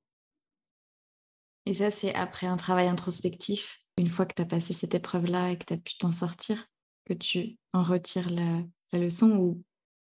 Et 1.66 1.74
ça, 1.74 1.90
c'est 1.90 2.14
après 2.14 2.46
un 2.46 2.56
travail 2.56 2.88
introspectif, 2.88 3.80
une 3.98 4.08
fois 4.08 4.26
que 4.26 4.34
tu 4.34 4.42
as 4.42 4.46
passé 4.46 4.72
cette 4.72 4.94
épreuve-là 4.94 5.50
et 5.50 5.58
que 5.58 5.66
tu 5.66 5.74
as 5.74 5.78
pu 5.78 5.96
t'en 5.98 6.10
sortir, 6.10 6.66
que 7.04 7.12
tu 7.12 7.58
en 7.72 7.82
retires 7.82 8.30
la, 8.30 8.62
leçon 8.98 9.30
ou 9.36 9.62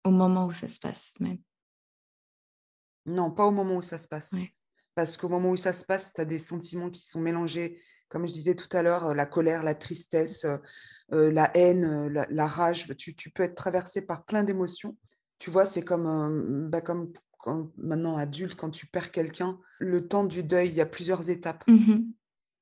au 0.04 0.10
moment 0.10 0.46
où 0.46 0.52
ça 0.52 0.68
se 0.68 0.80
passe 0.80 1.12
même? 1.20 1.38
Non, 3.06 3.30
pas 3.30 3.46
au 3.46 3.50
moment 3.50 3.76
où 3.76 3.82
ça 3.82 3.98
se 3.98 4.08
passe. 4.08 4.34
Parce 4.94 5.16
qu'au 5.16 5.28
moment 5.28 5.50
où 5.50 5.56
ça 5.56 5.72
se 5.72 5.84
passe, 5.84 6.12
tu 6.14 6.20
as 6.20 6.24
des 6.24 6.38
sentiments 6.38 6.90
qui 6.90 7.06
sont 7.06 7.20
mélangés, 7.20 7.80
comme 8.08 8.26
je 8.26 8.32
disais 8.32 8.54
tout 8.54 8.68
à 8.76 8.82
l'heure, 8.82 9.14
la 9.14 9.26
colère, 9.26 9.62
la 9.62 9.74
tristesse, 9.74 10.44
euh, 11.12 11.32
la 11.32 11.50
haine, 11.56 12.08
la, 12.08 12.46
rage. 12.46 12.94
Tu, 12.96 13.30
peux 13.30 13.42
être 13.42 13.54
traversé 13.54 14.02
par 14.04 14.24
plein 14.24 14.44
d'émotions. 14.44 14.96
Tu 15.38 15.50
vois, 15.50 15.66
c'est 15.66 15.82
comme, 15.82 16.68
bah, 16.70 16.80
comme 16.80 17.12
maintenant 17.76 18.16
adulte, 18.16 18.54
quand 18.54 18.70
tu 18.70 18.86
perds 18.86 19.12
quelqu'un, 19.12 19.58
le 19.78 20.06
temps 20.06 20.24
du 20.24 20.42
deuil, 20.42 20.68
il 20.68 20.74
y 20.74 20.80
a 20.80 20.86
plusieurs 20.86 21.30
étapes. 21.30 21.64
Mmh 21.66 22.12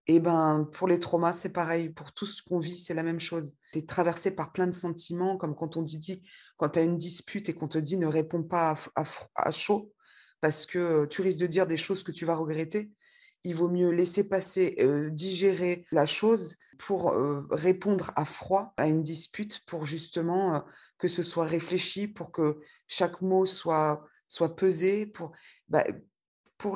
et 0.06 0.18
ben 0.18 0.68
pour 0.72 0.88
les 0.88 0.98
traumas, 0.98 1.32
c'est 1.32 1.52
pareil. 1.52 1.90
Pour 1.90 2.12
tout 2.12 2.26
ce 2.26 2.42
qu'on 2.42 2.58
vit, 2.58 2.78
c'est 2.78 2.94
la 2.94 3.04
même 3.04 3.20
chose. 3.20 3.54
Tu 3.72 3.78
es 3.78 3.82
traversé 3.82 4.34
par 4.34 4.50
plein 4.50 4.66
de 4.66 4.72
sentiments, 4.72 5.36
comme 5.36 5.54
quand 5.54 5.76
on 5.76 5.82
dit, 5.82 6.22
quand 6.56 6.70
tu 6.70 6.78
as 6.80 6.82
une 6.82 6.96
dispute 6.96 7.48
et 7.48 7.54
qu'on 7.54 7.68
te 7.68 7.78
dit 7.78 7.96
ne 7.96 8.08
réponds 8.08 8.42
pas 8.42 8.76
à, 8.96 9.50
chaud, 9.52 9.92
parce 10.40 10.66
que 10.66 11.07
tu 11.07 11.22
risques 11.22 11.40
de 11.40 11.46
dire 11.46 11.66
des 11.66 11.76
choses 11.76 12.03
que 12.03 12.12
tu 12.12 12.24
vas 12.24 12.37
regretter. 12.37 12.90
Il 13.44 13.55
vaut 13.55 13.68
mieux 13.68 13.90
laisser 13.90 14.29
passer, 14.29 14.76
digérer 15.11 15.87
la 15.92 16.05
chose 16.05 16.57
pour 16.79 17.14
répondre 17.50 18.12
à 18.16 18.26
froid 18.26 18.74
à 18.76 18.87
une 18.87 19.03
dispute, 19.03 19.62
pour 19.66 19.87
justement 19.87 20.62
que 20.98 21.09
ce 21.09 21.22
soit 21.22 21.46
réfléchi, 21.46 22.07
pour 22.07 22.33
que 22.33 22.61
chaque 22.87 23.22
mot 23.22 23.46
soit 23.46 24.07
pesé. 24.57 25.07
Pour, 25.07 25.33
bah, 25.68 25.85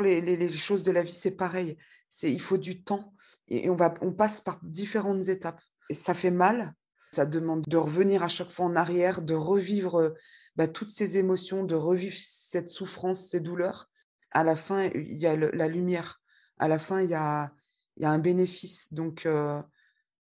les, 0.01 0.53
choses 0.53 0.83
de 0.83 0.91
la 0.91 1.03
vie, 1.03 1.13
c'est 1.13 1.37
pareil. 1.37 1.77
Il 2.23 2.41
faut 2.41 2.59
du 2.59 2.83
temps 2.83 3.13
et 3.49 3.69
on, 3.69 3.77
on 4.01 4.13
passe 4.13 4.41
par 4.41 4.59
différentes 4.63 5.29
étapes. 5.29 5.61
Et 5.91 5.95
ça 5.95 6.15
fait 6.15 6.31
mal. 6.31 6.75
Ça 7.13 7.27
demande 7.27 7.65
de 7.67 7.77
revenir 7.77 8.23
à 8.23 8.29
chaque 8.29 8.51
fois 8.51 8.67
en 8.67 8.75
arrière, 8.75 9.23
de 9.23 9.35
revivre 9.35 10.15
bah, 10.57 10.69
toutes 10.69 10.91
ces 10.91 11.19
émotions, 11.19 11.65
de 11.65 11.75
revivre 11.75 12.17
cette 12.19 12.69
souffrance, 12.69 13.29
ces 13.29 13.41
douleurs. 13.41 13.91
À 14.31 14.45
la 14.45 14.57
fin, 14.57 14.85
il 14.95 15.19
y 15.19 15.27
a 15.27 15.37
la 15.37 15.69
lumière. 15.69 16.21
À 16.59 16.69
la 16.69 16.79
fin, 16.79 17.01
il 17.01 17.11
y 17.11 17.15
a, 17.15 17.53
il 17.97 18.03
y 18.03 18.07
a 18.07 18.11
un 18.11 18.19
bénéfice. 18.19 18.93
Donc, 18.93 19.27
euh, 19.27 19.61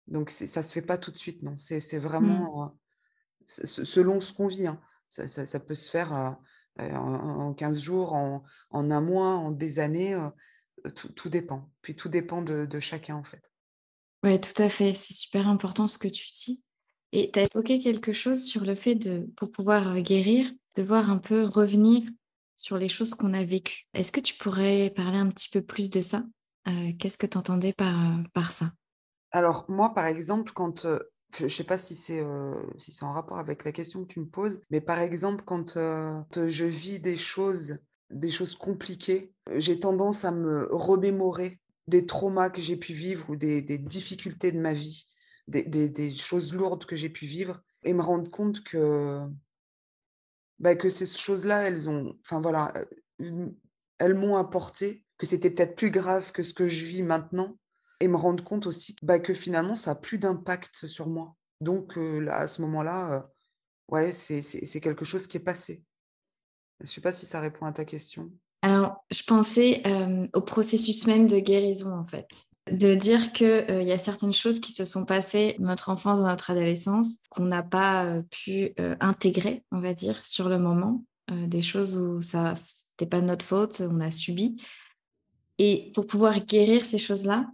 donc 0.08 0.32
ça 0.32 0.62
ne 0.62 0.66
se 0.66 0.74
fait 0.74 0.82
pas 0.82 0.98
tout 0.98 1.12
de 1.12 1.18
suite. 1.18 1.44
Non, 1.44 1.58
c'est, 1.58 1.80
mmh. 1.80 2.00
vraiment 2.00 2.66
euh, 2.66 3.66
selon 3.66 4.22
ce 4.22 4.34
qu'on 4.34 4.48
vit. 4.48 4.68
Hein. 4.68 4.82
Ça, 5.10 5.28
ça, 5.28 5.46
ça, 5.46 5.60
peut 5.60 5.76
se 5.76 5.90
faire 5.90 6.14
euh, 6.14 6.32
euh, 6.80 6.96
en, 6.96 7.54
15 7.54 7.80
jours, 7.80 8.14
en, 8.14 8.44
un 8.72 9.02
mois, 9.02 9.36
en 9.36 9.52
des 9.52 9.80
années, 9.80 10.18
tout, 11.16 11.30
dépend. 11.30 11.70
Puis 11.82 11.96
tout 11.96 12.10
dépend 12.10 12.42
de, 12.42 12.80
chacun 12.80 13.16
en 13.16 13.24
fait. 13.24 13.42
Oui, 14.24 14.40
tout 14.40 14.62
à 14.62 14.70
fait. 14.70 14.94
C'est 14.94 15.14
super 15.14 15.48
important 15.48 15.88
ce 15.88 15.98
que 15.98 16.08
tu 16.08 16.28
dis. 16.32 16.64
Et 17.12 17.32
tu 17.32 17.40
as 17.40 17.44
évoqué 17.44 17.80
quelque 17.80 18.14
chose 18.14 18.44
sur 18.44 18.64
le 18.64 18.76
fait 18.76 18.96
de, 18.96 19.30
pour 19.38 19.52
pouvoir 19.52 19.96
euh, 19.96 20.02
guérir, 20.02 20.52
devoir 20.76 21.10
un 21.10 21.18
peu 21.18 21.44
revenir 21.44 22.04
sur 22.56 22.78
les 22.78 22.90
choses 22.90 23.14
qu'on 23.14 23.34
a 23.34 23.44
vécues. 23.44 23.86
Est-ce 23.94 24.12
que 24.12 24.20
tu 24.20 24.36
pourrais 24.36 24.92
parler 24.96 25.18
un 25.18 25.28
petit 25.28 25.50
peu 25.50 25.62
plus 25.62 25.90
de 25.90 26.02
ça? 26.02 26.24
Qu'est-ce 27.00 27.18
que 27.18 27.28
tu 27.28 27.38
entendais 27.38 27.72
par, 27.72 27.96
par 28.34 28.52
ça? 28.52 28.74
Alors, 29.32 29.66
moi, 29.70 29.94
par 29.94 30.06
exemple, 30.06 30.52
quand 30.54 30.86
je 31.38 31.44
ne 31.44 31.50
sais 31.50 31.64
pas 31.64 31.78
si 31.78 31.96
c'est 31.96 32.22
si 32.78 32.92
c'est 32.92 33.06
en 33.06 33.14
rapport 33.14 33.38
avec 33.38 33.64
la 33.64 33.72
question 33.72 34.04
que 34.04 34.14
tu 34.14 34.20
me 34.20 34.26
poses, 34.26 34.60
mais 34.70 34.82
par 34.82 35.00
exemple, 35.00 35.44
quand 35.46 35.76
je 35.76 36.66
vis 36.66 37.00
des 37.00 37.16
choses, 37.18 37.78
des 38.10 38.32
choses 38.32 38.56
compliquées, 38.56 39.32
j'ai 39.56 39.80
tendance 39.80 40.26
à 40.26 40.32
me 40.32 40.68
remémorer 40.72 41.62
des 41.88 42.06
traumas 42.06 42.50
que 42.50 42.62
j'ai 42.62 42.76
pu 42.76 42.94
vivre 42.94 43.30
ou 43.30 43.36
des, 43.38 43.62
des 43.62 43.78
difficultés 43.78 44.52
de 44.52 44.60
ma 44.60 44.74
vie, 44.74 45.06
des, 45.48 46.14
choses 46.16 46.54
lourdes 46.54 46.86
que 46.86 46.96
j'ai 46.96 47.10
pu 47.10 47.26
vivre, 47.26 47.62
et 47.84 47.94
me 47.94 48.02
rendre 48.02 48.30
compte 48.30 48.64
que, 48.64 49.22
bah, 50.60 50.76
que 50.76 50.90
ces 50.90 51.06
choses-là, 51.06 51.68
elles 51.68 51.90
ont, 51.90 52.18
enfin 52.22 52.42
voilà, 52.42 52.74
elles 53.20 54.14
m'ont 54.14 54.36
apporté, 54.36 55.04
que 55.18 55.26
c'était 55.26 55.50
peut-être 55.50 55.76
plus 55.76 55.92
grave 55.92 56.32
que 56.32 56.44
ce 56.44 56.54
que 56.54 56.68
je 56.68 56.86
vis 56.86 57.04
maintenant, 57.04 57.58
et 58.00 58.08
me 58.08 58.18
rendre 58.18 58.44
compte 58.44 58.68
aussi 58.68 58.96
bah, 59.02 59.20
que 59.20 59.34
finalement, 59.34 59.76
ça 59.76 59.92
a 59.92 59.96
plus 59.96 60.18
d'impact 60.18 60.88
sur 60.88 61.08
moi. 61.08 61.36
Donc 61.62 61.94
là, 61.96 62.38
à 62.38 62.48
ce 62.48 62.62
moment-là, 62.62 63.28
ouais, 63.90 64.14
c'est 64.14 64.82
quelque 64.82 65.06
chose 65.06 65.28
qui 65.28 65.38
est 65.38 65.42
passé. 65.42 65.84
Je 66.80 66.86
ne 66.86 66.90
sais 66.90 67.02
pas 67.02 67.12
si 67.12 67.26
ça 67.26 67.40
répond 67.40 67.66
à 67.66 67.72
ta 67.72 67.86
question. 67.86 68.32
Alors, 68.62 69.04
je 69.10 69.24
pensais 69.24 69.82
au 70.34 70.42
processus 70.42 71.08
même 71.08 71.28
de 71.28 71.40
guérison, 71.40 71.94
en 71.94 72.06
fait. 72.06 72.47
De 72.72 72.96
dire 72.96 73.32
qu'il 73.32 73.84
y 73.84 73.92
a 73.92 73.98
certaines 73.98 74.34
choses 74.34 74.60
qui 74.60 74.72
se 74.72 74.86
sont 74.86 75.06
passées 75.06 75.56
notre 75.60 75.90
enfance, 75.90 76.20
dans 76.20 76.28
notre 76.28 76.52
adolescence, 76.52 77.18
qu'on 77.30 77.46
n'a 77.46 77.64
pas 77.64 78.22
pu 78.32 78.74
intégrer, 79.00 79.64
on 79.72 79.80
va 79.80 79.94
dire, 79.94 80.24
sur 80.26 80.50
le 80.50 80.60
moment. 80.60 81.04
des 81.32 81.62
choses 81.62 81.98
où 81.98 82.22
ça 82.22 82.54
n'était 82.92 83.10
pas 83.10 83.22
notre 83.22 83.46
faute, 83.46 83.82
on 83.82 84.00
a 84.00 84.12
subi. 84.12 84.58
Et 85.60 85.92
pour 85.94 86.06
pouvoir 86.06 86.40
guérir 86.40 86.84
ces 86.84 86.98
choses-là, 86.98 87.48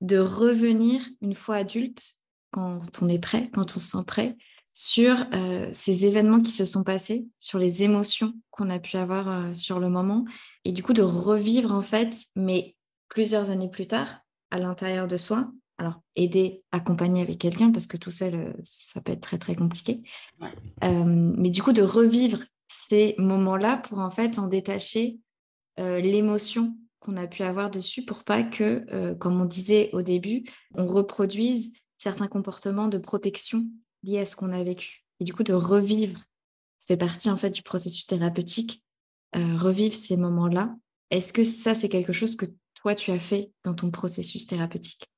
de 0.00 0.18
revenir 0.18 1.02
une 1.22 1.34
fois 1.34 1.56
adulte, 1.56 2.16
quand 2.50 2.80
on 3.00 3.08
est 3.08 3.18
prêt, 3.18 3.50
quand 3.52 3.76
on 3.76 3.80
se 3.80 3.88
sent 3.88 4.04
prêt, 4.06 4.36
sur 4.72 5.26
euh, 5.32 5.70
ces 5.72 6.04
événements 6.04 6.40
qui 6.40 6.50
se 6.50 6.66
sont 6.66 6.82
passés, 6.82 7.26
sur 7.38 7.58
les 7.58 7.84
émotions 7.84 8.34
qu'on 8.50 8.70
a 8.70 8.78
pu 8.78 8.96
avoir 8.96 9.28
euh, 9.28 9.54
sur 9.54 9.78
le 9.78 9.88
moment, 9.88 10.24
et 10.64 10.72
du 10.72 10.82
coup 10.82 10.92
de 10.92 11.02
revivre 11.02 11.72
en 11.72 11.80
fait, 11.80 12.16
mais 12.34 12.74
plusieurs 13.08 13.50
années 13.50 13.70
plus 13.70 13.86
tard, 13.86 14.20
à 14.54 14.58
l'intérieur 14.58 15.08
de 15.08 15.16
soi. 15.16 15.50
Alors, 15.78 16.00
aider, 16.14 16.62
accompagner 16.70 17.22
avec 17.22 17.38
quelqu'un, 17.38 17.72
parce 17.72 17.86
que 17.86 17.96
tout 17.96 18.12
seul, 18.12 18.34
euh, 18.34 18.52
ça 18.64 19.00
peut 19.00 19.12
être 19.12 19.20
très 19.20 19.38
très 19.38 19.56
compliqué. 19.56 20.02
mais 20.82 21.50
du 21.50 21.62
coup, 21.62 21.72
de 21.72 21.82
revivre 21.82 22.38
ces 22.68 23.14
moments-là 23.18 23.78
pour 23.78 23.98
en 23.98 24.10
fait 24.10 24.38
en 24.38 24.46
détacher 24.46 25.18
l'émotion 25.76 26.76
qu'on 27.04 27.16
a 27.16 27.26
pu 27.26 27.42
avoir 27.42 27.70
dessus 27.70 28.02
pour 28.04 28.24
pas 28.24 28.42
que, 28.42 28.84
euh, 28.90 29.14
comme 29.14 29.40
on 29.40 29.44
disait 29.44 29.90
au 29.92 30.02
début, 30.02 30.44
on 30.74 30.86
reproduise 30.86 31.72
certains 31.98 32.28
comportements 32.28 32.88
de 32.88 32.98
protection 32.98 33.66
liés 34.02 34.20
à 34.20 34.26
ce 34.26 34.36
qu'on 34.36 34.52
a 34.52 34.64
vécu. 34.64 35.04
Et 35.20 35.24
du 35.24 35.34
coup, 35.34 35.42
de 35.42 35.52
revivre, 35.52 36.18
ça 36.80 36.88
fait 36.88 36.96
partie 36.96 37.30
en 37.30 37.36
fait 37.36 37.50
du 37.50 37.62
processus 37.62 38.06
thérapeutique, 38.06 38.82
euh, 39.36 39.56
revivre 39.56 39.94
ces 39.94 40.16
moments-là. 40.16 40.74
Est-ce 41.10 41.32
que 41.32 41.44
ça, 41.44 41.74
c'est 41.74 41.90
quelque 41.90 42.12
chose 42.12 42.36
que 42.36 42.46
toi, 42.84 42.94
tu 42.94 43.12
as 43.12 43.18
fait 43.18 43.50
dans 43.62 43.72
ton 43.72 43.90
processus 43.90 44.46
thérapeutique? 44.46 45.10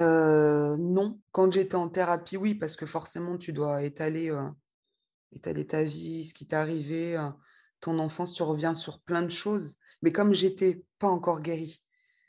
Euh, 0.00 0.74
Non. 0.78 1.20
Quand 1.30 1.52
j'étais 1.52 1.74
en 1.74 1.90
thérapie, 1.90 2.38
oui, 2.38 2.54
parce 2.54 2.76
que 2.76 2.86
forcément, 2.86 3.36
tu 3.36 3.52
dois 3.52 3.82
étaler, 3.82 4.34
étaler 5.32 5.66
ta 5.66 5.82
vie, 5.82 6.24
ce 6.24 6.32
qui 6.32 6.46
t'est 6.46 6.56
arrivé, 6.56 7.22
ton 7.80 7.98
enfance, 7.98 8.32
tu 8.32 8.42
reviens 8.42 8.74
sur 8.74 9.02
plein 9.02 9.20
de 9.20 9.30
choses. 9.30 9.76
Mais 10.00 10.12
comme 10.12 10.32
j'étais 10.32 10.82
pas 10.98 11.08
encore 11.08 11.40
guérie, 11.40 11.82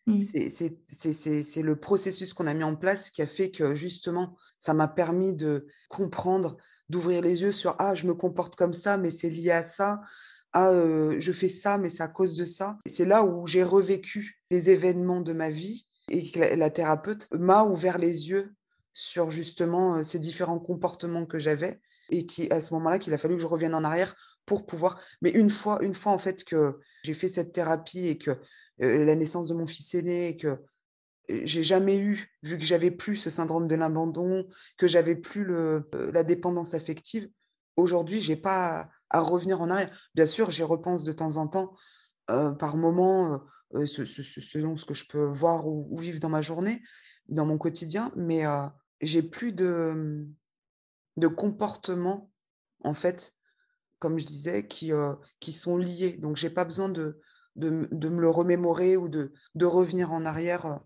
mmh. 0.08 0.22
c'est 0.22 1.62
le 1.62 1.76
processus 1.78 2.34
qu'on 2.34 2.48
a 2.48 2.54
mis 2.54 2.66
en 2.66 2.76
place 2.76 3.12
qui 3.12 3.22
a 3.22 3.28
fait 3.28 3.50
que 3.50 3.76
justement, 3.76 4.36
ça 4.60 4.74
m'a 4.74 4.90
permis 4.90 5.38
de 5.38 5.68
comprendre, 5.88 6.58
d'ouvrir 6.90 7.22
les 7.22 7.44
yeux 7.44 7.54
sur 7.54 7.78
ah, 7.80 7.96
je 7.96 8.08
me 8.08 8.14
comporte 8.14 8.58
comme 8.58 8.74
ça, 8.74 8.98
mais 8.98 9.10
c'est 9.10 9.30
lié 9.30 9.52
à 9.52 9.64
ça. 9.64 10.02
Ah, 10.54 10.72
je 11.18 11.32
fais 11.32 11.50
ça, 11.50 11.78
mais 11.78 11.90
c'est 11.90 12.04
à 12.04 12.08
cause 12.08 12.38
de 12.38 12.46
ça. 12.46 12.78
C'est 12.86 13.06
là 13.06 13.24
où 13.24 13.48
j'ai 13.48 13.64
revécu 13.64 14.40
les 14.52 14.70
événements 14.70 15.22
de 15.22 15.34
ma 15.34 15.50
vie 15.50 15.88
et 16.10 16.32
que 16.32 16.40
la, 16.40 16.70
thérapeute 16.70 17.28
m'a 17.32 17.64
ouvert 17.64 17.98
les 17.98 18.30
yeux 18.30 18.54
sur 18.94 19.32
justement 19.32 20.04
ces 20.04 20.20
différents 20.20 20.60
comportements 20.60 21.26
que 21.26 21.40
j'avais 21.40 21.82
et 22.12 22.28
qui 22.28 22.52
à 22.52 22.62
ce 22.62 22.74
moment-là 22.76 23.00
qu'il 23.00 23.14
a 23.14 23.18
fallu 23.18 23.36
que 23.36 23.42
je 23.42 23.48
revienne 23.48 23.74
en 23.74 23.84
arrière 23.84 24.16
pour 24.46 24.68
pouvoir. 24.68 25.00
Mais 25.22 25.32
une 25.32 25.50
fois, 25.50 25.82
une 25.82 25.96
fois 25.96 26.12
en 26.12 26.20
fait 26.20 26.44
que 26.44 26.80
j'ai 27.04 27.16
fait 27.16 27.30
cette 27.30 27.54
thérapie 27.54 28.08
et 28.08 28.20
que 28.20 28.38
la 28.78 29.16
naissance 29.16 29.48
de 29.48 29.56
mon 29.56 29.66
fils 29.66 29.96
aîné 29.96 30.28
et 30.28 30.38
que 30.38 30.60
j'ai 31.30 31.64
jamais 31.64 31.98
eu, 31.98 32.32
vu 32.44 32.58
que 32.58 32.64
j'avais 32.64 32.92
plus 32.92 33.18
ce 33.18 33.30
syndrome 33.30 33.68
de 33.68 33.76
l'abandon, 33.76 34.48
que 34.78 34.88
j'avais 34.88 35.16
plus 35.16 35.46
le, 35.46 35.90
la 36.12 36.24
dépendance 36.24 36.74
affective, 36.74 37.30
aujourd'hui, 37.78 38.22
j'ai 38.22 38.36
pas 38.36 38.90
à, 39.14 39.22
revenir 39.22 39.62
en 39.62 39.70
arrière. 39.70 39.90
Bien 40.16 40.26
sûr, 40.26 40.52
j'y 40.52 40.64
repense 40.64 41.04
de 41.04 41.12
temps 41.12 41.38
en 41.38 41.48
temps, 41.48 41.76
par 42.28 42.76
moment, 42.76 43.42
selon 43.86 44.78
ce 44.78 44.86
que 44.86 44.94
je 44.94 45.08
peux 45.08 45.26
voir 45.26 45.68
ou, 45.68 45.98
vivre 45.98 46.20
dans 46.20 46.30
ma 46.30 46.42
journée, 46.42 46.82
dans 47.30 47.46
mon 47.46 47.58
quotidien, 47.58 48.12
mais 48.16 48.44
j'ai 49.02 49.24
plus 49.24 49.54
de, 49.54 50.26
de 51.18 51.28
comportements, 51.28 52.32
en 52.84 52.94
fait, 52.94 53.34
comme 54.00 54.20
je 54.20 54.26
disais, 54.26 54.68
qui, 54.68 54.92
qui 55.40 55.54
sont 55.54 55.78
liés. 55.78 56.18
Donc, 56.18 56.38
j'ai 56.38 56.50
pas 56.50 56.66
besoin 56.66 56.90
de, 56.90 57.20
de, 57.56 57.70
me 57.70 58.22
le 58.22 58.30
remémorer 58.30 58.98
ou 58.98 59.10
de, 59.10 59.34
de 59.56 59.66
revenir 59.66 60.12
en 60.12 60.26
arrière 60.26 60.80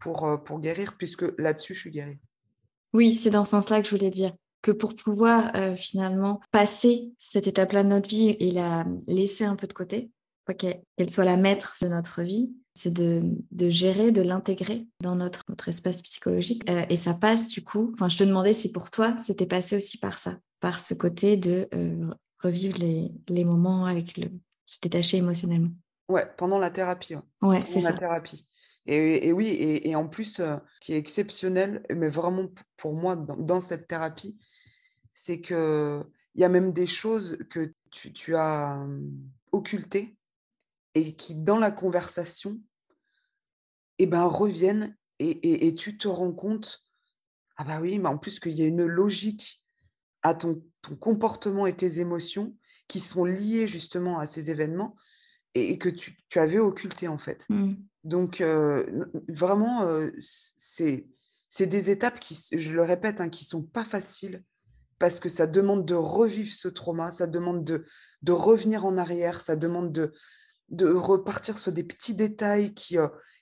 pour, 0.00 0.42
pour 0.44 0.60
guérir, 0.60 0.96
puisque 0.96 1.24
là-dessus, 1.38 1.74
je 1.74 1.80
suis 1.80 1.90
guérie. 1.90 2.20
Oui, 2.92 3.14
c'est 3.14 3.30
dans 3.30 3.44
ce 3.44 3.52
sens-là 3.52 3.80
que 3.80 3.88
je 3.88 3.94
voulais 3.94 4.10
dire 4.10 4.34
que 4.62 4.70
pour 4.70 4.94
pouvoir 4.94 5.52
finalement 5.76 6.40
passer 6.52 7.12
cette 7.18 7.46
étape-là 7.46 7.82
de 7.82 7.88
notre 7.88 8.08
vie 8.08 8.36
et 8.38 8.52
la 8.52 8.86
laisser 9.06 9.44
un 9.44 9.56
peu 9.56 9.66
de 9.66 9.72
côté, 9.72 10.10
qu'elle 10.56 11.10
soit 11.10 11.24
la 11.24 11.36
maître 11.36 11.76
de 11.82 11.88
notre 11.88 12.22
vie, 12.22 12.52
c'est 12.74 12.92
de, 12.92 13.22
gérer, 13.68 14.12
de 14.12 14.22
l'intégrer 14.22 14.86
dans 15.00 15.16
notre, 15.16 15.42
notre 15.48 15.68
espace 15.68 16.02
psychologique. 16.02 16.62
et 16.88 16.96
ça 16.96 17.14
passe 17.14 17.48
du 17.48 17.62
coup, 17.62 17.90
enfin 17.94 18.08
je 18.08 18.16
te 18.16 18.24
demandais 18.24 18.54
si 18.54 18.70
pour 18.70 18.90
toi 18.90 19.16
c'était 19.24 19.46
passé 19.46 19.76
aussi 19.76 19.98
par 19.98 20.18
ça, 20.18 20.36
par 20.60 20.78
ce 20.78 20.94
côté 20.94 21.36
de 21.36 21.68
revivre 22.42 22.78
les, 22.78 23.44
moments 23.44 23.86
avec 23.86 24.16
le 24.16 24.30
se 24.66 24.78
détacher 24.80 25.18
émotionnellement. 25.18 25.70
Ouais, 26.08 26.26
pendant 26.36 26.58
la 26.58 26.70
thérapie. 26.70 27.14
Ouais, 27.40 27.62
c'est 27.66 27.80
ça. 27.80 27.92
La 27.92 27.98
thérapie. 27.98 28.46
Et, 28.86 29.32
oui, 29.32 29.46
et, 29.48 29.94
en 29.94 30.08
plus, 30.08 30.40
qui 30.80 30.92
est 30.94 30.96
exceptionnel, 30.96 31.84
mais 31.94 32.08
vraiment 32.08 32.48
pour 32.76 32.94
moi, 32.94 33.14
dans, 33.14 33.60
cette 33.60 33.86
thérapie, 33.86 34.36
c'est 35.14 35.40
qu'il 35.40 36.04
y 36.36 36.44
a 36.44 36.48
même 36.48 36.72
des 36.72 36.86
choses 36.86 37.38
que 37.50 37.72
tu, 37.90 38.36
as 38.36 38.86
occultées 39.52 40.16
et 40.94 41.14
qui, 41.14 41.34
dans 41.34 41.58
la 41.58 41.70
conversation, 41.70 42.60
eh 43.98 44.06
ben, 44.06 44.24
reviennent 44.24 44.96
et, 45.18 45.74
tu 45.76 45.96
te 45.96 46.08
rends 46.08 46.32
compte, 46.32 46.82
ah 47.56 47.64
bah 47.64 47.80
oui, 47.80 47.98
mais 47.98 48.08
en 48.08 48.18
plus 48.18 48.40
qu'il 48.40 48.54
y 48.54 48.62
a 48.62 48.66
une 48.66 48.84
logique 48.84 49.62
à 50.22 50.34
ton, 50.34 50.64
ton 50.80 50.96
comportement 50.96 51.66
et 51.66 51.76
tes 51.76 52.00
émotions 52.00 52.56
qui 52.88 52.98
sont 52.98 53.24
liées 53.24 53.68
justement 53.68 54.18
à 54.18 54.26
ces 54.26 54.50
événements 54.50 54.96
et, 55.54 55.78
que 55.78 55.88
tu, 55.88 56.16
avais 56.34 56.58
occulté 56.58 57.06
en 57.06 57.18
fait. 57.18 57.46
Mmh. 57.48 57.74
Donc 58.04 58.42
vraiment, 59.28 59.86
c'est 60.18 61.06
des 61.60 61.90
étapes 61.90 62.18
qui, 62.18 62.36
je 62.52 62.72
le 62.72 62.82
répète, 62.82 63.20
hein, 63.20 63.28
qui 63.28 63.44
sont 63.44 63.62
pas 63.62 63.84
faciles 63.84 64.42
parce 65.02 65.18
que 65.18 65.28
ça 65.28 65.48
demande 65.48 65.84
de 65.84 65.96
revivre 65.96 66.54
ce 66.54 66.68
trauma, 66.68 67.10
ça 67.10 67.26
demande 67.26 67.64
de, 67.64 67.84
de 68.22 68.30
revenir 68.30 68.86
en 68.86 68.96
arrière, 68.96 69.40
ça 69.40 69.56
demande 69.56 69.90
de, 69.90 70.12
de 70.68 70.86
repartir 70.86 71.58
sur 71.58 71.72
des 71.72 71.82
petits 71.82 72.14
détails 72.14 72.72
qui, 72.72 72.98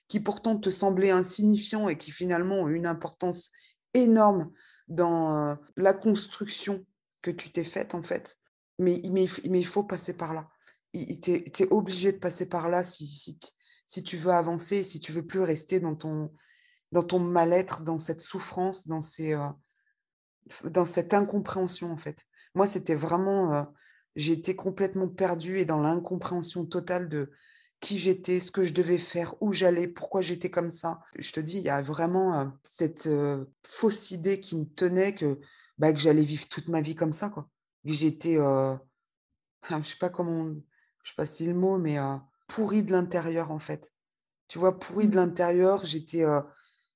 qui 0.07 0.19
pourtant 0.19 0.57
te 0.57 0.71
semblaient 0.71 1.11
insignifiants 1.11 1.87
et 1.87 1.99
qui 1.99 2.09
finalement 2.09 2.61
ont 2.61 2.67
une 2.67 2.87
importance 2.87 3.51
énorme 3.93 4.51
dans 4.87 5.55
la 5.77 5.93
construction 5.93 6.83
que 7.21 7.29
tu 7.29 7.51
t'es 7.51 7.63
faite 7.63 7.93
en 7.93 8.01
fait. 8.01 8.37
Mais, 8.79 8.99
mais, 9.11 9.27
mais 9.47 9.59
il 9.59 9.67
faut 9.67 9.83
passer 9.83 10.17
par 10.17 10.33
là 10.33 10.49
tu 10.93 11.31
es, 11.31 11.67
obligé 11.71 12.11
de 12.11 12.17
passer 12.17 12.49
par 12.49 12.69
là 12.69 12.83
si, 12.83 13.05
si, 13.05 13.37
si, 13.85 14.01
tu 14.01 14.17
veux 14.17 14.31
avancer, 14.31 14.83
si 14.83 14.99
tu 14.99 15.11
veux 15.11 15.27
plus 15.27 15.41
rester 15.41 15.79
dans 15.79 15.95
ton, 15.95 16.33
dans 16.91 17.03
ton 17.03 17.19
mal-être, 17.19 17.83
dans 17.83 17.99
cette 17.99 18.21
souffrance, 18.21 18.87
dans, 18.87 19.03
ces, 19.03 19.33
euh, 19.35 19.47
dans 20.63 20.85
cette 20.85 21.13
incompréhension 21.13 21.91
en 21.91 21.97
fait. 21.97 22.25
Moi, 22.53 22.67
c'était 22.67 22.95
vraiment, 22.95 23.53
euh, 23.53 23.63
j'étais 24.15 24.55
complètement 24.55 25.07
perdue 25.07 25.59
et 25.59 25.65
dans 25.65 25.81
l'incompréhension 25.81 26.65
totale 26.65 27.09
de 27.09 27.31
qui 27.79 27.97
j'étais, 27.97 28.39
ce 28.39 28.51
que 28.51 28.63
je 28.63 28.73
devais 28.73 28.99
faire, 28.99 29.35
où 29.41 29.53
j'allais, 29.53 29.87
pourquoi 29.87 30.21
j'étais 30.21 30.51
comme 30.51 30.69
ça. 30.69 31.01
Je 31.17 31.31
te 31.31 31.39
dis, 31.39 31.57
il 31.57 31.63
y 31.63 31.69
a 31.69 31.81
vraiment 31.81 32.39
euh, 32.39 32.45
cette 32.63 33.09
fausse 33.65 34.11
idée 34.11 34.39
qui 34.39 34.55
me 34.55 34.65
tenait 34.65 35.15
que, 35.15 35.39
bah, 35.77 35.91
que 35.91 35.99
j'allais 35.99 36.23
vivre 36.23 36.47
toute 36.47 36.67
ma 36.67 36.81
vie 36.81 36.95
comme 36.95 37.13
ça. 37.13 37.29
Quoi. 37.29 37.49
J'étais, 37.85 38.35
je 39.69 39.83
sais 39.83 39.97
pas 39.99 40.09
comment 40.09 40.53
je 41.03 41.09
sais 41.09 41.15
pas 41.15 41.25
si 41.25 41.47
le 41.47 41.55
mot, 41.55 41.79
mais 41.79 41.97
pourri 42.47 42.83
de 42.83 42.91
l'intérieur 42.91 43.49
en 43.49 43.57
fait. 43.57 43.91
Tu 44.47 44.59
vois, 44.59 44.77
pourri 44.77 45.07
de 45.07 45.13
mmh. 45.13 45.15
l'intérieur, 45.15 45.85
j'étais 45.85 46.23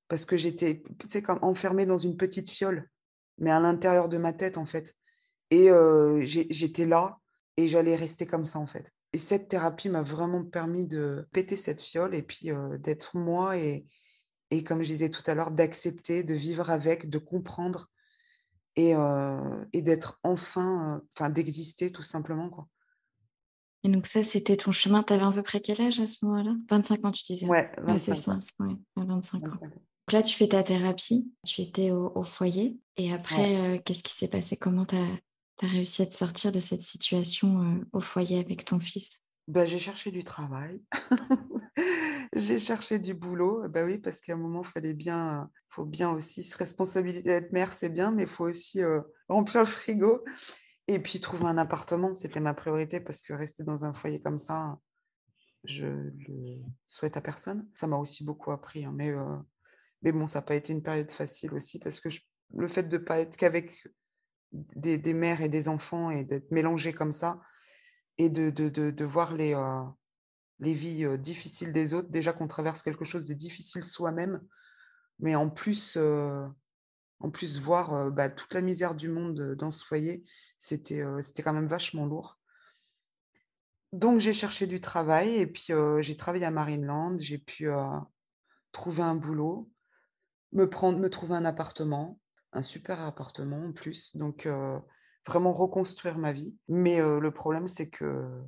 parce 0.08 0.26
que 0.26 0.38
j'étais, 0.38 0.84
tu 1.00 1.10
sais, 1.10 1.22
comme 1.22 1.40
enfermée 1.42 1.86
dans 1.86 1.98
une 1.98 2.18
petite 2.18 2.50
fiole, 2.50 2.90
mais 3.38 3.52
à 3.52 3.60
l'intérieur 3.60 4.10
de 4.10 4.18
ma 4.18 4.34
tête 4.34 4.58
en 4.58 4.66
fait. 4.66 4.96
Et 5.52 5.70
j'étais 6.26 6.86
là 6.86 7.20
et 7.58 7.68
j'allais 7.68 7.96
rester 7.96 8.26
comme 8.26 8.46
ça 8.46 8.60
en 8.60 8.68
fait. 8.68 8.92
Et 9.14 9.18
cette 9.18 9.48
thérapie 9.48 9.90
m'a 9.90 10.02
vraiment 10.04 10.44
permis 10.44 10.86
de 10.86 11.28
péter 11.32 11.56
cette 11.56 11.82
fiole 11.82 12.14
et 12.16 12.24
puis 12.24 12.50
d'être 12.80 13.16
moi 13.16 13.58
et, 13.58 13.86
et 14.52 14.64
comme 14.64 14.84
je 14.84 14.90
disais 14.90 15.10
tout 15.10 15.24
à 15.28 15.36
l'heure, 15.36 15.52
d'accepter, 15.52 16.24
de 16.24 16.34
vivre 16.34 16.70
avec, 16.70 17.10
de 17.10 17.18
comprendre 17.18 17.90
et, 18.76 18.94
et 19.72 19.82
d'être 19.82 20.20
enfin, 20.24 21.02
enfin 21.16 21.30
d'exister 21.30 21.92
tout 21.92 22.04
simplement 22.04 22.50
quoi. 22.50 22.68
Et 23.86 23.88
donc 23.88 24.08
ça, 24.08 24.24
c'était 24.24 24.58
ton 24.58 24.72
chemin. 24.72 25.04
Tu 25.04 25.14
avais 25.14 25.24
à 25.24 25.32
peu 25.32 25.44
près 25.44 25.60
quel 25.60 25.80
âge 25.80 26.00
à 26.00 26.08
ce 26.08 26.26
moment-là? 26.26 26.56
25 26.72 27.06
ans, 27.06 27.12
tu 27.12 27.24
disais? 27.24 27.46
Ouais, 27.46 27.72
25 27.78 28.16
ça. 28.16 28.40
Ouais, 28.60 28.76
25, 28.96 29.48
ans. 29.48 29.60
Donc 30.08 30.14
là, 30.14 30.22
tu 30.22 30.36
fais 30.36 30.48
ta 30.48 30.62
thérapie, 30.62 31.32
tu 31.46 31.62
étais 31.62 31.92
au, 31.92 32.22
foyer. 32.22 32.78
Et 32.98 33.12
après, 33.12 33.56
euh, 33.58 33.80
qu'est-ce 33.84 34.04
qui 34.04 34.14
s'est 34.14 34.28
passé? 34.28 34.56
Comment 34.56 34.86
tu 34.86 34.96
as, 34.96 35.68
réussi 35.68 36.04
à 36.04 36.06
te 36.06 36.14
sortir 36.14 36.52
de 36.52 36.60
cette 36.60 36.82
situation 36.82 37.62
euh, 37.62 37.88
au 37.92 38.00
foyer 38.00 38.40
avec 38.40 38.66
ton 38.66 38.80
fils? 38.80 39.22
Bah, 39.48 39.66
J'ai 39.66 39.80
cherché 39.80 40.12
du 40.12 40.24
travail. 40.24 40.80
j'ai 42.36 42.60
cherché 42.60 43.00
du 43.00 43.14
boulot. 43.16 43.68
Bah 43.70 43.84
oui, 43.84 43.98
parce 43.98 44.22
qu'à 44.22 44.34
un 44.34 44.38
moment, 44.38 44.62
il 44.64 44.70
fallait 44.70 44.94
bien, 44.94 45.50
faut 45.70 45.86
bien 45.86 46.12
aussi 46.12 46.44
se 46.44 46.58
responsabiliser 46.58 47.24
d'être 47.24 47.52
mère, 47.52 47.74
c'est 47.74 47.90
bien, 47.90 48.12
mais 48.12 48.24
il 48.24 48.30
faut 48.30 48.46
aussi 48.46 48.84
euh, 48.84 49.02
remplir 49.28 49.62
le 49.62 49.68
frigo. 49.68 50.24
Et 50.88 51.00
puis 51.00 51.20
trouver 51.20 51.46
un 51.46 51.58
appartement, 51.58 52.14
c'était 52.14 52.40
ma 52.40 52.54
priorité 52.54 53.00
parce 53.00 53.24
que 53.24 53.34
rester 53.34 53.64
dans 53.64 53.86
un 53.86 53.94
foyer 53.94 54.22
comme 54.22 54.38
ça, 54.38 54.78
je 55.64 55.88
le 55.88 56.62
souhaite 56.88 57.18
à 57.18 57.22
personne. 57.22 57.68
Ça 57.74 57.88
m'a 57.88 57.98
aussi 57.98 58.24
beaucoup 58.24 58.52
appris, 58.52 58.86
hein, 58.86 58.94
mais, 58.94 59.10
euh, 59.10 59.36
mais 60.06 60.12
bon, 60.12 60.28
ça 60.28 60.40
n'a 60.40 60.44
pas 60.44 60.54
été 60.54 60.72
une 60.72 60.84
période 60.84 61.12
facile 61.12 61.52
aussi 61.56 61.80
parce 61.80 62.00
que 62.00 62.10
le 62.54 62.68
fait 62.68 62.84
de 62.84 62.98
ne 62.98 63.04
pas 63.04 63.20
être 63.20 63.36
qu'avec 63.36 63.88
des, 64.52 65.14
mères 65.16 65.42
et 65.42 65.50
des 65.50 65.68
enfants 65.68 66.12
et 66.12 66.24
d'être 66.24 66.52
mélangé 66.52 66.94
comme 66.94 67.12
ça 67.12 67.42
et 68.20 68.30
de, 68.30 68.52
de, 68.52 68.70
de, 68.70 69.06
voir 69.06 69.34
les, 69.34 69.56
euh, 69.56 69.82
les 70.60 70.76
vies 70.76 71.06
euh, 71.06 71.18
difficiles 71.18 71.74
des 71.74 71.96
autres, 71.96 72.10
déjà 72.10 72.34
qu'on 72.34 72.48
traverse 72.48 72.84
quelque 72.84 73.04
chose 73.04 73.28
de 73.28 73.34
difficile 73.34 73.84
soi-même, 73.84 74.42
mais 75.18 75.34
en 75.34 75.50
plus, 75.50 75.98
en 75.98 77.32
plus 77.32 77.60
voir 77.60 78.12
bah, 78.12 78.30
toute 78.30 78.54
la 78.54 78.62
misère 78.62 78.94
du 78.94 79.10
monde 79.10 79.56
dans 79.56 79.72
ce 79.72 79.84
foyer, 79.84 80.24
c'était 80.60 81.04
c'était 81.24 81.42
quand 81.42 81.54
même 81.54 81.68
vachement 81.68 82.06
lourd. 82.06 82.38
Donc 83.92 84.20
j'ai 84.20 84.34
cherché 84.34 84.68
du 84.68 84.82
travail 84.82 85.36
et 85.36 85.48
puis 85.48 85.70
j'ai 86.02 86.18
travaillé 86.18 86.46
à 86.46 86.52
Marineland, 86.52 87.18
j'ai 87.18 87.38
pu 87.38 87.70
trouver 88.74 89.04
un 89.04 89.16
boulot, 89.16 89.70
me 90.56 90.70
prendre, 90.70 90.98
me 90.98 91.10
trouver 91.10 91.36
un 91.36 91.46
appartement, 91.46 92.20
un 92.54 92.64
super 92.64 93.02
appartement 93.02 93.66
en 93.66 93.74
plus, 93.74 94.16
donc 94.16 94.48
vraiment 95.28 95.54
reconstruire 95.54 96.18
ma 96.18 96.34
vie. 96.34 96.58
Mais 96.68 97.00
le 97.00 97.32
problème 97.32 97.68
c'est 97.68 97.90
que 97.90 98.42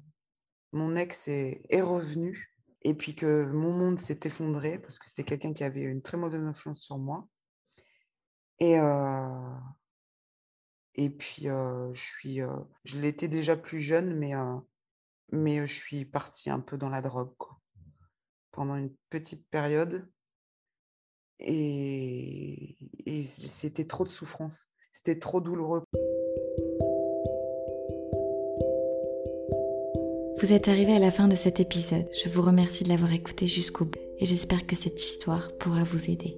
mon 0.71 0.95
ex 0.95 1.27
est, 1.27 1.81
revenu 1.81 2.55
et 2.81 2.93
puis 2.93 3.15
que 3.15 3.45
mon 3.51 3.73
monde 3.73 3.99
s'est 3.99 4.19
effondré 4.23 4.79
parce 4.79 4.99
que 4.99 5.07
c'était 5.07 5.23
quelqu'un 5.23 5.53
qui 5.53 5.63
avait 5.63 5.83
une 5.83 6.01
très 6.01 6.17
mauvaise 6.17 6.43
influence 6.43 6.81
sur 6.81 6.97
moi. 6.97 7.27
Et, 8.59 8.77
et 10.95 11.09
puis, 11.09 11.43
je 11.43 11.91
suis, 11.93 12.39
je 12.85 12.99
l'étais 12.99 13.27
déjà 13.27 13.55
plus 13.55 13.81
jeune, 13.81 14.15
mais, 14.17 14.33
mais 15.31 15.67
je 15.67 15.73
suis 15.73 16.05
partie 16.05 16.49
un 16.49 16.59
peu 16.59 16.77
dans 16.77 16.89
la 16.89 17.01
drogue, 17.01 17.33
pendant 18.51 18.75
une 18.75 18.93
petite 19.09 19.47
période. 19.49 20.09
Et, 21.39 22.75
c'était 23.25 23.85
trop 23.85 24.03
de 24.03 24.09
souffrance. 24.09 24.67
C'était 24.93 25.19
trop 25.19 25.41
douloureux. 25.41 25.83
Vous 30.39 30.53
êtes 30.53 30.67
arrivé 30.67 30.93
à 30.93 30.99
la 30.99 31.11
fin 31.11 31.27
de 31.27 31.35
cet 31.35 31.59
épisode. 31.59 32.07
Je 32.23 32.29
vous 32.29 32.41
remercie 32.41 32.83
de 32.83 32.89
l'avoir 32.89 33.11
écouté 33.11 33.47
jusqu'au 33.47 33.85
bout 33.85 33.99
et 34.19 34.25
j'espère 34.25 34.65
que 34.67 34.75
cette 34.75 35.01
histoire 35.01 35.51
pourra 35.57 35.83
vous 35.83 36.09
aider. 36.09 36.37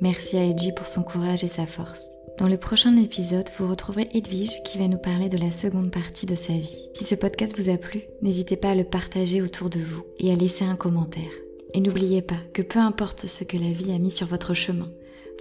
Merci 0.00 0.36
à 0.36 0.44
Edgy 0.44 0.72
pour 0.72 0.86
son 0.86 1.02
courage 1.02 1.44
et 1.44 1.48
sa 1.48 1.66
force. 1.66 2.16
Dans 2.38 2.48
le 2.48 2.56
prochain 2.56 2.96
épisode, 2.96 3.48
vous 3.58 3.68
retrouverez 3.68 4.08
Edwige 4.14 4.62
qui 4.64 4.78
va 4.78 4.88
nous 4.88 4.98
parler 4.98 5.28
de 5.28 5.36
la 5.36 5.52
seconde 5.52 5.90
partie 5.90 6.26
de 6.26 6.34
sa 6.34 6.54
vie. 6.54 6.88
Si 6.94 7.04
ce 7.04 7.14
podcast 7.14 7.56
vous 7.58 7.68
a 7.68 7.76
plu, 7.76 8.02
n'hésitez 8.22 8.56
pas 8.56 8.70
à 8.70 8.74
le 8.74 8.84
partager 8.84 9.42
autour 9.42 9.68
de 9.68 9.80
vous 9.80 10.02
et 10.18 10.32
à 10.32 10.34
laisser 10.34 10.64
un 10.64 10.76
commentaire. 10.76 11.30
Et 11.72 11.80
n'oubliez 11.80 12.22
pas 12.22 12.38
que 12.52 12.62
peu 12.62 12.78
importe 12.78 13.26
ce 13.26 13.44
que 13.44 13.56
la 13.56 13.72
vie 13.72 13.92
a 13.92 13.98
mis 13.98 14.10
sur 14.10 14.26
votre 14.26 14.54
chemin, 14.54 14.90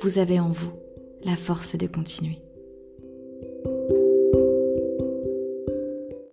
vous 0.02 0.18
avez 0.18 0.40
en 0.40 0.50
vous 0.50 0.72
la 1.26 1.36
force 1.36 1.76
de 1.76 1.88
continuer. 1.88 2.42